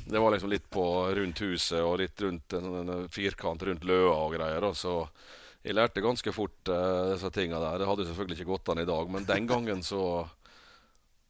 Det 0.00 0.22
var 0.24 0.32
liksom 0.32 0.50
litt 0.50 0.70
på 0.72 0.86
rundt 1.18 1.44
huset 1.44 1.82
og 1.84 1.98
litt 2.00 2.24
rundt 2.24 2.56
en, 2.56 2.92
firkant 3.12 3.62
rundt 3.68 3.84
løa 3.84 4.14
og 4.14 4.34
greier. 4.38 4.64
Og 4.70 4.76
så 4.78 4.96
jeg 5.60 5.76
lærte 5.76 6.00
ganske 6.00 6.32
fort 6.32 6.72
uh, 6.72 7.12
disse 7.12 7.28
tinga 7.36 7.60
der. 7.60 7.82
Det 7.82 7.88
hadde 7.90 8.08
selvfølgelig 8.08 8.38
ikke 8.38 8.52
gått 8.54 8.72
an 8.72 8.80
i 8.80 8.88
dag, 8.88 9.10
men 9.12 9.28
den 9.28 9.48
gangen 9.50 9.82
så 9.84 10.02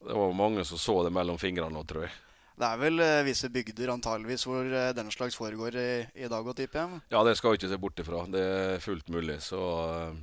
Det 0.01 0.15
var 0.17 0.31
mange 0.33 0.63
som 0.65 0.79
så 0.79 1.03
det 1.05 1.11
mellom 1.13 1.37
fingrene 1.37 1.75
nå, 1.75 1.83
tror 1.85 2.07
jeg. 2.07 2.13
Det 2.61 2.69
er 2.69 2.81
vel 2.81 3.01
uh, 3.01 3.23
visse 3.25 3.49
bygder 3.49 3.95
antageligvis 3.95 4.43
hvor 4.45 4.67
uh, 4.69 4.91
denne 4.97 5.13
slags 5.15 5.39
foregår 5.39 5.79
i, 5.81 5.93
i 6.27 6.29
dag 6.29 6.45
og 6.45 6.57
tipper 6.57 6.83
hjem? 6.83 6.99
ja, 7.09 7.23
det 7.25 7.33
skal 7.39 7.55
vi 7.55 7.61
ikke 7.61 7.71
se 7.71 7.79
bort 7.81 8.03
ifra. 8.03 8.27
Det 8.29 8.43
er 8.45 8.85
fullt 8.85 9.09
mulig. 9.09 9.39
Så 9.45 9.61
uh, 9.61 10.19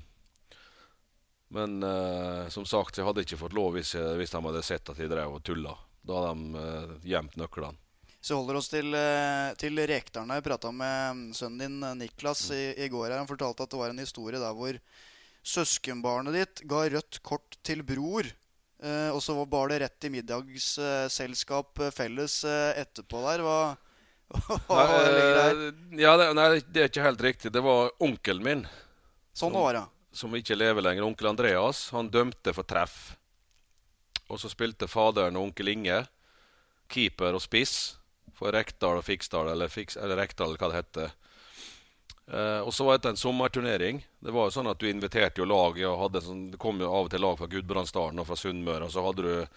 Men 1.49 1.79
som 2.51 2.65
sagt, 2.67 2.97
jeg 2.99 3.07
hadde 3.07 3.23
ikke 3.23 3.39
fått 3.39 3.55
lov 3.55 3.71
hvis, 3.77 3.95
jeg, 3.95 4.17
hvis 4.19 4.33
de 4.33 4.41
hadde 4.43 4.63
sett 4.67 4.89
at 4.91 4.97
jeg 4.99 5.09
drev 5.09 5.38
og 5.38 5.43
tulla. 5.47 5.73
Da 6.03 6.25
hadde 6.27 6.71
de 6.99 7.07
gjemt 7.07 7.38
nøklene. 7.39 7.79
Så 8.19 8.35
holder 8.35 8.57
oss 8.59 8.67
til, 8.67 8.91
til 9.55 9.79
Rekdalene. 9.88 10.35
Jeg 10.35 10.43
prata 10.43 10.73
med 10.75 11.38
sønnen 11.38 11.61
din 11.61 12.01
Niklas 12.01 12.49
i, 12.51 12.73
i, 12.75 12.89
går. 12.91 13.13
her 13.13 13.21
Han 13.21 13.29
fortalte 13.29 13.63
at 13.63 13.71
det 13.71 13.79
var 13.79 13.93
en 13.93 14.03
historie 14.03 14.41
der 14.41 14.57
hvor 14.57 14.75
søskenbarnet 15.47 16.35
ditt 16.35 16.63
ga 16.67 16.83
rødt 16.91 17.21
kort 17.23 17.55
til 17.63 17.85
bror 17.88 18.27
og 19.13 19.21
så 19.23 19.34
bar 19.49 19.71
det 19.71 19.80
rett 19.82 20.05
i 20.05 20.11
middagsselskap 20.13 21.80
uh, 21.82 21.91
felles 21.93 22.43
uh, 22.45 22.73
etterpå 22.78 23.21
der. 23.25 23.43
Nei, 24.69 24.88
ligger 25.15 25.38
der? 25.39 25.61
Ja, 25.97 26.17
det, 26.19 26.28
nei, 26.36 26.47
det 26.67 26.84
er 26.84 26.91
ikke 26.91 27.05
helt 27.05 27.23
riktig. 27.23 27.51
Det 27.55 27.63
var 27.63 27.93
onkelen 28.03 28.43
min. 28.43 28.65
Sånn 29.32 29.53
som, 29.53 29.61
var 29.61 29.78
det. 29.78 29.86
Som 30.11 30.36
ikke 30.36 30.57
lever 30.57 30.84
lenger. 30.84 31.07
Onkel 31.07 31.32
Andreas. 31.32 31.88
Han 31.95 32.11
dømte 32.11 32.53
for 32.53 32.67
treff. 32.67 33.15
Og 34.28 34.41
så 34.41 34.51
spilte 34.51 34.89
faderen 34.91 35.39
og 35.39 35.47
onkel 35.47 35.71
Inge 35.71 36.01
keeper 36.91 37.36
og 37.36 37.43
spiss 37.43 37.97
for 38.38 38.53
Rekdal 38.53 38.99
og 38.99 39.05
Fiksdal, 39.07 39.49
eller, 39.51 39.71
Fiks, 39.71 39.97
eller 39.97 40.19
Rekdal, 40.19 40.55
hva 40.59 40.69
det 40.69 40.82
heter. 40.82 41.15
Eh, 42.28 42.59
og 42.59 42.73
så 42.75 42.84
var 42.84 42.97
dette 42.97 43.13
en 43.15 43.19
sommerturnering. 43.19 44.01
Det 44.19 44.34
var 44.36 44.49
jo 44.49 44.55
sånn 44.57 44.67
at 44.67 44.80
Du 44.80 44.89
inviterte 44.89 45.39
jo 45.41 45.45
lag. 45.47 45.80
og 45.86 46.21
sånn, 46.21 46.51
Det 46.51 46.59
kom 46.59 46.80
jo 46.80 46.91
av 46.91 47.05
og 47.05 47.09
til 47.11 47.21
lag 47.21 47.38
fra 47.38 47.47
Gudbrandsdalen 47.47 48.19
og 48.19 48.28
fra 48.28 48.36
Sunnmøre. 48.36 48.84
Og 48.84 48.91
så 48.91 49.03
hadde 49.05 49.23
du 49.23 49.47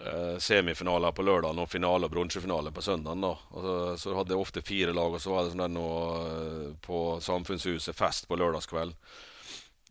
eh, 0.00 0.38
semifinaler 0.38 1.12
på 1.12 1.22
lørdag 1.22 1.58
og 1.58 1.68
finale 1.68 2.04
og 2.06 2.12
bronsefinale 2.12 2.72
på 2.72 2.82
søndag. 2.82 3.38
Så, 3.52 3.96
så 3.98 4.14
hadde 4.16 4.32
jeg 4.32 4.40
ofte 4.40 4.62
fire 4.62 4.94
lag, 4.94 5.12
og 5.12 5.20
så 5.20 5.34
var 5.34 5.44
det 5.44 5.56
sånn 5.56 5.74
noe 5.74 5.98
eh, 6.24 6.70
på 6.80 7.20
Samfunnshuset 7.20 7.94
fest 7.96 8.28
på 8.28 8.38
lørdagskveld. 8.38 8.94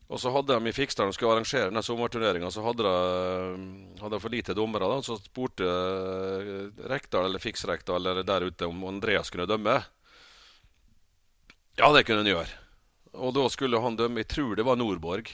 Og 0.07 0.21
så 0.23 0.31
hadde 0.31 0.55
de 0.55 0.69
i 0.69 0.71
Fiksdalen 0.71 1.11
skulle 1.11 1.33
arrangere 1.35 1.67
denne 1.67 1.83
sommerturneringa, 1.83 2.47
så 2.49 2.63
hadde 2.63 2.85
de, 2.85 3.97
hadde 3.99 4.15
de 4.15 4.21
for 4.23 4.31
lite 4.31 4.55
dommere. 4.55 4.87
da, 4.87 5.01
Så 5.03 5.17
spurte 5.19 5.67
Rekdal 6.87 7.27
eller 7.27 7.43
Fiksrekdal 7.43 8.07
eller 8.07 8.23
der 8.23 8.47
ute 8.47 8.65
om 8.65 8.85
Andreas 8.87 9.29
kunne 9.29 9.45
dømme. 9.45 9.81
Ja, 11.77 11.91
det 11.93 12.03
kunne 12.03 12.23
han 12.23 12.31
gjøre. 12.31 12.53
Og 13.21 13.33
da 13.35 13.43
skulle 13.53 13.79
han 13.81 13.97
dømme 13.97 14.23
Jeg 14.23 14.31
tror 14.33 14.55
det 14.57 14.65
var 14.65 14.79
Nordborg, 14.79 15.29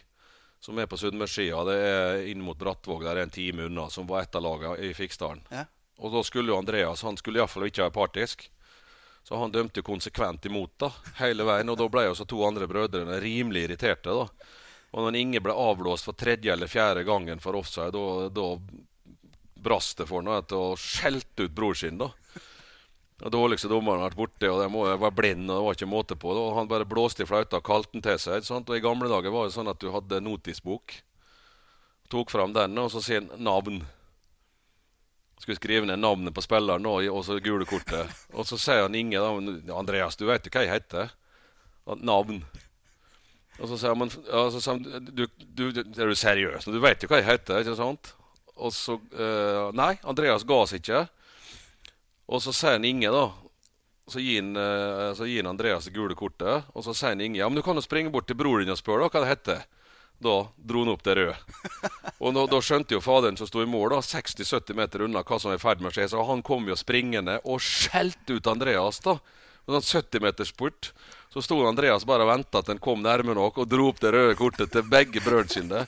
som 0.60 0.80
er 0.80 0.89
på 0.91 1.00
Sunnmørssida. 1.00 1.62
Det 1.68 1.78
er 1.88 2.26
inn 2.32 2.44
mot 2.44 2.60
Brattvåg, 2.60 3.06
der 3.06 3.16
er 3.16 3.24
en 3.24 3.32
time 3.32 3.70
unna, 3.70 3.88
som 3.89 4.08
var 4.08 4.26
ett 4.26 4.36
av 4.36 4.44
lagene 4.44 4.76
i 4.84 4.91
Fiksdalen. 4.96 5.44
Ja. 5.52 5.64
Og 6.04 6.12
da 6.12 6.24
skulle 6.26 6.56
Andreas 6.58 7.04
Han 7.08 7.16
skulle 7.18 7.39
iallfall 7.39 7.70
ikke 7.70 7.86
være 7.86 7.96
partisk. 7.96 8.50
Så 9.24 9.39
han 9.39 9.54
dømte 9.54 9.82
konsekvent 9.88 10.46
imot 10.46 10.74
da, 10.84 10.89
hele 11.22 11.46
veien. 11.48 11.70
Og 11.72 11.80
da 11.80 11.88
ble 11.88 12.10
jo 12.10 12.16
så 12.20 12.28
to 12.28 12.41
andre 12.44 12.68
brødrene 12.68 13.22
rimelig 13.24 13.70
irriterte. 13.70 14.12
da. 14.12 14.50
Og 14.91 15.06
når 15.06 15.16
Inge 15.16 15.39
ble 15.39 15.56
avblåst 15.56 16.10
for 16.10 16.18
tredje 16.20 16.52
eller 16.52 16.68
fjerde 16.68 17.06
gangen 17.08 17.39
for 17.39 17.56
offside, 17.56 17.96
da, 17.96 18.28
da 18.28 18.50
brast 19.64 19.98
det 19.98 20.10
for 20.10 20.20
ham 20.20 20.44
og 20.60 20.76
skjelte 20.82 21.48
ut 21.48 21.56
bror 21.56 21.74
sin. 21.74 21.98
da. 22.04 22.12
Den 23.24 23.32
dårligste 23.32 23.70
dommeren 23.72 24.02
har 24.02 24.10
vært 24.10 24.20
borte, 24.20 24.50
og 24.52 24.66
jo 24.68 24.84
være 25.00 25.16
blind, 25.16 25.48
og 25.48 25.56
det 25.56 25.64
var 25.64 25.78
ikke 25.78 25.88
måte 25.88 26.16
på. 26.20 26.34
Og 26.36 26.58
han 26.58 26.68
bare 26.68 26.88
blåste 26.88 27.24
i 27.24 27.28
flauta 27.28 27.62
og 27.62 27.64
kalte 27.64 27.96
den 27.96 28.04
til 28.04 28.18
seg. 28.20 28.44
sant? 28.44 28.68
Og 28.68 28.76
I 28.76 28.84
gamle 28.84 29.08
dager 29.08 29.32
var 29.32 29.48
det 29.48 29.56
sånn 29.56 29.72
at 29.72 29.80
du 29.80 29.94
hadde 29.94 30.20
notisbok. 30.26 30.98
Tok 32.12 32.34
fram 32.34 32.52
den, 32.52 32.76
og 32.82 32.92
så 32.92 33.00
sier 33.06 33.24
han 33.24 33.40
navn. 33.40 33.80
Skulle 35.40 35.56
skrive 35.56 35.88
ned 35.88 36.04
navnet 36.04 36.36
på 36.36 36.44
spilleren 36.44 36.84
og, 36.88 37.08
og 37.16 37.24
så 37.24 37.40
gule 37.44 37.68
kortet. 37.68 38.12
Og 38.36 38.44
så 38.50 38.60
sier 38.60 38.84
han 38.84 38.96
Inge 38.96 39.24
da, 39.24 39.32
'Andreas, 39.72 40.20
du 40.20 40.28
vet 40.28 40.44
jo 40.44 40.52
hva 40.52 40.68
jeg 40.68 40.76
heter?' 40.76 41.16
Navn. 42.04 42.44
Og 43.60 43.70
så 43.70 43.78
sier 43.80 43.96
han, 43.96 44.12
ja, 44.28 44.44
så 44.52 44.60
sier 44.60 44.78
han 44.78 45.10
du, 45.16 45.26
du, 45.28 45.66
Er 45.72 46.12
du 46.12 46.16
seriøs? 46.16 46.68
Du 46.68 46.80
vet 46.84 47.04
jo 47.04 47.08
hva 47.12 47.20
jeg 47.20 47.28
heter, 47.28 47.64
ikke 47.64 47.76
sant? 47.80 48.14
Og 48.56 48.72
så 48.76 49.00
uh, 49.00 49.72
Nei, 49.76 49.94
Andreas 50.04 50.44
ga 50.48 50.64
oss 50.64 50.76
ikke. 50.76 51.06
Og 52.28 52.44
så 52.44 52.54
sier 52.56 52.78
han 52.78 52.88
Inge, 52.88 53.12
da. 53.12 53.28
Så 54.08 54.20
gir 54.20 54.42
han, 54.42 54.56
uh, 54.58 55.14
så 55.16 55.28
gir 55.28 55.44
han 55.44 55.54
Andreas 55.54 55.88
det 55.88 55.96
gule 55.96 56.16
kortet. 56.16 56.68
Og 56.74 56.86
så 56.86 56.96
sier 56.96 57.16
han 57.16 57.24
Inge 57.24 57.42
ja, 57.42 57.50
men 57.50 57.60
du 57.60 57.66
kan 57.66 57.78
jo 57.78 57.84
springe 57.84 58.12
bort 58.14 58.28
til 58.30 58.40
broren 58.40 58.68
din 58.68 58.76
og 58.76 58.80
spørre 58.80 59.10
hva 59.10 59.24
det 59.24 59.32
heter. 59.32 59.64
Da 60.24 60.36
dro 60.56 60.84
han 60.84 60.94
opp 60.94 61.04
det 61.04 61.16
røde. 61.20 61.36
Og 62.24 62.32
nå, 62.36 62.46
da 62.48 62.60
skjønte 62.64 62.96
jo 62.96 63.04
faderen 63.04 63.36
som 63.36 63.50
sto 63.50 63.64
i 63.64 63.68
mål, 63.68 63.96
da, 63.96 64.04
60-70 64.06 64.78
meter 64.78 65.04
unna, 65.04 65.24
hva 65.26 65.40
som 65.42 65.52
var 65.52 65.58
i 65.60 65.64
ferd 65.64 65.82
med 65.84 65.92
å 65.92 65.96
skje. 65.98 66.06
Så 66.14 66.24
han 66.30 66.44
kom 66.46 66.70
jo 66.70 66.78
springende 66.80 67.40
og 67.44 67.60
skjelte 67.64 68.38
ut 68.38 68.48
Andreas. 68.48 69.02
da. 69.04 69.18
Med 69.66 69.80
sånn 69.80 70.04
70-meterspurt. 70.04 70.94
Så 71.34 71.44
sto 71.44 71.58
Andreas 71.68 72.06
bare 72.08 72.24
og 72.28 72.32
venta 72.32 72.62
at 72.62 72.70
den 72.70 72.80
kom 72.84 73.04
nærme 73.04 73.36
nok, 73.36 73.64
og 73.64 73.68
dro 73.72 73.90
opp 73.92 74.00
det 74.04 74.14
røde 74.16 74.38
kortet 74.40 74.72
til 74.72 74.86
begge 74.88 75.24
brødrene 75.24 75.52
sine. 75.52 75.86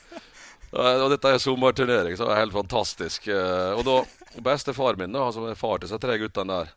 Og 0.76 1.06
dette 1.08 1.30
er 1.30 1.38
sommerturnering, 1.40 2.16
så 2.18 2.26
det 2.26 2.32
er 2.34 2.40
helt 2.42 2.52
fantastisk. 2.52 3.28
Og 3.30 3.84
da, 3.86 3.94
Bestefar 4.34 4.98
min, 4.98 5.12
da, 5.14 5.28
som 5.32 5.46
er 5.48 5.58
far 5.58 5.78
til 5.78 5.88
disse 5.88 6.00
tre 6.02 6.18
guttene 6.20 6.52
der, 6.52 6.74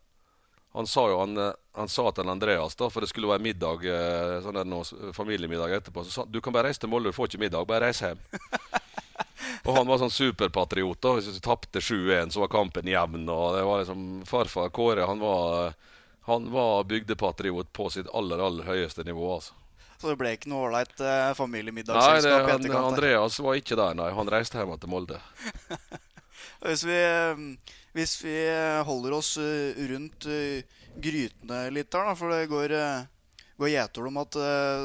han 0.78 0.88
sa 0.88 1.08
jo 1.10 1.18
han, 1.20 1.34
han 1.76 1.90
sa 1.90 2.12
til 2.14 2.30
Andreas, 2.30 2.76
da, 2.78 2.90
for 2.94 3.02
det 3.02 3.10
skulle 3.10 3.32
være 3.32 3.42
middag, 3.42 3.86
sånn 4.46 4.60
der 4.60 4.68
nå, 4.70 4.84
familiemiddag 5.18 5.74
etterpå 5.80 6.04
så 6.06 6.14
sa 6.14 6.26
du 6.30 6.38
kan 6.46 6.54
bare 6.54 6.70
reise 6.70 6.84
til 6.84 6.92
Molde, 6.92 7.10
du 7.10 7.18
får 7.18 7.32
ikke 7.32 7.42
middag. 7.42 7.66
Bare 7.68 7.88
reis 7.90 8.04
hjem. 8.06 8.22
og 9.66 9.72
han 9.74 9.90
var 9.90 10.02
sånn 10.04 10.14
superpatriot. 10.14 11.02
da, 11.02 11.16
Hvis 11.18 11.32
du 11.34 11.42
tapte 11.44 11.82
7-1, 11.82 12.36
så 12.36 12.44
var 12.44 12.52
kampen 12.54 12.90
jevn. 12.90 13.26
og 13.26 13.58
det 13.58 13.64
var 13.66 13.82
liksom, 13.82 14.04
Farfar 14.30 14.70
Kåre 14.70 15.08
han 15.10 15.24
var, 15.24 15.74
han 16.30 16.52
var 16.54 16.86
bygdepatriot 16.92 17.74
på 17.74 17.90
sitt 17.90 18.12
aller, 18.14 18.38
aller 18.46 18.70
høyeste 18.70 19.04
nivå. 19.08 19.34
altså. 19.40 19.58
Så 20.00 20.14
det 20.14 20.20
ble 20.22 20.36
ikke 20.38 20.48
noe 20.48 20.70
ålreit 20.70 20.94
eh, 21.02 21.08
Nei, 21.10 21.26
det, 21.28 21.36
familiemiddagsselskap 21.36 22.62
i 22.64 22.70
han. 22.72 22.86
Andreas 22.94 23.40
var 23.44 23.58
ikke 23.60 23.76
der, 23.76 23.98
nei. 24.00 24.12
Han 24.16 24.30
reiste 24.32 24.62
hjem 24.62 24.78
til 24.80 24.94
Molde. 24.94 25.18
Hvis 26.60 26.84
vi, 26.84 26.98
eh, 26.98 27.40
hvis 27.96 28.18
vi 28.24 28.36
eh, 28.36 28.82
holder 28.84 29.16
oss 29.16 29.38
eh, 29.40 29.78
rundt 29.94 30.28
grytene 31.00 31.62
litt 31.72 31.96
her, 31.96 32.10
da, 32.10 32.16
for 32.20 32.34
det 32.34 32.50
går, 32.52 32.76
går 33.60 33.72
gjetord 33.72 34.10
om 34.10 34.20
at 34.20 34.38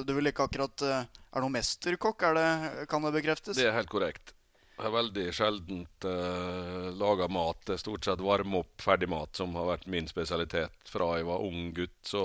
du 0.06 0.12
vel 0.14 0.30
ikke 0.30 0.46
akkurat 0.46 0.86
er 0.86 1.42
noen 1.42 1.56
mesterkokk, 1.56 2.22
er 2.28 2.38
det, 2.38 2.48
kan 2.90 3.02
det 3.02 3.14
bekreftes? 3.16 3.58
Det 3.58 3.66
er 3.66 3.74
helt 3.74 3.90
korrekt. 3.90 4.34
Jeg 4.74 4.88
har 4.88 4.94
veldig 4.94 5.24
sjelden 5.30 5.82
uh, 6.02 6.88
laga 6.98 7.28
mat. 7.30 7.60
Det 7.62 7.76
er 7.76 7.82
stort 7.82 8.06
sett 8.06 8.22
varme 8.22 8.58
opp 8.64 8.82
ferdigmat 8.82 9.38
som 9.38 9.54
har 9.54 9.68
vært 9.68 9.86
min 9.90 10.08
spesialitet 10.10 10.90
fra 10.90 11.12
jeg 11.14 11.28
var 11.28 11.44
ung 11.46 11.68
gutt. 11.76 11.94
Så. 12.02 12.24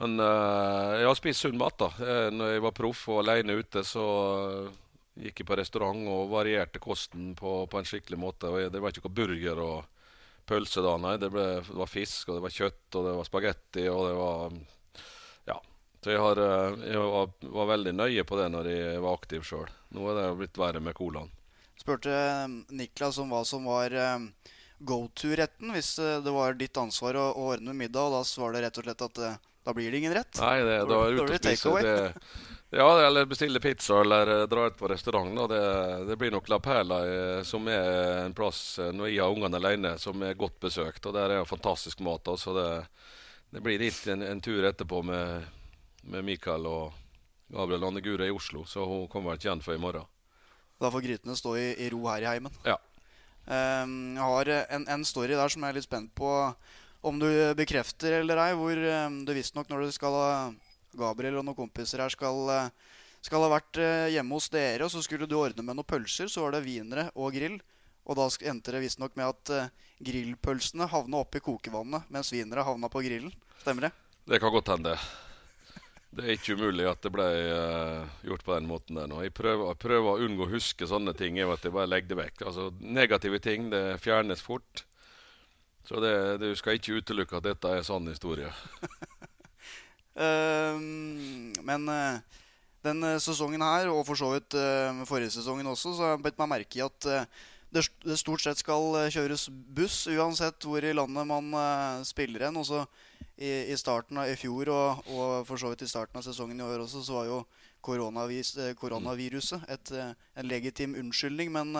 Men 0.00 0.16
uh, 0.16 0.96
jeg 0.96 1.04
har 1.10 1.18
spist 1.18 1.44
sunn 1.44 1.60
mat. 1.60 1.76
da. 1.80 1.90
Når 2.32 2.54
jeg 2.54 2.64
var 2.64 2.76
proff 2.76 3.04
og 3.12 3.20
alene 3.20 3.58
ute, 3.60 3.84
så 3.84 4.06
gikk 5.18 5.42
på 5.46 5.56
restaurant 5.58 6.06
og 6.10 6.30
varierte 6.32 6.80
kosten 6.82 7.32
på, 7.38 7.64
på 7.70 7.80
en 7.80 7.88
skikkelig 7.88 8.18
måte. 8.20 8.50
Og 8.50 8.72
det 8.72 8.82
var 8.82 8.92
ikke 8.92 9.08
noe 9.08 9.16
burger 9.16 9.62
og 9.64 10.04
pølse 10.50 10.84
da, 10.84 10.96
nei. 11.00 11.16
Det, 11.20 11.30
ble, 11.32 11.46
det 11.66 11.78
var 11.78 11.90
fisk, 11.90 12.28
og 12.28 12.38
det 12.38 12.44
var 12.46 12.54
kjøtt, 12.54 12.86
og 12.94 13.08
det 13.08 13.16
var 13.18 13.28
spagetti, 13.28 13.88
og 13.92 14.06
det 14.08 14.14
var 14.18 14.54
Ja. 15.50 15.58
Så 16.00 16.14
jeg, 16.14 16.22
har, 16.22 16.40
eh, 16.40 16.78
jeg 16.92 17.02
var, 17.12 17.34
var 17.58 17.68
veldig 17.74 17.92
nøye 17.96 18.24
på 18.24 18.38
det 18.40 18.48
når 18.54 18.70
jeg 18.72 19.02
var 19.04 19.18
aktiv 19.18 19.44
sjøl. 19.46 19.68
Nå 19.96 20.06
er 20.08 20.16
det 20.20 20.30
blitt 20.38 20.60
verre 20.60 20.80
med 20.80 20.96
colaen. 20.96 21.30
Spurte 21.80 22.14
eh, 22.14 22.56
Niklas 22.76 23.20
om 23.20 23.32
hva 23.34 23.42
som 23.48 23.68
var 23.68 23.92
eh, 23.92 24.24
go 24.80 25.02
to-retten 25.12 25.74
hvis 25.74 25.92
det 26.00 26.32
var 26.32 26.56
ditt 26.56 26.76
ansvar 26.80 27.18
å, 27.20 27.26
å 27.36 27.50
ordne 27.54 27.76
middag, 27.76 28.08
og 28.08 28.16
da 28.16 28.42
var 28.42 28.56
det 28.56 28.64
rett 28.64 28.80
og 28.80 28.88
slett 28.88 29.08
at 29.10 29.22
da 29.60 29.74
blir 29.76 29.92
det 29.92 30.00
ingen 30.00 30.14
rett. 30.16 30.40
Nei, 30.40 30.56
det, 30.64 30.78
da 30.88 30.88
da, 30.88 31.02
jeg 31.04 31.18
Da 31.20 31.34
ute 31.36 31.52
blir 31.52 31.68
og 31.74 32.59
ja, 32.70 33.06
eller 33.06 33.26
bestille 33.26 33.60
pizza 33.60 34.00
eller 34.00 34.26
eh, 34.40 34.46
dra 34.46 34.66
ut 34.66 34.76
på 34.76 34.88
restaurant. 34.88 35.48
Det, 35.48 36.04
det 36.06 36.16
blir 36.16 36.30
nok 36.30 36.48
La 36.48 36.60
Perla, 36.62 37.00
eh, 37.06 37.42
som 37.42 37.66
er 37.68 38.26
en 38.26 38.34
plass 38.34 38.78
eh, 38.78 38.92
når 38.94 39.10
jeg 39.10 39.24
har 39.24 39.34
ungene 39.34 39.58
alene, 39.58 39.96
som 39.98 40.22
er 40.22 40.38
godt 40.38 40.60
besøkt. 40.62 41.06
Og 41.06 41.16
der 41.16 41.34
er 41.34 41.40
jo 41.40 41.48
fantastisk 41.50 41.98
mat. 42.06 42.30
Så 42.38 42.54
det, 42.54 42.68
det 43.50 43.64
blir 43.64 43.82
dit 43.82 43.98
en, 44.14 44.22
en 44.22 44.42
tur 44.44 44.62
etterpå 44.70 45.02
med, 45.02 45.50
med 46.14 46.24
Mikael 46.30 46.70
og 46.70 46.94
Gabriel 47.50 47.88
Anne 47.90 48.04
Gure 48.06 48.30
i 48.30 48.34
Oslo. 48.34 48.62
Så 48.62 48.86
hun 48.86 49.08
kommer 49.10 49.32
vel 49.32 49.42
ikke 49.42 49.50
igjen 49.50 49.66
før 49.66 49.80
i 49.80 49.82
morgen. 49.88 50.06
Da 50.80 50.94
får 50.94 51.04
grytene 51.08 51.36
stå 51.36 51.58
i, 51.58 51.66
i 51.74 51.90
ro 51.92 52.04
her 52.06 52.22
i 52.22 52.30
heimen. 52.36 52.54
Ja. 52.64 52.78
Um, 53.50 54.14
jeg 54.14 54.30
har 54.30 54.54
en, 54.76 54.86
en 54.94 55.02
story 55.04 55.34
der 55.34 55.50
som 55.50 55.64
jeg 55.64 55.72
er 55.72 55.80
litt 55.80 55.88
spent 55.88 56.12
på 56.14 56.30
om 57.02 57.18
du 57.18 57.26
bekrefter 57.58 58.20
eller 58.20 58.38
ei. 58.46 58.50
Hvor 58.54 58.78
um, 58.78 59.24
du 59.26 59.34
visstnok 59.34 59.68
når 59.72 59.88
du 59.88 59.96
skal 59.96 60.14
ha 60.14 60.28
Gabriel 60.98 61.40
og 61.40 61.46
noen 61.46 61.58
kompiser 61.58 62.02
her 62.02 62.12
skal, 62.12 62.40
eh, 62.54 62.96
skal 63.24 63.44
ha 63.46 63.52
vært 63.52 63.80
eh, 63.80 64.10
hjemme 64.16 64.38
hos 64.38 64.50
dere, 64.52 64.86
og 64.86 64.92
så 64.92 65.02
skulle 65.04 65.28
du 65.30 65.36
ordne 65.38 65.64
med 65.66 65.78
noen 65.78 65.88
pølser. 65.88 66.30
Så 66.30 66.44
var 66.44 66.56
det 66.56 66.64
wienere 66.66 67.10
og 67.14 67.34
grill. 67.36 67.60
Og 68.08 68.16
da 68.16 68.26
endte 68.50 68.74
det 68.74 68.82
visstnok 68.82 69.16
med 69.18 69.28
at 69.28 69.54
eh, 69.54 69.72
grillpølsene 70.02 70.88
havna 70.90 71.22
oppi 71.22 71.42
kokevannet, 71.44 72.08
mens 72.10 72.32
wienere 72.34 72.66
havna 72.66 72.90
på 72.90 73.04
grillen. 73.06 73.34
Stemmer 73.60 73.88
det? 73.88 73.92
Det 74.30 74.40
kan 74.40 74.52
godt 74.54 74.72
hende. 74.72 74.96
Det 76.10 76.24
er 76.24 76.34
ikke 76.34 76.56
umulig 76.58 76.88
at 76.90 77.04
det 77.04 77.10
ble 77.14 77.24
uh, 77.54 78.08
gjort 78.26 78.42
på 78.42 78.54
den 78.56 78.66
måten 78.66 78.96
der 78.98 79.06
nå. 79.06 79.20
Jeg 79.22 79.34
prøver, 79.36 79.76
prøver 79.78 80.08
å 80.10 80.24
unngå 80.26 80.48
å 80.48 80.50
huske 80.50 80.88
sånne 80.90 81.14
ting. 81.14 81.38
Jeg 81.38 81.46
vet, 81.46 81.68
jeg 81.68 81.74
bare 81.76 81.90
legger 81.90 82.10
det 82.10 82.18
vekk. 82.18 82.42
Altså, 82.50 82.64
Negative 82.82 83.38
ting 83.44 83.68
det 83.70 83.84
fjernes 84.02 84.42
fort. 84.42 84.82
Så 85.86 86.02
det, 86.02 86.12
du 86.42 86.50
skal 86.58 86.80
ikke 86.80 86.98
utelukke 86.98 87.38
at 87.38 87.46
dette 87.46 87.76
er 87.78 87.86
sann 87.86 88.10
historie. 88.10 88.50
Ehm, 90.18 91.52
men 91.62 91.88
eh, 91.88 92.40
den 92.86 93.04
eh, 93.06 93.20
sesongen 93.22 93.62
her, 93.62 93.90
og 93.92 94.02
for 94.08 94.18
så 94.18 94.32
vidt 94.34 94.56
eh, 94.58 95.04
forrige 95.08 95.36
sesongen 95.36 95.70
også, 95.70 95.94
så 95.94 96.06
har 96.06 96.16
jeg 96.16 96.24
bedt 96.26 96.40
meg 96.42 96.52
merke 96.56 96.80
i 96.80 96.84
at 96.86 97.10
det, 97.70 97.84
stort 98.18 98.42
sett 98.42 98.58
skal 98.58 98.96
kjøres 99.14 99.46
buss 99.50 100.02
uansett 100.10 100.66
hvor 100.66 100.82
i 100.82 100.94
landet 100.96 101.28
man 101.28 101.54
spiller 102.02 102.48
hen. 102.48 102.58
Også 102.58 102.82
i, 103.38 103.76
starten 103.78 104.18
av 104.18 104.26
i 104.26 104.34
fjor 104.34 104.72
og, 104.74 105.04
og 105.06 105.46
for 105.46 105.60
så 105.60 105.70
vidt 105.70 105.84
i 105.86 105.90
starten 105.92 106.18
av 106.18 106.26
sesongen 106.26 106.58
i 106.58 106.66
år 106.66 106.82
også, 106.82 107.04
så 107.06 107.20
var 107.20 107.28
jo 107.28 107.38
koronavis, 107.86 108.56
koronaviruset 108.76 109.70
et, 109.70 109.92
en 109.94 110.50
legitim 110.50 110.98
unnskyldning. 110.98 111.54
Men 111.54 111.70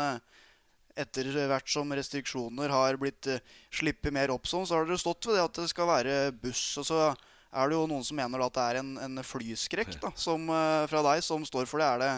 etter 0.95 1.27
hvert 1.51 1.75
som 1.75 1.91
restriksjoner 1.91 2.71
har 2.71 3.01
blitt 3.03 3.27
sluppet 3.75 4.15
mer 4.15 4.31
opp 4.31 4.47
sånn, 4.47 4.71
så 4.71 4.79
har 4.79 4.87
dere 4.87 5.03
stått 5.03 5.27
ved 5.27 5.41
det 5.41 5.49
at 5.49 5.59
det 5.59 5.69
skal 5.75 5.91
være 5.91 6.17
buss. 6.39 6.63
Og 6.79 6.87
så 6.87 7.03
er 7.51 7.71
det 7.71 7.79
jo 7.79 7.89
noen 7.91 8.05
som 8.07 8.19
mener 8.19 8.45
at 8.45 8.55
det 8.55 8.67
er 8.69 8.79
en, 8.81 8.93
en 9.03 9.23
flyskrekk 9.27 9.97
da, 10.03 10.13
som, 10.19 10.47
eh, 10.55 10.85
fra 10.91 11.03
deg 11.09 11.25
som 11.27 11.43
står 11.47 11.67
for 11.71 11.83
det. 11.83 11.89
Er 11.89 11.99
det, 12.03 12.13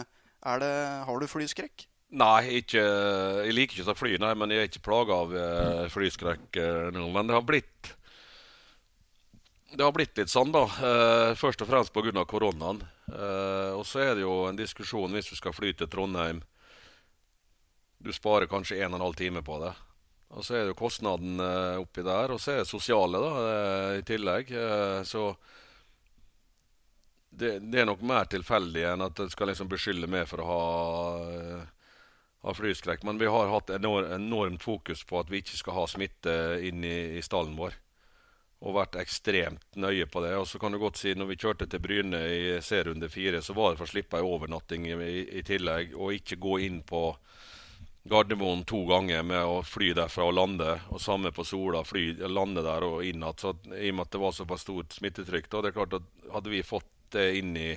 er 0.53 0.61
det. 0.61 0.75
Har 1.07 1.19
du 1.19 1.29
flyskrekk? 1.29 1.87
Nei, 2.13 2.59
ikke, 2.59 2.81
jeg 3.47 3.55
liker 3.57 3.81
ikke 3.81 3.95
å 3.95 3.97
fly, 3.97 4.13
nei, 4.21 4.35
men 4.37 4.53
jeg 4.53 4.61
er 4.61 4.69
ikke 4.69 4.85
plaga 4.85 5.17
av 5.23 5.33
eh, 5.33 5.85
flyskrekk 5.89 6.59
eh, 6.61 6.89
nå. 6.93 7.07
Men 7.15 7.31
det 7.31 7.37
har 7.39 7.45
blitt 7.47 7.93
det 9.73 9.81
har 9.81 9.93
blitt 9.95 10.19
litt 10.19 10.29
sånn, 10.29 10.51
da. 10.53 10.67
Først 11.33 11.63
og 11.65 11.69
fremst 11.71 11.89
pga. 11.95 12.21
koronaen. 12.29 12.83
Og 13.73 13.81
så 13.89 14.03
er 14.03 14.11
det 14.13 14.21
jo 14.21 14.43
en 14.45 14.59
diskusjon 14.59 15.09
hvis 15.17 15.31
du 15.31 15.39
skal 15.39 15.55
fly 15.57 15.71
til 15.73 15.89
Trondheim. 15.89 16.43
Du 17.97 18.11
sparer 18.13 18.45
kanskje 18.51 18.77
1 18.85 18.93
12 18.93 19.17
time 19.17 19.41
på 19.41 19.57
det. 19.63 19.71
Og 20.33 20.45
så 20.45 20.55
er 20.57 20.63
det 20.63 20.73
jo 20.73 20.79
kostnaden 20.79 21.41
eh, 21.43 21.81
oppi 21.81 22.05
der, 22.05 22.33
og 22.33 22.41
så 22.41 22.53
er 22.53 22.63
det 22.63 22.69
sosiale 22.69 23.21
da, 23.21 23.33
eh, 23.49 23.99
i 23.99 24.05
tillegg. 24.07 24.49
Eh, 24.49 25.01
så 25.05 25.27
det, 27.29 27.59
det, 27.59 27.81
er 27.81 27.87
nok 27.89 28.01
mer 28.05 28.25
tilfeldig 28.29 28.87
enn 28.93 29.05
at 29.05 29.17
du 29.17 29.29
skal 29.29 29.51
liksom 29.51 29.69
beskylde 29.69 30.09
meg 30.09 30.25
for 30.29 30.41
å 30.41 30.49
ha, 30.49 30.63
ha 32.47 32.55
flyskrekk. 32.57 33.05
Men 33.05 33.21
vi 33.21 33.29
har 33.29 33.53
hatt 33.53 33.73
enorm, 33.77 34.09
enormt 34.13 34.65
fokus 34.65 35.05
på 35.05 35.21
at 35.21 35.29
vi 35.29 35.43
ikke 35.43 35.59
skal 35.61 35.77
ha 35.81 35.87
smitte 35.89 36.35
inn 36.65 36.85
i, 36.85 36.97
i 37.17 37.25
stallen 37.25 37.57
vår 37.59 37.77
og 38.63 38.77
vært 38.77 38.95
ekstremt 39.01 39.75
nøye 39.75 40.07
på 40.07 40.23
det. 40.23 40.33
Og 40.39 40.47
så 40.47 40.59
kan 40.59 40.71
du 40.71 40.79
godt 40.79 41.01
si 41.01 41.13
når 41.17 41.33
vi 41.33 41.39
kjørte 41.41 41.67
til 41.69 41.81
Bryne 41.83 42.21
i 42.31 42.43
C-runde 42.63 43.09
fire, 43.11 43.41
så 43.43 43.55
var 43.57 43.73
det 43.73 43.81
for 43.81 43.89
å 43.89 43.91
slippe 43.91 44.19
ei 44.19 44.27
overnatting 44.27 44.87
i, 44.87 44.95
i, 45.25 45.43
tillegg, 45.45 45.95
og 45.99 46.15
ikke 46.15 46.39
gå 46.41 46.59
inn 46.63 46.79
på 46.87 47.09
Gardermoen 48.03 48.65
to 48.67 48.81
ganger 48.85 49.23
med 49.23 49.45
å 49.47 49.61
fly 49.63 49.93
derfra 49.95 50.25
og 50.27 50.35
lande, 50.35 50.73
og 50.91 50.99
samme 51.01 51.31
på 51.31 51.45
Sola, 51.47 51.85
fly, 51.87 52.09
lande 52.27 52.63
der 52.65 52.83
og 52.83 53.03
inn 53.07 53.23
igjen. 53.23 53.37
Så 53.39 53.53
I 53.77 53.93
og 53.93 53.99
med 53.99 54.07
at 54.07 54.15
det 54.15 54.23
var 54.23 54.33
såpass 54.35 54.65
stort 54.65 54.97
smittetrykk, 54.97 55.47
da, 55.49 55.61
det 55.61 55.71
er 55.71 55.77
klart 55.77 55.95
at 56.01 56.09
hadde 56.33 56.51
vi 56.51 56.65
fått 56.67 56.89
det 57.15 57.29
inn 57.39 57.55
i 57.57 57.69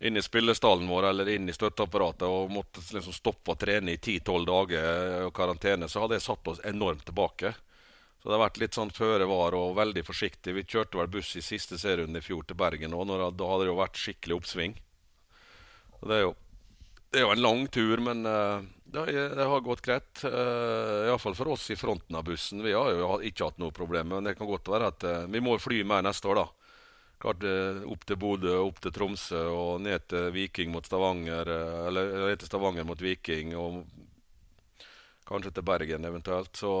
inn 0.00 0.16
i 0.16 0.22
spillestallen 0.22 0.88
vår 0.88 1.10
eller 1.10 1.28
inn 1.28 1.48
i 1.48 1.52
støtteapparatet 1.52 2.24
og 2.24 2.52
måtte 2.54 2.80
liksom 2.80 3.12
stoppe 3.12 3.52
å 3.52 3.58
trene 3.60 3.92
i 3.92 3.98
10-12 3.98 4.46
dager 4.48 5.26
og 5.26 5.34
karantene, 5.36 5.88
så 5.92 6.00
hadde 6.00 6.16
det 6.16 6.24
satt 6.24 6.48
oss 6.48 6.62
enormt 6.64 7.04
tilbake. 7.04 7.52
Så 8.20 8.28
det 8.28 8.36
har 8.36 8.42
vært 8.46 8.60
litt 8.62 8.76
sånn 8.76 8.92
føre 8.96 9.28
var 9.28 9.56
og 9.56 9.76
veldig 9.76 10.04
forsiktig. 10.04 10.54
Vi 10.56 10.64
kjørte 10.64 10.96
vel 11.00 11.12
buss 11.12 11.34
i 11.36 11.44
siste 11.44 11.76
serierunde 11.80 12.20
i 12.20 12.24
fjor 12.24 12.46
til 12.48 12.56
Bergen, 12.56 12.96
òg, 12.96 13.12
da 13.12 13.50
hadde 13.50 13.66
det 13.66 13.70
jo 13.70 13.76
vært 13.76 14.00
skikkelig 14.00 14.38
oppsving. 14.38 14.76
Så 16.00 16.08
det 16.08 16.16
er 16.16 16.24
jo, 16.24 16.34
det 17.12 17.20
er 17.20 17.26
jo 17.26 17.34
en 17.34 17.44
lang 17.44 17.62
tur, 17.72 18.04
men 18.04 18.24
uh, 18.28 18.64
det, 18.92 19.28
det, 19.36 19.44
har 19.44 19.60
gått 19.60 19.82
greit. 19.86 20.22
Uh, 20.24 21.06
Iallfall 21.08 21.36
for 21.38 21.52
oss 21.54 21.68
i 21.70 21.76
fronten 21.76 22.16
av 22.16 22.24
bussen. 22.26 22.62
Vi 22.64 22.72
har 22.74 22.92
jo 22.94 23.10
ikke 23.26 23.50
hatt 23.50 23.60
noe 23.62 23.74
problem. 23.74 24.14
Men 24.14 24.28
det 24.28 24.36
kan 24.38 24.50
godt 24.50 24.70
være 24.72 24.90
at 24.92 25.06
uh, 25.06 25.26
vi 25.30 25.42
må 25.44 25.58
fly 25.62 25.82
mer 25.86 26.06
neste 26.06 26.30
år, 26.30 26.42
da. 26.42 26.46
Klart 27.20 27.44
uh, 27.44 27.82
Opp 27.92 28.06
til 28.08 28.18
Bodø, 28.20 28.56
opp 28.64 28.80
til 28.82 28.94
Tromsø 28.96 29.44
og 29.52 29.84
ned 29.84 30.08
til 30.10 30.30
Viking 30.34 30.72
mot 30.74 30.86
Stavanger. 30.86 31.52
Eller 31.90 32.16
ned 32.30 32.42
til 32.42 32.50
Stavanger 32.50 32.88
mot 32.88 33.00
Viking, 33.00 33.54
og 33.60 33.84
kanskje 35.28 35.54
til 35.54 35.66
Bergen 35.66 36.08
eventuelt. 36.08 36.56
Så 36.58 36.74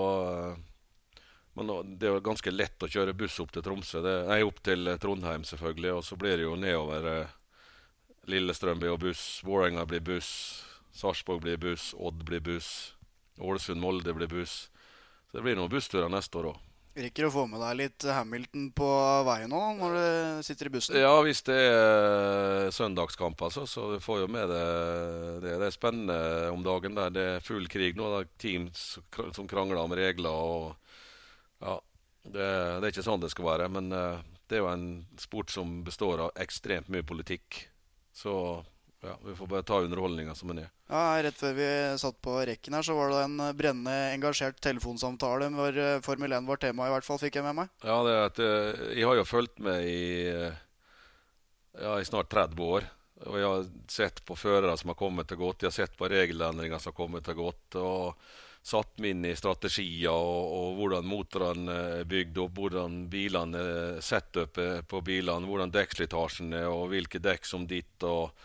men 1.52 1.98
det 1.98 2.06
er 2.06 2.14
jo 2.14 2.22
ganske 2.24 2.52
lett 2.52 2.82
å 2.82 2.88
kjøre 2.90 3.16
buss 3.18 3.40
opp 3.42 3.50
til 3.54 3.64
Tromsø. 3.66 4.00
Det, 4.04 4.14
nei, 4.30 4.40
opp 4.46 4.62
til 4.64 4.86
eh, 4.88 4.98
Trondheim, 5.02 5.44
selvfølgelig. 5.46 5.92
Og 5.98 6.06
så 6.06 6.18
blir 6.20 6.38
det 6.38 6.46
jo 6.46 6.56
nedover 6.56 7.08
eh, 7.10 7.36
Lillestrøm 8.30 8.80
blir 8.80 8.98
buss, 9.00 9.40
Vålerenga 9.44 9.86
blir 9.88 10.02
buss, 10.04 10.30
Sarpsborg 11.00 11.44
blir 11.44 11.60
buss, 11.60 11.90
Odd 11.96 12.24
blir 12.28 12.42
buss, 12.44 12.94
Ålesund-Molde 13.40 14.14
blir 14.16 14.30
buss. 14.30 14.66
Så 15.30 15.38
det 15.38 15.46
blir 15.46 15.56
noen 15.56 15.72
bussturer 15.72 16.10
neste 16.12 16.40
år 16.40 16.52
òg. 16.52 16.66
Rekker 17.00 17.28
å 17.28 17.30
få 17.30 17.44
med 17.46 17.60
deg 17.62 17.76
litt 17.78 18.04
Hamilton 18.10 18.64
på 18.74 18.86
veien 19.28 19.52
nå 19.52 19.60
når 19.78 19.92
du 19.94 20.42
sitter 20.42 20.66
i 20.66 20.72
bussen? 20.74 20.96
Ja, 20.98 21.12
hvis 21.22 21.40
det 21.46 21.54
er 21.54 21.76
eh, 22.66 22.70
søndagskamp, 22.74 23.38
altså. 23.46 23.62
Så 23.70 23.92
du 23.92 24.00
får 24.02 24.24
jo 24.24 24.30
med 24.34 24.50
det. 24.50 24.64
Det, 25.44 25.52
det 25.62 25.68
er 25.68 25.76
spennende 25.76 26.16
om 26.50 26.64
dagen. 26.66 26.98
Der. 26.98 27.14
Det 27.14 27.26
er 27.36 27.46
full 27.46 27.70
krig 27.70 27.94
nå. 27.96 28.10
Det 28.10 28.24
er 28.24 28.32
teams 28.42 28.82
som 29.38 29.48
krangler 29.50 29.78
om 29.84 29.94
regler. 29.94 30.34
og 30.34 31.62
ja, 31.62 31.78
det, 32.24 32.42
det, 32.42 32.82
er 32.82 32.90
ikke 32.90 33.06
sånn 33.06 33.22
det 33.22 33.30
skal 33.36 33.48
være. 33.52 33.70
Men 33.70 33.94
uh, 33.94 34.18
det 34.50 34.58
er 34.58 34.64
jo 34.64 34.72
en 34.72 34.90
sport 35.22 35.54
som 35.54 35.78
består 35.86 36.26
av 36.26 36.42
ekstremt 36.42 36.90
mye 36.90 37.06
politikk. 37.06 37.62
Så 38.10 38.34
ja, 39.02 39.14
vi 39.24 39.34
får 39.34 39.46
bare 39.46 39.64
ta 39.64 39.78
underholdninga 39.80 40.34
som 40.36 40.50
den 40.52 40.64
er. 40.66 40.72
Ja, 40.90 41.02
Rett 41.24 41.38
før 41.40 41.54
vi 41.56 41.68
satt 42.02 42.18
på 42.20 42.34
rekken 42.44 42.76
her, 42.76 42.84
så 42.84 42.96
var 42.98 43.14
det 43.14 43.22
en 43.24 43.38
brennende 43.56 43.94
engasjert 44.12 44.60
telefonsamtale 44.60 45.48
hvor 45.54 45.78
eh, 45.80 46.00
Formel 46.04 46.36
1 46.36 46.48
var 46.48 46.60
tema, 46.60 46.88
i 46.88 46.92
hvert 46.92 47.06
fall, 47.06 47.20
fikk 47.22 47.38
jeg 47.40 47.46
med 47.46 47.56
meg. 47.62 47.70
Ja, 47.80 47.96
det 48.04 48.12
er 48.12 48.26
at 48.26 48.42
eh, 48.44 48.84
jeg 48.98 49.08
har 49.08 49.16
jo 49.16 49.24
fulgt 49.28 49.62
med 49.64 49.88
i, 49.88 50.04
ja, 51.80 51.96
i 51.96 52.08
snart 52.08 52.28
30 52.34 52.60
år. 52.76 52.90
Og 53.24 53.36
jeg 53.36 53.48
har 53.48 53.66
sett 53.92 54.22
på 54.24 54.36
førere 54.36 54.76
som 54.80 54.92
har 54.92 55.00
kommet 55.00 55.28
til 55.28 55.40
godt. 55.40 55.64
Jeg 55.64 55.72
har 55.72 55.76
sett 55.76 55.96
på 55.96 56.08
regelendringer 56.08 56.80
som 56.80 56.92
har 56.92 57.00
kommet 57.00 57.24
til 57.24 57.36
godt. 57.40 57.80
og 57.80 58.30
satt 58.60 58.98
meg 59.00 59.14
inn 59.14 59.24
i 59.24 59.36
strategier 59.36 60.12
og, 60.12 60.50
og 60.52 60.74
hvordan 60.76 61.06
motorene 61.08 61.76
er 62.00 62.08
bygd 62.08 62.40
opp, 62.42 62.58
hvordan 62.58 63.06
bilene 63.12 63.60
er 63.60 64.02
setup 64.04 64.60
på 64.88 65.00
bilene, 65.04 65.48
hvordan 65.48 65.72
dekkslitasjen 65.72 66.52
er, 66.58 66.66
og 66.68 66.90
hvilke 66.92 67.22
dekk 67.24 67.48
som 67.48 67.64
ditt. 67.68 67.96
og 68.04 68.36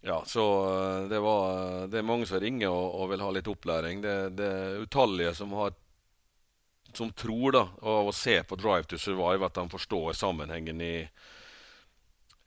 ja, 0.00 0.22
så 0.26 0.44
eh, 0.64 1.08
det, 1.08 1.18
var, 1.20 1.86
det 1.86 1.98
er 1.98 2.06
mange 2.06 2.26
som 2.26 2.40
ringer 2.40 2.70
og, 2.72 2.94
og 3.00 3.10
vil 3.12 3.24
ha 3.24 3.30
litt 3.36 3.50
opplæring. 3.50 4.00
Det, 4.04 4.16
det 4.38 4.46
er 4.48 4.86
utallige 4.86 5.34
som, 5.36 5.52
har, 5.58 5.74
som 6.92 7.12
tror 7.12 7.56
da, 7.56 7.66
av 7.82 8.08
å 8.08 8.16
se 8.16 8.38
på 8.42 8.58
Drive 8.60 8.88
to 8.88 8.98
Survive 9.00 9.46
at 9.46 9.60
de 9.60 9.66
forstår 9.72 10.16
sammenhengen 10.16 10.80
i, 10.80 10.94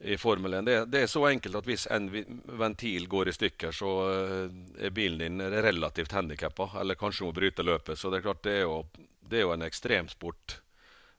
i 0.04 0.18
Formel 0.18 0.58
1. 0.58 0.66
Det, 0.66 0.76
det, 0.90 1.04
er 1.04 1.12
så 1.12 1.22
enkelt 1.30 1.60
at 1.60 1.70
hvis 1.70 1.86
en 1.94 2.10
ventil 2.58 3.06
går 3.08 3.30
i 3.30 3.36
stykker, 3.38 3.76
så 3.76 3.94
eh, 4.10 4.58
er 4.88 4.96
bilen 4.96 5.22
din 5.22 5.62
relativt 5.64 6.16
handikappa, 6.16 6.72
eller 6.82 6.98
kanskje 6.98 7.28
må 7.28 7.36
bryte 7.36 7.66
løpet. 7.66 7.98
Så 8.00 8.10
det 8.10 8.20
er 8.20 8.28
klart 8.28 8.42
det 8.46 8.58
er 8.58 8.66
jo, 8.66 8.82
det 9.22 9.40
er 9.40 9.46
jo 9.46 9.54
en 9.54 9.66
ekstremsport 9.66 10.58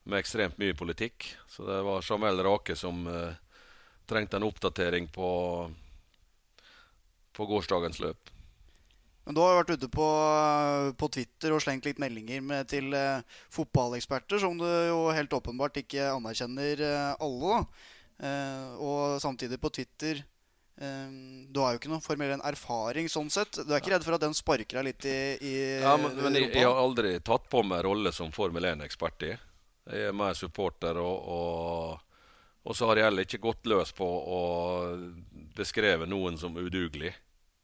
med 0.06 0.20
ekstremt 0.20 0.60
mye 0.62 0.76
politikk. 0.78 1.32
Så 1.48 1.66
det 1.66 1.80
var 1.82 2.04
Jamel 2.06 2.44
Rake 2.46 2.76
som 2.78 3.08
uh, 3.08 3.34
trengte 4.06 4.38
en 4.38 4.46
oppdatering 4.46 5.08
på, 5.08 5.30
på 7.36 7.48
gårsdagens 7.50 8.02
løp. 8.04 8.32
Men 9.26 9.34
du 9.34 9.42
har 9.42 9.56
jo 9.56 9.62
vært 9.64 9.74
ute 9.80 9.90
på, 9.90 10.08
på 11.02 11.10
Twitter 11.16 11.56
og 11.56 11.64
slengt 11.64 11.88
litt 11.88 12.00
meldinger 12.02 12.44
med, 12.46 12.68
til 12.70 12.94
eh, 12.94 13.26
fotballeksperter, 13.54 14.38
som 14.42 14.54
du 14.60 14.66
jo 14.66 15.00
helt 15.18 15.34
åpenbart 15.34 15.82
ikke 15.82 16.12
anerkjenner 16.14 16.84
eh, 16.86 17.12
alle. 17.26 17.66
Uh, 18.16 18.80
og 18.80 19.00
samtidig 19.20 19.58
på 19.60 19.68
Twitter 19.76 20.22
um, 20.80 21.50
Du 21.52 21.58
har 21.60 21.74
jo 21.74 21.82
ikke 21.82 21.90
noen 21.92 22.04
formell 22.04 22.30
1-erfaring 22.38 23.10
sånn 23.12 23.28
sett. 23.34 23.60
Du 23.60 23.74
er 23.74 23.82
ikke 23.82 23.92
redd 23.92 24.06
for 24.08 24.16
at 24.16 24.24
den 24.24 24.38
sparker 24.38 24.80
deg 24.80 24.88
litt 24.88 25.08
i, 25.10 25.18
i 25.44 25.56
Ja, 25.84 25.98
men, 26.00 26.16
men 26.22 26.38
jeg, 26.40 26.54
jeg, 26.54 26.64
har 26.64 26.80
aldri 26.80 27.18
tatt 27.20 27.50
på 27.52 27.66
meg 27.68 27.84
rolle 27.84 28.14
som 28.16 28.32
Formel 28.32 28.70
1-ekspert 28.72 29.28
i. 29.28 29.34
Jeg 29.92 30.08
er 30.14 30.16
mer 30.16 30.38
supporter, 30.38 30.96
og, 31.02 31.28
og, 31.36 32.16
og, 32.64 32.72
så 32.72 32.88
har 32.88 33.02
jeg 33.02 33.10
heller 33.10 33.28
ikke 33.28 33.44
gått 33.44 33.68
løs 33.68 33.92
på 33.98 34.08
å 34.08 34.40
beskreve 35.60 36.08
noen 36.08 36.40
som 36.40 36.56
udugelig. 36.56 37.12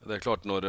Det 0.05 0.17
er 0.17 0.23
klart 0.23 0.47
når, 0.49 0.65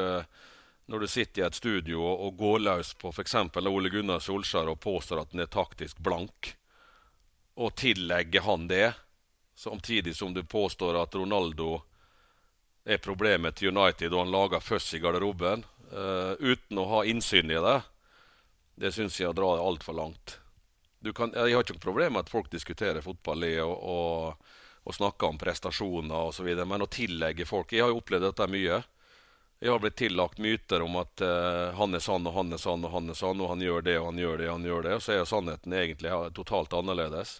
når 0.92 1.04
du 1.04 1.08
sitter 1.08 1.42
i 1.42 1.46
et 1.46 1.56
studio 1.56 2.02
og, 2.04 2.26
og 2.26 2.40
går 2.40 2.64
løs 2.66 2.92
på 3.00 3.12
f.eks. 3.12 3.36
Ole 3.60 3.92
Gunnar 3.92 4.20
Solskjær 4.20 4.68
og 4.72 4.80
påstår 4.82 5.22
at 5.22 5.32
han 5.32 5.44
er 5.44 5.52
taktisk 5.52 6.02
blank, 6.04 6.52
og 7.56 7.74
tillegger 7.76 8.44
han 8.48 8.68
det 8.68 8.92
Samtidig 9.54 10.16
som 10.16 10.34
du 10.34 10.40
påstår 10.42 10.96
at 11.02 11.14
Ronaldo 11.14 11.82
er 12.84 12.98
problemet 12.98 13.58
til 13.60 13.70
United 13.70 14.12
og 14.12 14.24
han 14.24 14.32
lager 14.32 14.64
føss 14.64 14.94
i 14.96 15.00
garderoben 15.02 15.62
uh, 15.92 16.32
uten 16.40 16.80
å 16.80 16.86
ha 16.96 17.02
innsyn 17.06 17.52
i 17.52 17.60
det, 17.60 17.76
det 18.74 18.92
syns 18.96 19.20
jeg 19.20 19.36
drar 19.36 19.62
altfor 19.62 19.94
langt. 19.94 20.38
Kan, 21.14 21.34
jeg 21.34 21.54
har 21.54 21.64
ikke 21.64 21.76
noe 21.76 21.84
problem 21.84 22.16
med 22.16 22.24
at 22.24 22.32
folk 22.32 22.50
diskuterer 22.50 23.04
fotball 23.04 23.44
og, 23.64 23.76
og, 23.92 24.50
og 24.86 24.96
snakker 24.96 25.30
om 25.30 25.38
prestasjoner 25.38 26.30
osv., 26.30 26.48
men 26.66 26.86
å 26.86 26.90
tillegge 26.90 27.46
folk 27.46 27.74
Jeg 27.74 27.84
har 27.84 27.92
jo 27.92 28.00
opplevd 28.00 28.28
dette 28.30 28.48
mye. 28.50 28.80
Jeg 29.62 29.70
har 29.70 29.78
blitt 29.78 30.00
tillagt 30.00 30.40
myter 30.42 30.82
om 30.82 30.96
at 30.98 31.22
uh, 31.22 31.70
han 31.78 31.94
er 31.94 32.02
sann, 32.02 32.26
og 32.26 32.34
han 32.34 32.48
er 32.50 32.58
sann, 32.58 32.82
og 32.82 32.90
han 32.90 33.12
er 33.12 33.14
sann, 33.14 33.38
og 33.38 33.52
han 33.52 33.60
gjør 33.62 33.84
det, 33.86 33.94
og 34.00 34.08
han 34.08 34.18
gjør 34.18 34.40
det, 34.40 34.48
og 34.48 34.56
han 34.56 34.64
gjør 34.66 34.88
det. 34.88 34.94
Og 34.98 35.04
så 35.04 35.14
er 35.14 35.28
sannheten 35.30 35.76
egentlig 35.78 36.10
totalt 36.34 36.74
annerledes. 36.74 37.36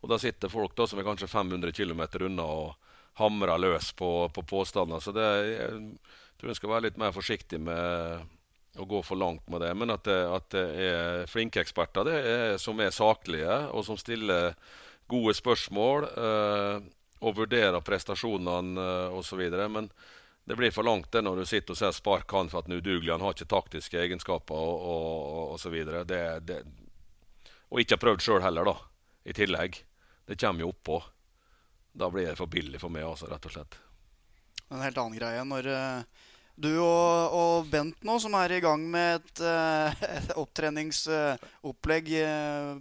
Og 0.00 0.08
da 0.08 0.16
sitter 0.22 0.48
folk 0.48 0.72
da 0.78 0.86
som 0.88 1.02
er 1.02 1.04
kanskje 1.04 1.28
500 1.28 1.76
km 1.76 2.06
unna 2.24 2.46
og 2.48 2.88
hamrer 3.20 3.60
løs 3.60 3.92
på, 3.92 4.30
på 4.32 4.46
påstander. 4.48 5.04
Så 5.04 5.12
det, 5.12 5.28
jeg 5.58 6.40
tror 6.40 6.54
en 6.54 6.58
skal 6.62 6.72
være 6.72 6.86
litt 6.88 7.00
mer 7.04 7.12
forsiktig 7.12 7.60
med 7.60 8.24
å 8.78 8.86
gå 8.88 9.02
for 9.02 9.20
langt 9.20 9.44
med 9.52 9.60
det. 9.60 9.72
Men 9.76 9.92
at 9.92 10.08
det, 10.08 10.18
at 10.38 10.50
det 10.54 10.66
er 10.88 11.30
flinke 11.30 11.60
eksperter 11.60 12.08
det 12.08 12.18
er, 12.22 12.58
som 12.62 12.80
er 12.80 12.94
saklige, 12.94 13.64
og 13.74 13.84
som 13.84 13.98
stiller 14.00 14.54
gode 15.10 15.34
spørsmål 15.36 16.08
uh, 16.16 16.78
og 17.18 17.40
vurderer 17.42 17.84
prestasjonene 17.84 18.78
uh, 19.10 19.18
osv. 19.18 19.42
Men 19.68 19.90
det 20.48 20.56
blir 20.56 20.70
for 20.70 20.82
langt 20.82 21.12
det 21.12 21.20
når 21.20 21.36
du 21.36 21.46
sitter 21.46 21.74
og 21.74 21.76
ser 21.76 21.90
spark 21.92 22.32
han 22.32 22.48
for 22.48 22.62
at 22.62 22.68
han 22.70 22.72
er 22.72 22.80
udugelig. 22.80 23.10
Han 23.12 23.20
har 23.20 23.34
ikke 23.34 23.46
taktiske 23.52 23.98
egenskaper 24.00 24.56
og 24.56 25.50
osv. 25.58 25.74
Og 27.68 27.80
ikke 27.82 27.98
har 27.98 28.00
prøvd 28.00 28.24
sjøl 28.24 28.40
heller, 28.40 28.64
da, 28.64 28.72
i 29.28 29.34
tillegg. 29.36 29.76
Det 30.24 30.38
kommer 30.40 30.64
jo 30.64 30.70
oppå. 30.72 31.02
Da 31.92 32.08
blir 32.08 32.30
det 32.30 32.38
for 32.38 32.48
billig 32.48 32.80
for 32.80 32.88
meg, 32.94 33.04
altså, 33.04 33.28
rett 33.28 33.44
og 33.44 33.52
slett. 33.58 33.76
En 34.72 34.80
helt 34.80 34.96
annen 35.02 35.18
greie 35.18 35.42
når, 35.44 35.68
eh, 35.74 36.24
Du 36.58 36.70
og, 36.80 37.36
og, 37.36 37.68
Bent 37.70 38.00
nå, 38.02 38.16
som 38.18 38.32
er 38.34 38.56
i 38.56 38.62
gang 38.64 38.88
med 38.88 39.20
et, 39.20 39.42
et 40.08 40.32
opptreningsopplegg 40.42 42.08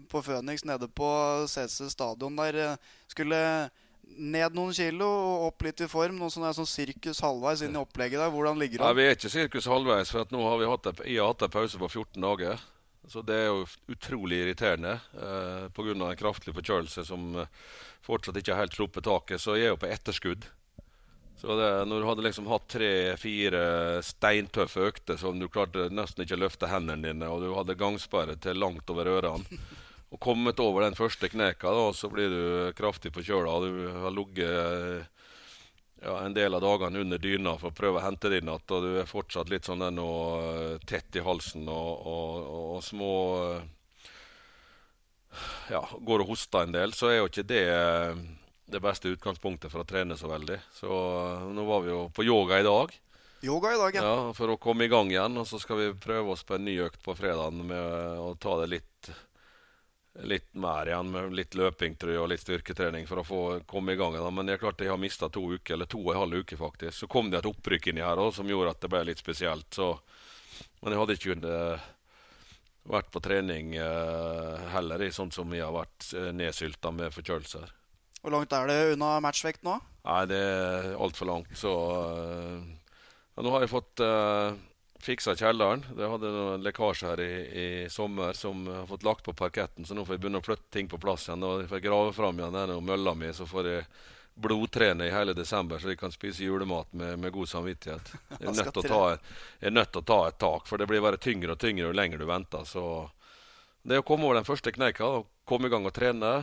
på 0.07 0.21
Phoenix 0.23 0.63
nede 0.63 0.87
på 0.87 1.09
CC 1.51 1.91
stadion 1.91 2.39
der, 2.39 2.77
skulle 3.11 3.69
ned 4.17 4.55
noen 4.57 4.73
kilo 4.73 5.07
og 5.07 5.43
opp 5.49 5.67
litt 5.67 5.83
i 5.83 5.89
form. 5.91 6.17
Noe 6.21 6.33
sånn, 6.33 6.47
sånn 6.55 6.69
sirkus 6.69 7.21
halvveis 7.23 7.63
inn 7.65 7.75
i 7.75 7.81
opplegget 7.81 8.21
der. 8.23 8.31
Hvordan 8.33 8.59
ligger 8.61 8.81
det 8.81 8.87
an? 8.87 8.97
Vi 8.97 9.05
er 9.05 9.17
ikke 9.17 9.33
sirkus 9.33 9.69
halvveis, 9.69 10.13
for 10.13 10.33
nå 10.33 10.41
har 10.47 10.59
vi 10.61 10.71
hatt, 10.71 10.89
jeg 11.03 11.21
har 11.21 11.31
hatt 11.33 11.47
en 11.47 11.53
pause 11.53 11.81
på 11.81 11.91
14 11.91 12.23
dager. 12.23 12.65
Så 13.07 13.23
det 13.23 13.37
er 13.39 13.45
jo 13.47 13.63
utrolig 13.93 14.41
irriterende 14.43 14.97
eh, 15.15 15.67
pga. 15.71 15.93
en 15.95 16.19
kraftig 16.19 16.51
forkjølelse 16.57 17.05
som 17.07 17.37
eh, 17.39 17.51
fortsatt 18.03 18.39
ikke 18.41 18.55
har 18.55 18.65
helt 18.65 18.75
sluppet 18.75 19.07
taket. 19.07 19.39
Så 19.39 19.55
jeg 19.55 19.69
er 19.69 19.75
jo 19.75 19.79
på 19.79 19.91
etterskudd. 19.91 20.49
Så 21.37 21.53
det, 21.53 21.69
når 21.87 22.01
du 22.01 22.07
hadde 22.09 22.25
liksom 22.25 22.47
hatt 22.49 22.65
tre-fire 22.73 23.61
steintøffe 24.03 24.87
økter 24.89 25.19
som 25.21 25.37
du 25.37 25.45
klarte 25.47 25.85
nesten 25.93 26.25
ikke 26.25 26.35
å 26.35 26.43
løfte 26.47 26.69
hendene 26.71 27.11
dine, 27.11 27.29
og 27.29 27.45
du 27.45 27.51
hadde 27.53 27.77
gangsperre 27.77 28.35
til 28.41 28.57
langt 28.57 28.89
over 28.89 29.11
ørene 29.19 29.61
og 30.07 30.19
kommet 30.23 30.59
over 30.63 30.85
den 30.85 30.95
første 30.95 31.27
kneka, 31.29 31.71
da, 31.73 31.87
så 31.93 32.09
blir 32.11 32.31
du 32.31 32.73
kraftig 32.77 33.11
forkjøla. 33.15 33.55
Du 33.63 34.01
har 34.05 34.13
ligget 34.15 35.07
ja, 36.03 36.13
en 36.21 36.35
del 36.35 36.55
av 36.55 36.63
dagene 36.63 37.01
under 37.03 37.19
dyna 37.19 37.57
for 37.59 37.73
å 37.73 37.77
prøve 37.77 37.99
å 37.99 38.05
hente 38.05 38.31
det 38.31 38.39
inn 38.39 38.51
igjen, 38.51 38.67
og 38.71 38.85
du 38.85 38.99
er 39.01 39.09
fortsatt 39.09 39.51
litt 39.51 39.67
sånn 39.67 39.83
den 39.83 39.99
og 39.99 40.85
tett 40.87 41.17
i 41.17 41.25
halsen 41.25 41.67
og, 41.67 42.07
og, 42.07 42.51
og 42.77 42.83
små 42.85 43.13
Ja, 45.69 45.83
går 45.99 46.23
og 46.23 46.31
hoster 46.31 46.65
en 46.65 46.75
del, 46.77 46.95
så 46.95 47.11
er 47.11 47.19
jo 47.19 47.31
ikke 47.31 47.49
det 47.49 47.65
det 48.67 48.81
beste 48.83 49.11
utgangspunktet 49.13 49.71
for 49.71 49.83
å 49.83 49.87
trene 49.87 50.17
så 50.19 50.27
veldig. 50.27 50.57
Så 50.75 50.87
nå 51.55 51.63
var 51.67 51.85
vi 51.85 51.93
jo 51.93 52.01
på 52.11 52.25
yoga 52.27 52.59
i 52.59 52.65
dag. 52.65 52.91
Yoga 53.47 53.71
i 53.71 53.77
dag, 53.79 53.95
ja. 53.95 54.01
ja. 54.03 54.33
For 54.35 54.51
å 54.51 54.57
komme 54.59 54.87
i 54.87 54.91
gang 54.91 55.11
igjen. 55.11 55.37
Og 55.39 55.47
så 55.47 55.59
skal 55.61 55.79
vi 55.79 55.87
prøve 56.03 56.33
oss 56.33 56.43
på 56.43 56.57
en 56.57 56.65
ny 56.67 56.75
økt 56.83 56.99
på 57.05 57.15
fredagen 57.15 57.63
med 57.69 58.19
å 58.19 58.33
ta 58.41 58.57
det 58.59 58.71
litt 58.75 59.11
litt 60.23 60.53
mer 60.53 60.87
igjen 60.89 61.11
med 61.11 61.33
litt 61.35 61.55
løping 61.55 61.95
tror 61.95 62.11
jeg, 62.11 62.21
og 62.21 62.29
litt 62.31 62.41
styrketrening 62.41 63.07
for 63.09 63.21
å 63.21 63.25
få 63.27 63.41
komme 63.69 63.93
i 63.93 63.99
gang. 63.99 64.15
Da. 64.17 64.31
Men 64.33 64.49
jeg 64.49 64.61
klart 64.61 64.81
jeg 64.81 64.91
har 64.91 65.01
mista 65.01 65.29
to 65.29 65.43
uker, 65.53 65.75
eller 65.75 65.89
to 65.89 66.01
og 66.01 66.13
en 66.13 66.21
halv 66.23 66.41
uke 66.43 66.57
faktisk. 66.57 67.03
Så 67.03 67.11
kom 67.11 67.29
det 67.31 67.41
et 67.41 67.49
opprykk 67.49 67.91
inni 67.91 68.05
her 68.05 68.19
også, 68.21 68.41
som 68.41 68.49
gjorde 68.51 68.73
at 68.73 68.81
det 68.81 68.91
ble 68.93 69.03
litt 69.09 69.21
spesielt. 69.21 69.69
Så, 69.73 69.91
men 70.81 70.93
jeg 70.93 71.01
hadde 71.01 71.17
ikke 71.17 71.35
kunnet 71.35 71.93
vært 72.87 73.11
på 73.11 73.21
trening 73.23 73.75
uh, 73.75 74.69
heller, 74.71 75.03
sånn 75.11 75.33
som 75.35 75.51
jeg 75.53 75.65
har 75.65 75.75
vært 75.75 76.07
uh, 76.15 76.29
nedsylta 76.35 76.93
med 76.95 77.11
forkjølelser. 77.15 77.73
Hvor 78.21 78.33
langt 78.33 78.53
er 78.55 78.69
det 78.69 78.77
unna 78.95 79.17
matchvekt 79.23 79.65
nå? 79.67 79.75
Nei, 80.07 80.21
Det 80.31 80.39
er 80.39 80.93
altfor 80.95 81.29
langt. 81.29 81.51
Så 81.59 81.73
uh, 81.73 83.43
nå 83.43 83.53
har 83.53 83.65
jeg 83.65 83.73
fått 83.73 84.03
uh, 84.03 84.55
fiksa 85.03 85.35
kjelleren. 85.35 85.85
Det 85.95 86.09
hadde 86.09 86.27
en 86.27 86.65
lekkasje 86.65 87.07
her 87.07 87.21
i, 87.23 87.31
i, 87.63 87.67
sommer 87.89 88.33
som 88.37 88.67
har 88.67 88.85
fått 88.89 89.03
lagt 89.03 89.25
på 89.25 89.33
parketten, 89.33 89.85
så 89.85 89.95
nå 89.95 90.05
får 90.05 90.17
jeg 90.17 90.23
begynne 90.25 90.41
å 90.41 90.45
flytte 90.45 90.69
ting 90.73 90.89
på 90.91 90.99
plass 91.01 91.27
igjen. 91.29 91.45
Og 91.47 91.65
får 91.69 91.79
jeg 91.79 91.87
grave 91.87 92.13
fram 92.15 92.39
igjen 92.39 92.55
denne 92.57 92.79
mølla 92.81 93.15
mi, 93.15 93.31
så 93.33 93.47
får 93.49 93.71
jeg 93.71 93.87
blodtrene 94.37 95.07
i 95.07 95.11
hele 95.11 95.33
desember, 95.33 95.79
så 95.81 95.89
jeg 95.89 95.97
kan 95.97 96.13
spise 96.13 96.45
julemat 96.45 96.91
med, 96.93 97.19
med 97.19 97.33
god 97.33 97.49
samvittighet. 97.49 98.11
Jeg 98.37 98.49
er, 98.49 98.53
nødt 98.53 98.73
til 98.73 100.01
å 100.01 100.05
ta 100.05 100.19
et, 100.27 100.37
tak, 100.37 100.67
for 100.69 100.77
det 100.77 100.85
blir 100.89 101.01
bare 101.01 101.17
tyngre 101.17 101.55
og 101.55 101.61
tyngre 101.61 101.87
jo 101.87 101.95
lenger 101.95 102.21
du 102.21 102.27
venter. 102.29 102.67
Så 102.69 102.83
det 103.81 103.97
å 103.97 104.05
komme 104.05 104.27
over 104.27 104.37
den 104.37 104.45
første 104.45 104.73
kneika, 104.75 105.09
komme 105.47 105.69
i 105.69 105.73
gang 105.73 105.89
og 105.89 105.95
trene, 105.95 106.35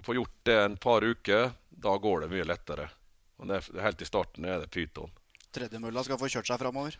få 0.00 0.16
gjort 0.16 0.40
det 0.48 0.56
en 0.62 0.78
par 0.80 1.04
uker, 1.04 1.50
da 1.68 1.96
går 2.00 2.24
det 2.24 2.32
mye 2.32 2.48
lettere. 2.48 2.88
Og 3.38 3.50
det 3.50 3.60
Helt 3.82 4.02
i 4.02 4.08
starten 4.08 4.48
er 4.48 4.62
det 4.62 4.72
pyton. 4.72 5.12
Tredjemølla 5.54 6.04
skal 6.06 6.20
få 6.20 6.30
kjørt 6.32 6.48
seg 6.48 6.60
framover? 6.60 6.96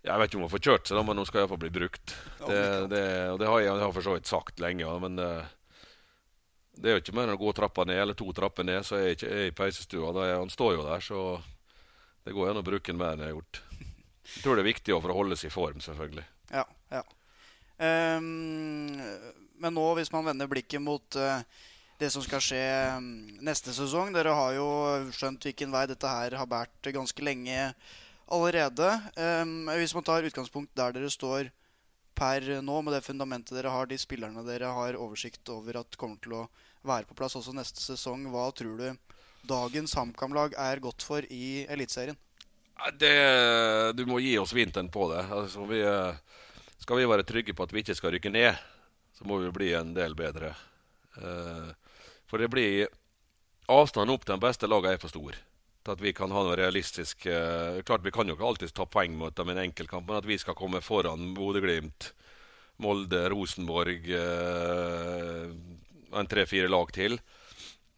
Jeg 0.00 0.16
vet 0.16 0.30
ikke 0.30 0.38
om 0.38 0.46
hun 0.46 0.52
får 0.52 0.62
kjørt 0.64 0.88
seg, 0.88 0.96
da, 0.96 1.04
men 1.04 1.20
hun 1.20 1.26
skal 1.28 1.42
iallfall 1.42 1.60
bli 1.60 1.72
brukt. 1.74 2.14
Det, 2.40 2.60
det, 2.88 3.06
og 3.34 3.40
det 3.40 3.48
har 3.50 3.60
jeg, 3.60 3.68
jeg 3.68 3.84
har 3.84 3.96
for 3.96 4.06
så 4.06 4.14
vidt 4.16 4.30
sagt 4.30 4.62
lenge. 4.64 4.92
Men 5.04 5.18
det, 5.18 5.28
det 6.80 6.88
er 6.88 6.96
jo 6.96 7.02
ikke 7.02 7.16
mer 7.18 7.28
enn 7.28 7.36
å 7.36 7.42
gå 7.42 7.52
trappa 7.56 7.84
ned, 7.88 8.00
eller 8.00 8.16
to 8.16 8.30
trapper 8.36 8.64
ned, 8.64 8.80
så 8.86 8.96
er 8.96 9.10
jeg 9.10 9.18
ikke 9.18 9.32
i 9.44 9.54
peisestua. 9.60 10.14
Da 10.16 10.24
er, 10.24 10.38
han 10.40 10.52
står 10.52 10.78
jo 10.78 10.86
der, 10.88 11.04
så 11.04 11.24
det 12.24 12.36
går 12.36 12.52
an 12.52 12.62
å 12.62 12.66
bruke 12.66 12.88
den 12.88 13.00
mer 13.00 13.12
enn 13.12 13.24
jeg 13.24 13.32
har 13.32 13.36
gjort. 13.36 13.62
Jeg 14.30 14.44
tror 14.44 14.56
det 14.56 14.64
er 14.64 14.70
viktig 14.70 14.96
for 14.96 15.12
å 15.12 15.18
holde 15.20 15.36
seg 15.36 15.50
i 15.50 15.54
form, 15.54 15.82
selvfølgelig. 15.84 16.26
Ja, 16.54 16.64
ja. 16.94 17.04
Um, 17.80 18.96
men 19.60 19.76
nå, 19.76 19.86
hvis 19.96 20.12
man 20.12 20.26
vender 20.26 20.48
blikket 20.50 20.82
mot 20.84 21.16
uh, 21.16 21.40
det 22.00 22.10
som 22.12 22.24
skal 22.24 22.42
skje 22.44 22.60
um, 22.96 23.06
neste 23.44 23.72
sesong 23.72 24.12
Dere 24.12 24.34
har 24.36 24.52
jo 24.56 24.66
skjønt 25.16 25.46
hvilken 25.48 25.72
vei 25.72 25.86
dette 25.88 26.08
her 26.08 26.36
har 26.36 26.48
båret 26.48 26.90
ganske 26.92 27.24
lenge 27.24 27.70
allerede. 28.30 28.88
Um, 29.16 29.70
hvis 29.78 29.94
man 29.96 30.06
tar 30.06 30.26
utgangspunkt 30.26 30.72
der 30.78 30.94
dere 30.96 31.10
står 31.12 31.50
per 32.16 32.44
nå, 32.62 32.80
med 32.84 32.94
det 32.94 33.04
fundamentet 33.06 33.56
dere 33.56 33.72
har, 33.72 33.88
de 33.88 33.98
spillerne 33.98 34.44
dere 34.46 34.72
har 34.76 34.98
oversikt 34.98 35.48
over 35.52 35.80
at 35.80 35.96
kommer 36.00 36.20
til 36.22 36.36
å 36.42 36.48
være 36.86 37.08
på 37.08 37.16
plass 37.18 37.36
også 37.38 37.54
neste 37.56 37.82
sesong, 37.82 38.26
hva 38.32 38.48
tror 38.56 38.80
du 38.80 38.88
dagens 39.48 39.94
HamKam-lag 39.96 40.54
er 40.60 40.82
godt 40.84 41.04
for 41.04 41.24
i 41.32 41.64
Eliteserien? 41.70 42.18
Du 42.98 44.04
må 44.08 44.20
gi 44.24 44.36
oss 44.40 44.54
vinteren 44.56 44.88
på 44.92 45.08
det. 45.12 45.24
Altså, 45.36 45.64
vi, 45.68 45.80
skal 46.80 47.00
vi 47.00 47.08
være 47.08 47.26
trygge 47.28 47.56
på 47.56 47.64
at 47.64 47.72
vi 47.74 47.82
ikke 47.84 47.96
skal 47.96 48.14
rykke 48.16 48.32
ned, 48.32 48.56
så 49.16 49.28
må 49.28 49.40
vi 49.42 49.52
bli 49.52 49.72
en 49.76 49.92
del 49.96 50.16
bedre. 50.16 50.54
Uh, 51.16 51.72
for 52.30 52.40
det 52.40 52.48
blir 52.52 52.88
Avstanden 53.70 54.16
opp 54.16 54.24
til 54.24 54.34
den 54.34 54.42
beste 54.42 54.66
laget 54.66 54.96
er 54.96 55.02
for 55.02 55.12
stor 55.12 55.36
at 55.88 56.00
vi 56.00 56.12
kan 56.12 56.32
ha 56.34 56.42
noe 56.44 56.56
realistisk 56.58 57.26
eh, 57.26 57.80
Klart 57.86 58.04
Vi 58.04 58.12
kan 58.12 58.28
jo 58.28 58.36
ikke 58.36 58.46
alltid 58.46 58.72
ta 58.76 58.86
poeng 58.86 59.16
mot 59.16 59.34
dem 59.36 59.48
i 59.48 59.54
en 59.54 59.62
enkeltkamp, 59.64 60.08
men 60.08 60.20
at 60.20 60.28
vi 60.28 60.36
skal 60.40 60.56
komme 60.58 60.82
foran 60.84 61.32
Bodø-Glimt, 61.36 62.12
Molde, 62.84 63.22
Rosenborg 63.32 64.10
eh, 64.12 65.46
En 66.20 66.28
tre-fire 66.28 66.68
lag 66.68 66.92
til. 66.92 67.20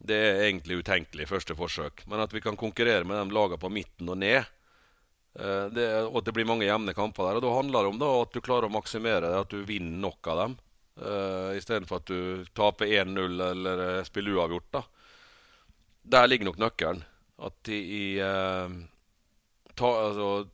Det 0.02 0.18
er 0.18 0.42
egentlig 0.46 0.82
utenkelig 0.82 1.28
første 1.30 1.54
forsøk. 1.56 2.02
Men 2.10 2.20
at 2.20 2.34
vi 2.34 2.42
kan 2.44 2.58
konkurrere 2.60 3.06
med 3.08 3.16
de 3.16 3.34
lagene 3.34 3.60
på 3.62 3.70
midten 3.72 4.10
og 4.12 4.18
ned, 4.20 4.42
eh, 5.38 5.68
det, 5.72 5.86
og 6.10 6.18
at 6.20 6.28
det 6.28 6.34
blir 6.36 6.48
mange 6.50 6.68
jevne 6.68 6.94
kamper 6.94 7.30
der. 7.30 7.38
og 7.38 7.46
Da 7.46 7.54
handler 7.56 7.86
det 7.86 7.92
om 7.94 8.02
da, 8.02 8.10
at 8.26 8.34
du 8.34 8.42
klarer 8.44 8.68
å 8.68 8.74
maksimere 8.74 9.30
det, 9.30 9.40
at 9.46 9.54
du 9.54 9.64
vinner 9.66 9.96
nok 10.04 10.28
av 10.34 10.42
dem. 10.42 10.58
Uh, 10.92 11.56
Istedenfor 11.56 12.02
at 12.02 12.10
du 12.10 12.44
taper 12.52 12.84
1-0 12.84 13.38
eller 13.46 14.04
spiller 14.04 14.36
uavgjort. 14.36 14.68
da. 14.76 14.82
Der 16.04 16.28
ligger 16.28 16.50
nok 16.50 16.60
nøkkelen. 16.60 17.00
At 17.42 17.68
i 17.72 18.20
eh, 18.22 18.74
ta, 19.74 19.90
altså, 19.90 20.46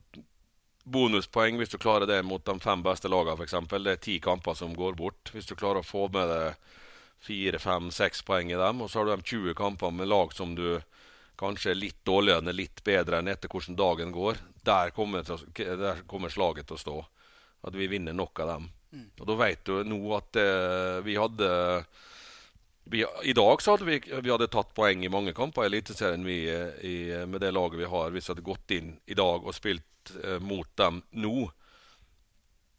Bonuspoeng 0.88 1.58
hvis 1.60 1.72
du 1.72 1.78
klarer 1.80 2.08
det 2.08 2.22
mot 2.24 2.44
de 2.44 2.56
fem 2.64 2.82
beste 2.84 3.10
lagene, 3.12 3.36
f.eks. 3.36 3.56
Det 3.68 3.92
er 3.92 4.02
ti 4.02 4.18
kamper 4.24 4.56
som 4.56 4.72
går 4.76 4.96
bort. 4.96 5.32
Hvis 5.34 5.48
du 5.50 5.56
klarer 5.56 5.82
å 5.82 5.86
få 5.86 6.06
med 6.14 6.30
deg 6.32 6.76
fire, 7.24 7.58
fem, 7.60 7.90
seks 7.92 8.22
poeng 8.24 8.52
i 8.52 8.58
dem, 8.58 8.80
og 8.80 8.90
så 8.90 9.00
har 9.00 9.08
du 9.08 9.16
de 9.16 9.36
20 9.36 9.58
kampene 9.58 10.00
med 10.00 10.08
lag 10.08 10.32
som 10.32 10.54
du 10.56 10.78
kanskje 11.38 11.72
er 11.72 11.78
litt 11.78 11.98
dårligere 12.06 12.42
enn 12.42 12.56
litt 12.56 12.82
bedre 12.86 13.20
enn 13.20 13.30
etter 13.30 13.50
hvordan 13.50 13.78
dagen 13.78 14.14
går, 14.14 14.40
der 14.66 14.90
kommer, 14.94 15.22
til, 15.26 15.78
der 15.78 16.02
kommer 16.10 16.32
slaget 16.32 16.68
til 16.68 16.78
å 16.78 16.82
stå. 16.82 16.96
At 17.68 17.74
vi 17.74 17.88
vinner 17.90 18.14
nok 18.14 18.42
av 18.42 18.52
dem. 18.54 18.68
Mm. 18.94 19.08
Og 19.18 19.26
da 19.28 19.36
vet 19.42 19.64
du 19.66 19.82
nå 19.86 19.98
at 20.16 20.38
eh, 20.40 20.98
vi 21.04 21.18
hadde 21.18 21.48
vi, 22.90 23.04
I 23.22 23.32
dag 23.32 23.62
så 23.62 23.74
hadde 23.74 23.84
vi, 23.84 23.98
vi 24.22 24.30
hadde 24.30 24.48
tatt 24.52 24.74
poeng 24.76 25.04
i 25.04 25.12
mange 25.12 25.34
kamper 25.36 25.66
i 25.66 25.70
Eliteserien 25.70 26.24
med 26.24 27.40
det 27.42 27.52
laget 27.52 27.80
vi 27.80 27.90
har, 27.90 28.12
hvis 28.12 28.28
vi 28.28 28.32
hadde 28.32 28.46
gått 28.46 28.76
inn 28.76 28.94
i 29.06 29.16
dag 29.18 29.44
og 29.44 29.56
spilt 29.56 30.14
eh, 30.22 30.38
mot 30.40 30.68
dem 30.80 31.02
nå. 31.10 31.50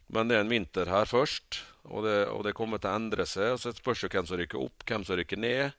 Men 0.09 0.29
det 0.29 0.39
er 0.39 0.45
en 0.45 0.49
vinter 0.49 0.89
her 0.89 1.05
først, 1.05 1.61
og 1.85 2.07
det, 2.07 2.17
og 2.33 2.41
det 2.47 2.55
kommer 2.57 2.81
til 2.81 2.89
å 2.89 2.97
endre 2.97 3.27
seg. 3.29 3.53
og 3.53 3.61
Så 3.61 3.75
spørs 3.77 4.01
det 4.01 4.11
hvem 4.15 4.25
som 4.25 4.41
rykker 4.41 4.63
opp, 4.63 4.85
hvem 4.89 5.05
som 5.05 5.19
rykker 5.19 5.41
ned. 5.41 5.77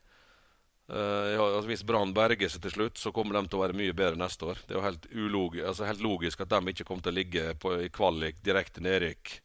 Uh, 0.91 1.39
altså 1.39 1.69
hvis 1.69 1.85
Brann 1.87 2.11
berger 2.15 2.51
seg 2.51 2.63
til 2.63 2.73
slutt, 2.73 2.99
så 2.99 3.13
kommer 3.15 3.37
de 3.37 3.45
til 3.47 3.59
å 3.59 3.61
være 3.61 3.75
mye 3.79 3.95
bedre 3.95 4.19
neste 4.19 4.47
år. 4.47 4.59
Det 4.67 4.75
er 4.75 4.79
jo 4.79 4.87
helt, 4.87 5.05
ulog, 5.11 5.59
altså 5.59 5.87
helt 5.87 6.03
logisk 6.03 6.43
at 6.43 6.51
de 6.51 6.73
ikke 6.73 6.87
kommer 6.87 7.05
til 7.05 7.13
å 7.13 7.19
ligge 7.19 7.45
på, 7.59 7.75
i 7.79 7.91
kvalik 7.93 8.41
direkte 8.43 8.83
nedrykk 8.83 9.37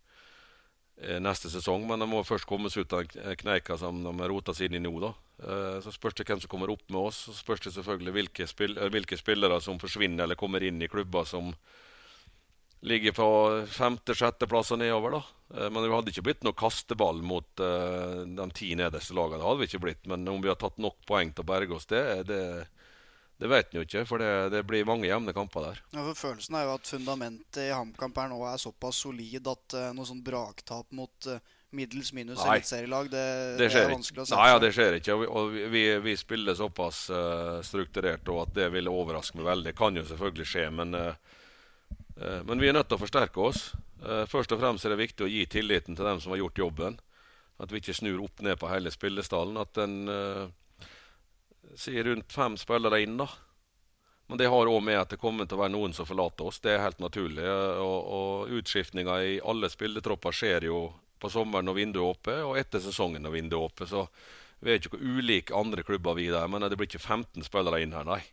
neste 1.20 1.50
sesong. 1.52 1.84
Men 1.88 2.00
de 2.02 2.08
må 2.08 2.22
først 2.24 2.48
komme 2.48 2.70
seg 2.72 2.86
ut 2.86 2.96
av 2.96 3.06
kneika 3.42 3.76
som 3.80 3.98
de 4.04 4.12
har 4.20 4.32
rota 4.32 4.54
seg 4.56 4.70
inn 4.70 4.80
i 4.80 4.84
nå. 4.86 4.94
da. 5.02 5.12
Eh, 5.44 5.80
så 5.84 5.92
spørs 5.92 6.16
det 6.16 6.24
hvem 6.28 6.40
som 6.40 6.50
kommer 6.52 6.72
opp 6.72 6.86
med 6.88 7.10
oss. 7.10 7.26
Så 7.28 7.36
spørs 7.36 7.66
det 7.66 7.74
selvfølgelig 7.76 8.14
hvilke, 8.16 8.46
spill 8.48 8.78
eh, 8.78 8.92
hvilke 8.92 9.18
spillere 9.20 9.60
som 9.60 9.80
forsvinner 9.82 10.24
eller 10.24 10.38
kommer 10.38 10.64
inn 10.64 10.80
i 10.80 10.88
klubber 10.88 11.28
som 11.28 11.52
ligger 12.86 13.12
på 13.16 13.28
femte-sjetteplass 13.72 14.72
og 14.72 14.80
nedover. 14.80 15.18
da. 15.18 15.22
Men 15.70 15.80
det 15.80 15.90
hadde 15.90 16.12
ikke 16.12 16.26
blitt 16.28 16.44
noe 16.44 16.54
kasteball 16.58 17.22
mot 17.24 17.46
de 17.56 18.46
ti 18.54 18.68
nederste 18.78 19.14
lagene. 19.16 19.40
Det 19.40 19.46
hadde 19.46 19.62
vi 19.62 19.68
ikke 19.70 19.80
blitt. 19.82 20.04
Men 20.06 20.28
om 20.28 20.42
vi 20.44 20.50
har 20.50 20.58
tatt 20.60 20.76
nok 20.78 20.98
poeng 21.08 21.32
til 21.32 21.42
å 21.42 21.48
berge 21.48 21.74
oss, 21.74 21.88
det, 21.90 22.02
det 22.28 22.40
det 23.36 23.48
vet 23.52 23.68
en 23.68 23.76
jo 23.76 23.84
ikke, 23.84 24.04
for 24.08 24.22
det, 24.22 24.30
det, 24.54 24.62
blir 24.64 24.86
mange 24.88 25.08
jevne 25.08 25.34
kamper 25.36 25.68
der. 25.68 25.80
Ja, 25.92 26.00
for 26.06 26.16
Følelsen 26.16 26.56
er 26.56 26.64
jo 26.64 26.76
at 26.78 26.88
fundamentet 26.88 27.66
i 27.66 27.74
HamKamp 27.74 28.16
her 28.22 28.30
nå 28.32 28.38
er 28.48 28.60
såpass 28.60 29.02
solid 29.04 29.50
at 29.52 29.76
uh, 29.76 29.90
noe 29.96 30.08
sånn 30.08 30.22
braktap 30.24 30.88
mot 30.96 31.28
uh, 31.28 31.36
middels 31.76 32.14
minus 32.16 32.40
eliteserielag, 32.40 33.10
det, 33.12 33.24
det, 33.58 33.68
det, 33.68 33.82
er 33.82 33.92
vanskelig 33.92 34.22
å 34.24 34.28
se 34.30 34.38
Nei, 34.38 34.48
ja, 34.54 34.60
det 34.62 34.72
skjer 34.72 34.96
ikke. 35.02 35.18
Og 35.28 35.52
vi, 35.52 35.66
vi, 35.74 35.84
vi 36.06 36.16
spiller 36.16 36.56
såpass 36.56 37.02
uh, 37.12 37.58
strukturert 37.66 38.32
og 38.32 38.46
at 38.46 38.56
det 38.56 38.70
vil 38.72 38.88
overraske 38.88 39.36
meg 39.36 39.50
veldig. 39.50 39.68
Det 39.68 39.76
kan 39.82 40.00
jo 40.00 40.06
selvfølgelig 40.08 40.52
skje, 40.54 40.68
men 40.82 41.00
men 42.16 42.56
vi 42.56 42.70
er 42.70 42.72
nødt 42.72 42.86
til 42.88 42.96
å 42.96 43.00
forsterke 43.02 43.42
oss. 43.44 43.58
Først 44.32 44.48
og 44.54 44.62
fremst 44.62 44.86
er 44.88 44.94
det 44.94 45.02
viktig 45.02 45.26
å 45.26 45.28
gi 45.28 45.42
tilliten 45.52 45.92
til 45.98 46.06
dem 46.08 46.22
som 46.22 46.32
har 46.32 46.38
gjort 46.40 46.60
jobben. 46.62 46.94
At 47.60 47.68
vi 47.68 47.82
ikke 47.82 47.92
snur 47.92 48.22
opp 48.24 48.40
ned 48.40 48.56
på 48.56 48.70
hele 48.70 48.88
spillestallen. 48.88 49.58
At 49.60 49.76
en 49.82 49.98
sier 51.76 52.04
rundt 52.08 52.32
fem 52.32 52.56
spillere 52.60 53.02
inn, 53.04 53.16
da. 53.20 53.28
Men 54.26 54.40
det 54.40 54.48
har 54.50 54.66
òg 54.66 54.80
med 54.82 54.98
at 54.98 55.12
det 55.12 55.20
kommer 55.22 55.46
til 55.46 55.58
å 55.58 55.62
være 55.62 55.74
noen 55.76 55.92
som 55.94 56.06
forlater 56.08 56.48
oss. 56.48 56.58
Det 56.62 56.72
er 56.74 56.82
helt 56.82 57.02
naturlig. 57.02 57.44
Og, 57.46 57.98
og 58.18 58.54
utskiftninga 58.58 59.20
i 59.22 59.36
alle 59.38 59.70
spilletropper 59.70 60.34
skjer 60.34 60.66
jo 60.66 60.80
på 61.22 61.30
sommeren 61.32 61.68
når 61.68 61.78
vinduet 61.78 62.02
er 62.02 62.10
oppe, 62.10 62.34
og 62.44 62.58
etter 62.58 62.82
sesongen 62.82 63.22
når 63.22 63.36
vinduet 63.36 63.60
er 63.60 63.68
oppe. 63.68 63.86
Så 63.86 64.02
vi 64.58 64.72
er 64.72 64.80
ikke 64.80 64.98
ulike 64.98 65.54
andre 65.54 65.84
klubber, 65.86 66.18
vi 66.18 66.26
der. 66.32 66.48
Men 66.50 66.66
det 66.66 66.74
blir 66.74 66.90
ikke 66.90 67.04
15 67.04 67.46
spillere 67.46 67.84
inn 67.84 67.94
her, 67.94 68.08
nei. 68.08 68.24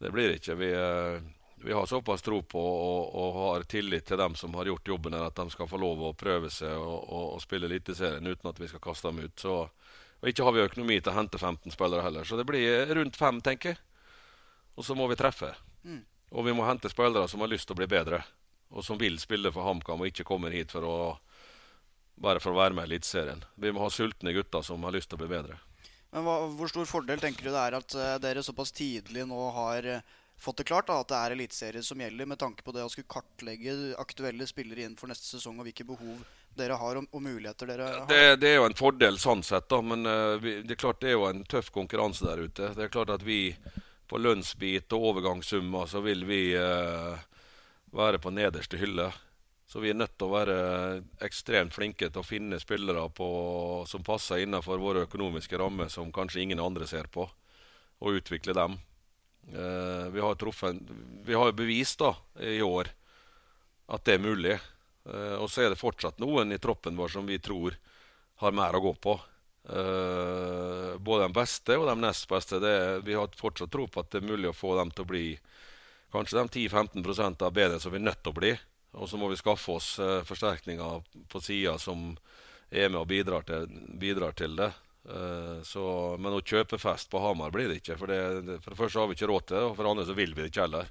Det 0.00 0.14
blir 0.14 0.38
ikke. 0.38 0.58
Vi... 0.62 0.72
Uh, 0.72 1.36
vi 1.62 1.72
har 1.72 1.86
såpass 1.86 2.22
tro 2.22 2.42
på 2.42 2.60
og, 2.60 3.14
og, 3.14 3.34
har 3.36 3.62
tillit 3.68 4.06
til 4.08 4.16
dem 4.16 4.34
som 4.34 4.54
har 4.54 4.64
gjort 4.64 4.88
jobben, 4.88 5.12
her, 5.12 5.26
at 5.28 5.36
de 5.36 5.52
skal 5.52 5.68
få 5.68 5.76
lov 5.76 6.00
å 6.08 6.14
prøve 6.16 6.48
seg 6.48 6.72
og, 6.72 7.02
og, 7.04 7.26
og 7.34 7.42
spille 7.44 7.68
Eliteserien 7.68 8.26
uten 8.26 8.48
at 8.48 8.60
vi 8.60 8.68
skal 8.70 8.80
kaste 8.80 9.10
dem 9.10 9.26
ut. 9.26 9.34
Så, 9.36 9.56
og 10.20 10.28
ikke 10.28 10.44
har 10.44 10.56
vi 10.56 10.64
økonomi 10.64 10.98
til 11.00 11.12
å 11.12 11.16
hente 11.16 11.40
15 11.40 11.72
spillere 11.72 12.04
heller, 12.04 12.28
så 12.28 12.36
det 12.36 12.46
blir 12.48 12.92
rundt 12.96 13.16
fem, 13.16 13.40
tenker 13.44 13.72
jeg. 13.72 13.80
Og 14.76 14.84
så 14.86 14.94
må 14.96 15.08
vi 15.10 15.16
treffe. 15.18 15.54
Mm. 15.84 16.02
Og 16.36 16.46
vi 16.46 16.54
må 16.56 16.66
hente 16.68 16.92
spillere 16.92 17.28
som 17.28 17.42
har 17.42 17.50
lyst 17.50 17.68
til 17.68 17.74
å 17.76 17.80
bli 17.80 17.88
bedre, 17.90 18.20
og 18.70 18.84
som 18.86 19.00
vil 19.00 19.18
spille 19.20 19.50
for 19.52 19.66
HamKam 19.66 20.04
og 20.04 20.12
ikke 20.12 20.28
kommer 20.28 20.54
hit 20.54 20.72
for 20.76 20.86
å 20.86 20.98
bare 22.20 22.40
for 22.42 22.52
å 22.52 22.60
være 22.60 22.76
med 22.76 22.84
i 22.84 22.92
Eliteserien. 22.92 23.42
Vi 23.56 23.72
må 23.72 23.80
ha 23.80 23.90
sultne 23.92 24.34
gutter 24.36 24.64
som 24.64 24.82
har 24.84 24.92
lyst 24.92 25.08
til 25.10 25.16
å 25.16 25.22
bli 25.22 25.30
bedre. 25.32 25.56
Men 26.12 26.26
hva, 26.26 26.36
Hvor 26.58 26.68
stor 26.68 26.88
fordel 26.90 27.22
tenker 27.22 27.46
du 27.46 27.52
det 27.54 27.62
er 27.62 27.76
at 27.78 27.96
uh, 27.96 28.16
dere 28.22 28.44
såpass 28.44 28.74
tidlig 28.76 29.24
nå 29.28 29.40
har 29.56 29.88
uh, 29.88 30.02
fått 30.40 30.60
det 30.60 30.68
klart 30.68 30.90
da, 30.90 30.98
at 31.00 31.08
det 31.08 31.20
er 31.20 31.36
eliteserie 31.36 31.84
som 31.86 32.00
gjelder, 32.00 32.28
med 32.28 32.40
tanke 32.40 32.66
på 32.66 32.74
det 32.76 32.84
å 32.84 32.90
skulle 32.92 33.10
kartlegge 33.10 33.94
aktuelle 34.00 34.48
spillere 34.48 34.84
inn 34.84 34.98
for 35.00 35.10
neste 35.10 35.28
sesong, 35.28 35.60
og 35.60 35.68
hvilke 35.68 35.86
behov 35.88 36.20
dere 36.58 36.76
har, 36.80 36.98
og, 36.98 37.06
og 37.14 37.22
muligheter 37.22 37.70
dere 37.70 37.86
har? 37.88 38.04
Det, 38.10 38.36
det, 38.42 38.50
er 38.50 38.60
jo 38.60 38.66
en 38.68 38.78
fordel 38.78 39.18
sånn 39.20 39.42
sett, 39.46 39.68
da, 39.70 39.80
men 39.84 40.06
uh, 40.08 40.36
vi, 40.42 40.60
det 40.66 40.76
er 40.76 40.82
klart 40.82 41.00
det 41.02 41.12
er 41.12 41.18
jo 41.18 41.28
en 41.28 41.44
tøff 41.48 41.70
konkurranse 41.74 42.26
der 42.26 42.44
ute. 42.44 42.72
Det 42.76 42.86
er 42.86 42.92
klart 42.92 43.12
at 43.14 43.24
vi 43.26 43.54
på 44.10 44.18
lønnsbit 44.18 44.90
og 44.96 45.06
overgangssummer 45.12 45.86
så 45.90 46.02
vil 46.02 46.24
vi 46.26 46.42
uh, 46.58 47.14
være 47.94 48.22
på 48.22 48.32
nederste 48.34 48.80
hylle. 48.80 49.10
Så 49.70 49.78
vi 49.78 49.92
er 49.92 49.98
nødt 49.98 50.16
til 50.18 50.26
å 50.26 50.34
være 50.34 50.54
ekstremt 51.22 51.76
flinke 51.76 52.08
til 52.10 52.24
å 52.24 52.26
finne 52.26 52.58
spillere 52.58 53.04
på, 53.14 53.28
som 53.86 54.02
passer 54.02 54.42
innenfor 54.42 54.82
våre 54.82 55.04
økonomiske 55.06 55.60
rammer, 55.62 55.92
som 55.92 56.10
kanskje 56.10 56.42
ingen 56.42 56.62
andre 56.62 56.88
ser 56.90 57.06
på, 57.06 57.28
og 58.02 58.18
utvikle 58.18 58.56
dem. 58.58 58.74
Vi 59.46 60.20
har 60.20 60.34
truffet 60.38 60.76
Vi 61.24 61.34
har 61.38 61.48
jo 61.48 61.56
bevist 61.56 62.02
da 62.02 62.10
i 62.42 62.58
år 62.62 62.90
at 63.90 64.04
det 64.06 64.16
er 64.16 64.22
mulig. 64.22 64.58
Uh, 65.10 65.36
og 65.42 65.50
så 65.50 65.64
er 65.64 65.72
det 65.72 65.80
fortsatt 65.80 66.20
noen 66.22 66.52
i 66.54 66.60
troppen 66.62 66.98
vår 66.98 67.14
som 67.16 67.26
vi 67.26 67.40
tror 67.42 67.76
har 68.42 68.56
mer 68.56 68.76
å 68.76 68.82
gå 68.84 68.94
på. 69.02 69.16
Uh, 69.70 70.96
både 70.98 71.26
de 71.26 71.36
beste 71.36 71.76
og 71.78 71.88
de 71.90 71.96
nest 72.00 72.28
beste. 72.30 72.60
Det, 72.62 72.74
vi 73.06 73.16
har 73.18 73.30
fortsatt 73.36 73.72
tro 73.72 73.86
på 73.90 74.02
at 74.02 74.12
det 74.12 74.22
er 74.22 74.30
mulig 74.30 74.50
å 74.50 74.56
få 74.56 74.76
dem 74.78 74.92
til 74.94 75.06
å 75.06 75.10
bli 75.10 75.24
kanskje 76.14 76.40
de 76.40 76.66
10-15% 76.66 77.46
av 77.46 77.54
bedre 77.54 77.80
som 77.82 77.94
vi 77.94 78.00
er 78.00 78.08
nødt 78.08 78.22
til 78.22 78.34
å 78.34 78.40
bli. 78.40 78.54
Og 78.98 79.06
så 79.06 79.18
må 79.18 79.28
vi 79.30 79.38
skaffe 79.38 79.76
oss 79.76 79.92
forsterkninger 80.26 81.04
på 81.30 81.42
sida 81.44 81.76
som 81.78 82.08
er 82.70 82.88
med 82.90 82.98
og 82.98 83.10
bidrar 83.12 83.44
til, 83.46 83.68
bidrar 84.00 84.34
til 84.34 84.56
det. 84.58 84.72
Så, 85.62 85.84
men 86.18 86.34
å 86.34 86.42
kjøpe 86.42 86.80
fest 86.82 87.06
på 87.12 87.22
Hamar 87.22 87.54
blir 87.54 87.70
det 87.70 87.78
ikke. 87.78 87.94
For 88.00 88.10
det, 88.10 88.18
for 88.64 88.74
det 88.74 88.80
første 88.80 88.98
har 88.98 89.06
vi 89.06 89.14
ikke 89.14 89.28
råd 89.30 89.46
til 89.46 89.60
det, 89.60 89.62
og 89.68 89.76
for 89.76 89.86
det 89.86 89.92
andre 89.92 90.08
så 90.08 90.16
vil 90.18 90.34
vi 90.34 90.42
det 90.42 90.50
ikke 90.50 90.66
heller. 90.66 90.90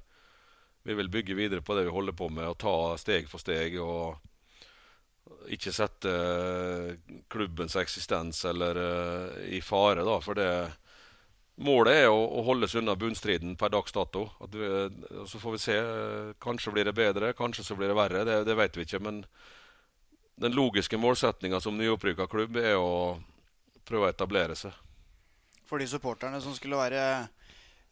Vi 0.82 0.96
vil 0.96 1.10
bygge 1.12 1.36
videre 1.36 1.62
på 1.64 1.76
det 1.76 1.84
vi 1.86 1.94
holder 1.94 2.16
på 2.16 2.30
med, 2.32 2.48
og 2.48 2.58
ta 2.60 2.74
steg 3.00 3.28
for 3.28 3.42
steg. 3.42 3.76
og 3.80 4.18
ikke 5.50 5.72
sette 5.72 6.10
uh, 6.10 7.16
klubbens 7.30 7.76
eksistens 7.78 8.44
eller 8.48 8.78
uh, 8.78 9.40
i 9.48 9.60
fare, 9.64 10.04
da. 10.06 10.16
For 10.24 10.38
det 10.38 10.50
målet 11.60 12.04
er 12.04 12.08
å, 12.10 12.18
å 12.18 12.44
holdes 12.46 12.74
unna 12.78 12.96
bunnstriden 12.98 13.56
per 13.60 13.72
dags 13.72 13.94
dato. 13.94 14.26
Vi, 14.52 14.68
så 15.28 15.40
får 15.40 15.56
vi 15.56 15.62
se. 15.62 15.78
Kanskje 16.42 16.74
blir 16.74 16.88
det 16.88 16.96
bedre, 16.96 17.32
kanskje 17.36 17.66
så 17.66 17.78
blir 17.78 17.92
det 17.92 17.98
verre. 17.98 18.24
Det, 18.26 18.42
det 18.48 18.58
vet 18.58 18.78
vi 18.78 18.86
ikke. 18.88 19.02
Men 19.04 19.24
den 20.40 20.56
logiske 20.56 21.00
målsettinga 21.00 21.60
som 21.60 21.76
nyopprykka 21.78 22.28
klubb 22.30 22.56
er 22.60 22.78
å 22.80 23.18
prøve 23.84 24.08
å 24.08 24.14
etablere 24.14 24.56
seg. 24.58 24.72
For 25.68 25.78
de 25.78 25.86
supporterne 25.90 26.40
som 26.42 26.54
skulle 26.56 26.80
være 26.80 27.02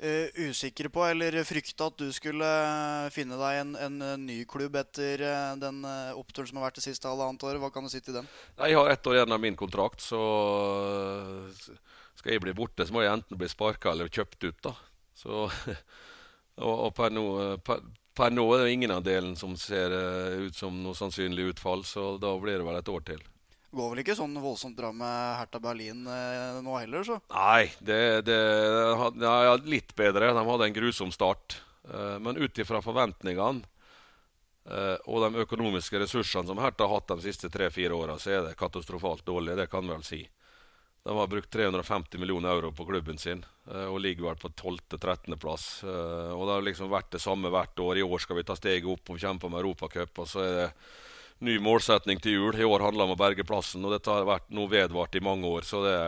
uh, 0.04 0.48
usikre 0.48 0.90
på 0.92 1.04
eller 1.06 1.38
frykta 1.46 1.88
at 1.90 1.98
du 2.00 2.08
skulle 2.14 2.48
finne 3.14 3.38
deg 3.40 3.60
en, 3.62 3.74
en 3.86 4.24
ny 4.24 4.40
klubb 4.48 4.78
etter 4.80 5.22
den 5.60 5.82
oppturen 6.16 6.50
som 6.50 6.60
har 6.60 6.68
vært 6.68 6.80
det 6.80 6.86
siste 6.88 7.10
halvannet 7.10 7.46
året, 7.46 7.62
hva 7.62 7.72
kan 7.74 7.86
du 7.86 7.92
si 7.92 8.02
til 8.04 8.20
dem? 8.20 8.28
Jeg 8.58 8.78
har 8.78 8.90
ett 8.92 9.06
år 9.06 9.20
igjen 9.20 9.36
av 9.38 9.42
min 9.42 9.58
kontrakt, 9.58 10.04
så 10.04 10.22
skal 12.18 12.34
jeg 12.34 12.44
bli 12.44 12.56
borte, 12.56 12.86
så 12.86 12.94
må 12.94 13.04
jeg 13.04 13.14
enten 13.14 13.38
bli 13.38 13.48
sparka 13.50 13.94
eller 13.94 14.10
kjøpt 14.10 14.48
ut. 14.48 14.60
da. 14.66 14.74
Så, 15.18 15.46
og, 16.66 16.74
og 16.74 16.92
per, 16.98 17.14
nå, 17.14 17.24
per, 17.66 17.82
per, 18.18 18.34
nå, 18.34 18.46
er 18.54 18.66
det 18.66 18.76
ingen 18.76 18.94
av 18.94 19.06
delene 19.06 19.38
som 19.38 19.56
ser 19.58 19.94
ut 20.46 20.56
som 20.56 20.82
noe 20.82 20.98
sannsynlig 20.98 21.52
utfall, 21.54 21.86
så 21.86 22.16
da 22.22 22.34
blir 22.42 22.58
det 22.58 22.66
vel 22.66 22.80
et 22.82 22.94
år 22.94 23.10
til 23.12 23.26
går 23.70 23.90
vel 23.92 24.02
ikke 24.02 24.16
sånn 24.16 24.36
voldsomt 24.40 24.76
bra 24.78 24.90
med 24.96 25.38
Hertha 25.40 25.60
Berlin 25.62 26.06
eh, 26.08 26.60
nå 26.64 26.76
heller, 26.78 27.04
så? 27.04 27.18
Nei, 27.34 27.68
det, 27.84 28.00
det 28.28 28.38
ja, 29.20 29.56
litt 29.64 29.94
bedre. 29.98 30.32
De 30.36 30.46
hadde 30.50 30.68
en 30.68 30.78
grusom 30.78 31.12
start. 31.14 31.60
Eh, 31.88 32.16
men 32.24 32.40
ut 32.40 32.58
ifra 32.58 32.80
forventningene 32.84 33.66
eh, 34.70 34.96
og 35.04 35.22
de 35.24 35.44
økonomiske 35.44 36.00
ressursene 36.04 36.48
som 36.48 36.60
Hertha 36.62 36.88
har 36.88 37.00
hatt 37.00 37.14
de 37.14 37.28
siste 37.28 37.52
tre-fire 37.52 37.96
åra, 37.96 38.18
så 38.20 38.34
er 38.34 38.42
det 38.48 38.58
katastrofalt 38.60 39.26
dårlig. 39.28 39.56
Det 39.60 39.68
kan 39.72 39.86
vi 39.86 39.96
vel 39.96 40.06
si. 40.06 40.24
De 41.08 41.16
har 41.16 41.26
brukt 41.26 41.50
350 41.50 42.18
millioner 42.18 42.50
euro 42.50 42.72
på 42.72 42.84
klubben 42.84 43.18
sin 43.18 43.44
eh, 43.70 43.86
og 43.86 44.00
ligger 44.04 44.26
vel 44.28 44.40
på 44.40 44.48
12.-13.-plass. 44.48 45.68
Eh, 45.84 46.32
og 46.34 46.42
det 46.44 46.56
har 46.56 46.66
liksom 46.66 46.90
vært 46.92 47.14
det 47.14 47.22
samme 47.24 47.52
hvert 47.52 47.80
år. 47.80 47.96
I 47.96 48.04
år 48.04 48.24
skal 48.24 48.36
vi 48.36 48.44
ta 48.44 48.56
steget 48.58 48.88
opp 48.92 49.14
og 49.14 49.20
kjempe 49.22 49.48
om 49.48 49.56
Europacup. 49.56 50.24
Og 50.24 50.28
så 50.28 50.42
er 50.44 50.56
det 50.58 50.66
ny 51.44 51.58
målsetning 51.62 52.20
til 52.22 52.38
jul. 52.38 52.58
I 52.58 52.66
år 52.66 52.86
handler 52.86 53.04
det 53.04 53.08
om 53.10 53.16
å 53.16 53.20
berge 53.20 53.46
plassen, 53.46 53.84
og 53.86 53.94
dette 53.94 54.12
har 54.12 54.28
vært 54.28 54.48
noe 54.54 54.70
vedvart 54.70 55.14
i 55.18 55.24
mange 55.24 55.46
år. 55.46 55.66
Så 55.66 55.82
det, 55.84 55.98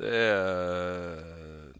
det 0.00 0.16
er 0.20 1.70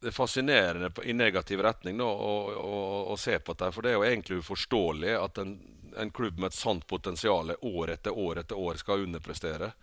det 0.00 0.08
er 0.08 0.16
fascinerende 0.16 0.88
i 1.04 1.12
negativ 1.12 1.60
retning 1.60 1.98
nå, 1.98 2.06
å, 2.08 2.32
å, 2.56 2.76
å, 3.12 3.16
se 3.20 3.36
på 3.38 3.52
dette. 3.52 3.68
For 3.74 3.84
det 3.84 3.92
er 3.92 3.98
jo 3.98 4.06
egentlig 4.08 4.38
uforståelig 4.40 5.12
at 5.12 5.40
en, 5.42 5.52
en 6.00 6.12
klubb 6.16 6.40
med 6.40 6.48
et 6.48 6.56
sant 6.56 6.86
potensial 6.88 7.52
år 7.52 7.92
etter 7.96 8.16
år 8.16 8.40
etter 8.40 8.56
år 8.56 8.80
skal 8.80 9.04
underprestere. 9.04 9.74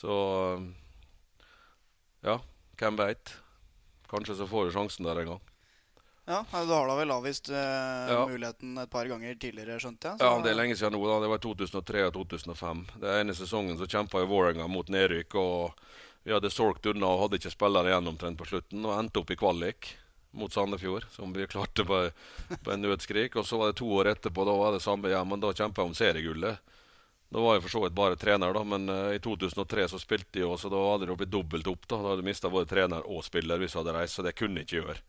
Så 0.00 0.14
ja, 2.24 2.38
hvem 2.80 2.96
veit. 2.96 3.34
Kanskje 4.08 4.38
så 4.40 4.48
får 4.48 4.70
du 4.70 4.78
sjansen 4.78 5.10
der 5.10 5.20
en 5.20 5.34
gang. 5.34 5.44
Ja, 6.24 6.44
Du 6.50 6.72
har 6.72 6.88
da 6.88 6.94
vel 6.96 7.10
avvist 7.12 7.50
uh, 7.52 7.56
ja. 7.56 8.26
muligheten 8.28 8.78
et 8.80 8.90
par 8.90 9.08
ganger 9.10 9.34
tidligere, 9.34 9.76
skjønte 9.80 10.08
jeg? 10.08 10.20
Så... 10.20 10.24
Ja, 10.24 10.38
det 10.40 10.52
er 10.54 10.56
lenge 10.56 10.76
siden 10.76 10.96
nå. 10.96 11.02
da. 11.08 11.18
Det 11.20 11.32
var 11.34 11.42
2003 11.44 12.06
og 12.06 12.14
2005. 12.16 12.80
Det 13.02 13.18
ene 13.20 13.34
sesongen 13.36 13.76
så 13.80 13.88
kjempa 13.90 14.24
Vålerenga 14.24 14.68
mot 14.70 14.88
nedrykk. 14.88 15.36
og 15.36 16.24
Vi 16.24 16.32
hadde 16.32 16.52
solgt 16.52 16.88
unna 16.88 17.12
og 17.12 17.26
hadde 17.26 17.42
ikke 17.42 17.52
spillere 17.52 17.92
igjen 17.92 18.08
omtrent 18.08 18.40
på 18.40 18.48
slutten. 18.48 18.86
Og 18.88 18.96
endte 18.96 19.20
opp 19.20 19.34
i 19.34 19.36
kvalik 19.36 19.90
mot 20.34 20.52
Sandefjord, 20.52 21.04
som 21.12 21.32
vi 21.32 21.46
klarte 21.54 21.84
på, 21.84 22.00
på 22.56 22.72
en 22.72 22.86
nødskrik. 22.88 23.36
Og 23.36 23.46
så 23.46 23.60
var 23.60 23.72
det 23.72 23.82
to 23.82 23.90
år 23.92 24.14
etterpå, 24.14 24.46
da 24.48 24.56
var 24.56 24.72
det 24.72 24.84
samme 24.84 25.12
igjen, 25.12 25.28
men 25.28 25.44
da 25.44 25.52
kjempa 25.52 25.82
jeg 25.82 25.92
om 25.92 25.98
seriegullet. 25.98 26.72
Da 27.34 27.42
var 27.42 27.56
jeg 27.56 27.64
for 27.66 27.74
så 27.74 27.80
vidt 27.82 27.96
bare 27.98 28.16
trener, 28.16 28.52
da, 28.54 28.60
men 28.62 28.88
uh, 28.88 29.10
i 29.10 29.18
2003 29.18 29.88
så 29.90 29.98
spilte 29.98 30.38
jeg, 30.38 30.46
også, 30.46 30.70
da 30.70 30.78
hadde 30.78 31.08
det 31.08 31.16
blitt 31.18 31.32
dobbelt 31.32 31.68
opp. 31.68 31.84
Da 31.88 31.98
Da 31.98 32.12
hadde 32.12 32.22
du 32.22 32.28
mista 32.28 32.48
både 32.52 32.70
trener 32.70 33.04
og 33.10 33.24
spiller 33.26 33.60
hvis 33.60 33.74
jeg 33.74 33.82
hadde 33.82 33.96
reist, 33.96 34.16
så 34.16 34.24
det 34.24 34.36
kunne 34.38 34.62
jeg 34.62 34.68
ikke 34.68 34.80
gjøre. 34.80 35.02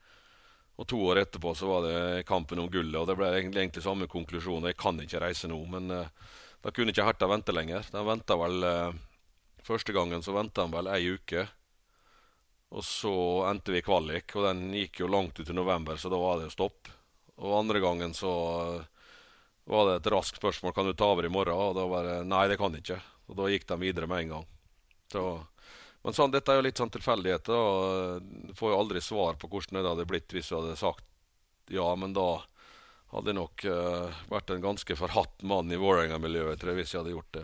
Og 0.75 0.87
to 0.91 0.99
år 1.07 1.21
etterpå 1.21 1.53
så 1.55 1.69
var 1.69 1.85
det 1.85 2.25
kampen 2.27 2.59
om 2.59 2.69
gullet, 2.71 2.97
og 2.99 3.07
det 3.07 3.15
ble 3.15 3.29
egentlig, 3.37 3.83
samme 3.83 4.09
konklusjon. 4.11 4.67
Jeg 4.67 4.77
kan 4.79 4.99
ikke 4.99 5.21
reise 5.23 5.47
nå, 5.47 5.59
men 5.71 5.87
uh, 5.93 6.33
da 6.63 6.73
kunne 6.75 6.91
ikke 6.91 7.05
Herta 7.07 7.29
vente 7.31 7.55
lenger. 7.55 7.87
De 7.93 8.01
venta 8.03 8.35
vel 8.39 8.65
uh, 8.65 9.03
Første 9.65 9.95
gangen 9.95 10.21
så 10.21 10.35
venta 10.35 10.61
de 10.61 10.75
vel 10.75 10.87
ei 10.93 11.15
uke. 11.15 11.45
Og 12.75 12.83
så 12.85 13.13
endte 13.49 13.73
vi 13.73 13.79
i 13.79 13.85
kvalik, 13.85 14.35
og 14.35 14.45
den 14.45 14.67
gikk 14.75 14.99
jo 15.01 15.09
langt 15.09 15.39
ut 15.39 15.49
i 15.49 15.55
november, 15.55 15.97
så 15.97 16.11
da 16.11 16.19
var 16.21 16.37
det 16.37 16.49
jo 16.49 16.57
stopp. 16.57 16.91
Og 17.41 17.55
andre 17.63 17.81
gangen 17.81 18.13
så 18.13 18.33
uh, 18.75 19.07
var 19.71 19.87
det 19.87 19.95
et 20.01 20.11
raskt 20.13 20.37
spørsmål 20.37 20.75
kan 20.75 20.85
du 20.85 20.93
ta 20.93 21.07
over 21.09 21.25
i 21.25 21.31
morgen, 21.31 21.55
og 21.55 21.79
da 21.79 21.87
var 21.89 22.05
det 22.05 22.19
nei, 22.29 22.45
det 22.51 22.59
kan 22.61 22.75
jeg 22.75 22.83
ikke. 22.83 23.01
Og 23.31 23.39
da 23.39 23.49
gikk 23.49 23.65
de 23.71 23.79
videre 23.81 24.11
med 24.11 24.25
en 24.25 24.35
gang. 24.35 24.49
Så 25.09 25.23
men 26.05 26.13
sånn, 26.13 26.29
dette 26.29 26.53
er 26.53 26.59
jo 26.59 26.65
litt 26.67 26.77
sånn 26.77 26.91
tilfeldigheter. 26.93 28.19
Du 28.21 28.53
får 28.53 28.71
jo 28.71 28.77
aldri 28.77 29.01
svar 29.01 29.39
på 29.41 29.49
hvordan 29.49 29.79
det 29.79 29.89
hadde 29.89 30.05
blitt 30.05 30.35
hvis 30.37 30.51
du 30.51 30.59
hadde 30.59 30.77
sagt 30.77 31.07
ja, 31.73 31.87
men 31.97 32.13
da 32.13 32.43
hadde 33.09 33.31
jeg 33.31 33.39
nok 33.39 33.63
uh, 33.65 34.13
vært 34.29 34.53
en 34.53 34.61
ganske 34.61 34.97
forhatt 34.99 35.41
mann 35.49 35.73
i 35.73 35.79
Vålerenga-miljøet 35.81 36.61
hvis 36.61 36.93
jeg 36.93 36.99
hadde 37.01 37.15
gjort 37.15 37.31
det. 37.39 37.43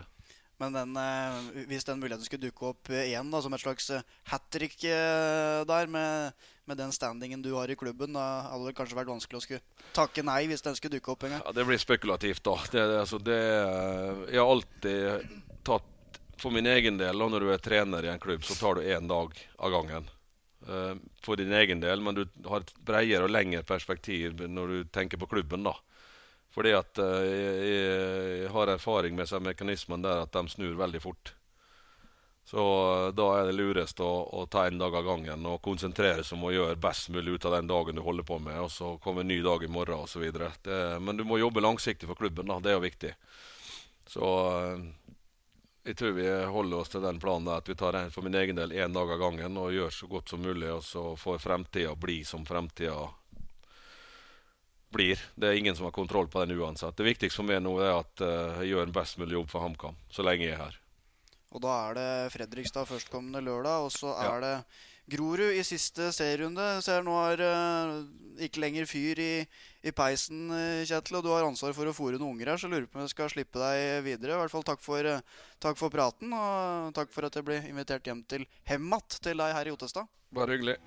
Men 0.62 0.76
den, 0.76 0.94
uh, 0.94 1.66
hvis 1.66 1.88
den 1.88 1.98
muligheten 1.98 2.28
skulle 2.28 2.44
dukke 2.46 2.70
opp 2.70 2.92
igjen 2.94 3.34
da, 3.34 3.42
som 3.42 3.58
et 3.58 3.64
slags 3.64 3.90
hat 4.30 4.46
trick 4.54 4.78
der, 4.78 5.90
med, 5.90 6.46
med, 6.70 6.78
den 6.78 6.94
standingen 6.94 7.42
du 7.42 7.50
har 7.56 7.66
i 7.66 7.78
klubben, 7.78 8.14
da 8.14 8.28
hadde 8.52 8.70
det 8.70 8.78
kanskje 8.78 9.00
vært 9.00 9.10
vanskelig 9.10 9.40
å 9.40 9.46
skulle 9.48 9.90
takke 9.96 10.22
nei 10.22 10.44
hvis 10.52 10.62
den 10.62 10.78
skulle 10.78 11.00
dukke 11.00 11.16
opp 11.16 11.26
en 11.26 11.34
gang? 11.34 11.46
Ja, 11.48 11.56
Det 11.58 11.66
blir 11.66 11.82
spekulativt, 11.82 12.44
da. 12.46 12.60
Det, 12.70 12.86
altså, 13.00 13.18
det, 13.18 13.40
jeg 14.30 14.38
har 14.38 14.54
alltid 14.54 15.40
tatt 15.66 15.91
For 16.42 16.50
min 16.50 16.66
egen 16.66 16.96
del, 16.98 17.18
da, 17.18 17.28
når 17.30 17.44
du 17.44 17.52
er 17.54 17.62
trener 17.62 18.02
i 18.02 18.10
en 18.10 18.18
klubb, 18.18 18.42
så 18.42 18.56
tar 18.58 18.74
du 18.74 18.88
én 18.90 19.06
dag 19.06 19.36
av 19.62 19.70
gangen. 19.70 20.08
Uh, 20.66 20.94
for 21.22 21.38
din 21.38 21.52
egen 21.54 21.80
del, 21.82 22.00
men 22.02 22.16
du 22.16 22.24
har 22.50 22.64
et 22.64 22.72
bredere 22.82 23.26
og 23.26 23.30
lengre 23.30 23.62
perspektiv 23.66 24.42
når 24.50 24.72
du 24.72 24.88
tenker 24.90 25.20
på 25.22 25.28
klubben. 25.30 25.62
da. 25.62 25.76
Fordi 26.50 26.72
at 26.74 26.98
uh, 26.98 27.20
jeg, 27.22 27.68
jeg, 27.68 28.48
har 28.56 28.72
erfaring 28.74 29.14
med 29.14 29.30
seg 29.30 29.44
mekanismen 29.46 30.02
der 30.02 30.24
at 30.24 30.34
de 30.34 30.42
snur 30.50 30.74
veldig 30.80 31.02
fort. 31.04 31.32
Så 32.50 32.58
uh, 32.58 33.12
da 33.14 33.28
er 33.36 33.46
det 33.46 33.54
lurest 33.60 34.02
å, 34.02 34.10
å 34.34 34.42
ta 34.50 34.64
en 34.66 34.82
dag 34.82 34.96
av 34.98 35.06
gangen 35.12 35.46
og 35.46 35.62
konsentrere 35.62 36.26
seg 36.26 36.40
om 36.40 36.48
å 36.50 36.54
gjøre 36.56 36.80
best 36.82 37.12
mulig 37.14 37.36
ut 37.36 37.46
av 37.46 37.54
den 37.60 37.70
dagen 37.70 37.98
du 37.98 38.02
holder 38.02 38.26
på 38.26 38.40
med, 38.42 38.58
og 38.64 38.72
så 38.74 38.96
kommer 39.04 39.22
en 39.22 39.30
ny 39.30 39.38
dag 39.46 39.62
i 39.62 39.70
morgen 39.70 40.02
osv. 40.08 40.26
Men 40.98 41.18
du 41.18 41.22
må 41.22 41.38
jobbe 41.38 41.62
langsiktig 41.62 42.10
for 42.10 42.18
klubben. 42.18 42.50
da, 42.50 42.58
Det 42.58 42.74
er 42.74 42.80
jo 42.80 42.88
viktig. 42.88 43.14
Så 44.10 44.26
jeg 45.82 45.96
tror 45.98 46.12
vi 46.14 46.26
holder 46.54 46.78
oss 46.78 46.92
til 46.92 47.02
den 47.02 47.18
planen 47.20 47.48
at 47.50 47.68
vi 47.68 47.74
tar 47.78 47.98
for 48.14 48.22
min 48.22 48.36
egen 48.38 48.58
del 48.58 48.72
én 48.72 48.94
dag 48.94 49.10
av 49.10 49.18
gangen 49.18 49.58
og 49.58 49.72
gjør 49.74 49.90
så 49.90 50.06
godt 50.10 50.30
som 50.30 50.42
mulig, 50.44 50.68
og 50.70 50.84
så 50.86 51.02
får 51.18 51.42
fremtida 51.42 51.94
bli 51.98 52.20
som 52.24 52.46
fremtida 52.46 53.08
blir. 54.92 55.18
Det 55.34 55.48
er 55.48 55.58
ingen 55.58 55.76
som 55.76 55.88
har 55.88 55.96
kontroll 55.96 56.28
på 56.28 56.44
den 56.44 56.54
uansett. 56.60 56.94
Det 56.96 57.08
viktigste 57.08 57.40
for 57.40 57.48
meg 57.48 57.62
nå 57.64 57.74
er 57.80 57.96
at 57.96 58.22
uh, 58.22 58.60
jeg 58.60 58.74
gjør 58.74 58.86
en 58.86 58.94
best 58.94 59.18
mulig 59.18 59.38
jobb 59.40 59.50
for 59.50 59.64
HamKam 59.64 59.98
så 60.12 60.26
lenge 60.26 60.46
jeg 60.46 60.54
er 60.54 60.62
her. 60.66 60.78
Og 61.52 61.60
da 61.64 61.74
er 61.88 61.98
det 61.98 62.08
Fredrikstad 62.32 62.88
førstkommende 62.88 63.42
lørdag, 63.44 63.88
og 63.88 63.92
så 63.92 64.14
er 64.14 64.28
ja. 64.30 64.40
det 64.44 64.54
Grorud 65.10 65.56
i 65.56 65.62
siste 65.66 66.10
serierunde. 66.14 66.64
Ser 66.84 67.02
nå 67.04 67.14
har 67.18 67.42
uh, 67.42 68.02
ikke 68.42 68.62
lenger 68.62 68.86
fyr 68.86 69.20
i, 69.22 69.32
i 69.82 69.94
peisen, 69.94 70.46
uh, 70.52 70.82
Kjetil. 70.88 71.18
Og 71.18 71.26
du 71.26 71.32
har 71.34 71.46
ansvar 71.46 71.74
for 71.76 71.90
å 71.90 71.96
fòre 71.96 72.20
noen 72.20 72.36
unger 72.36 72.52
her, 72.54 72.62
så 72.62 72.70
lurer 72.70 72.86
på 72.86 73.00
om 73.00 73.06
jeg 73.06 73.14
skal 73.14 73.32
slippe 73.32 73.62
deg 73.62 74.02
videre. 74.06 74.36
I 74.36 74.42
hvert 74.44 74.54
fall 74.54 74.66
takk 74.66 74.84
for, 74.84 75.08
uh, 75.08 75.48
takk 75.62 75.80
for 75.80 75.92
praten, 75.94 76.34
og 76.36 76.92
takk 76.98 77.12
for 77.14 77.28
at 77.28 77.38
jeg 77.38 77.48
ble 77.48 77.62
invitert 77.70 78.06
hjem 78.06 78.22
til 78.30 78.46
Hemmat 78.70 79.18
til 79.24 79.42
deg 79.42 79.58
her 79.58 79.68
i 79.68 79.74
Ottestad. 79.74 80.10
Bare 80.32 80.56
hyggelig. 80.56 80.78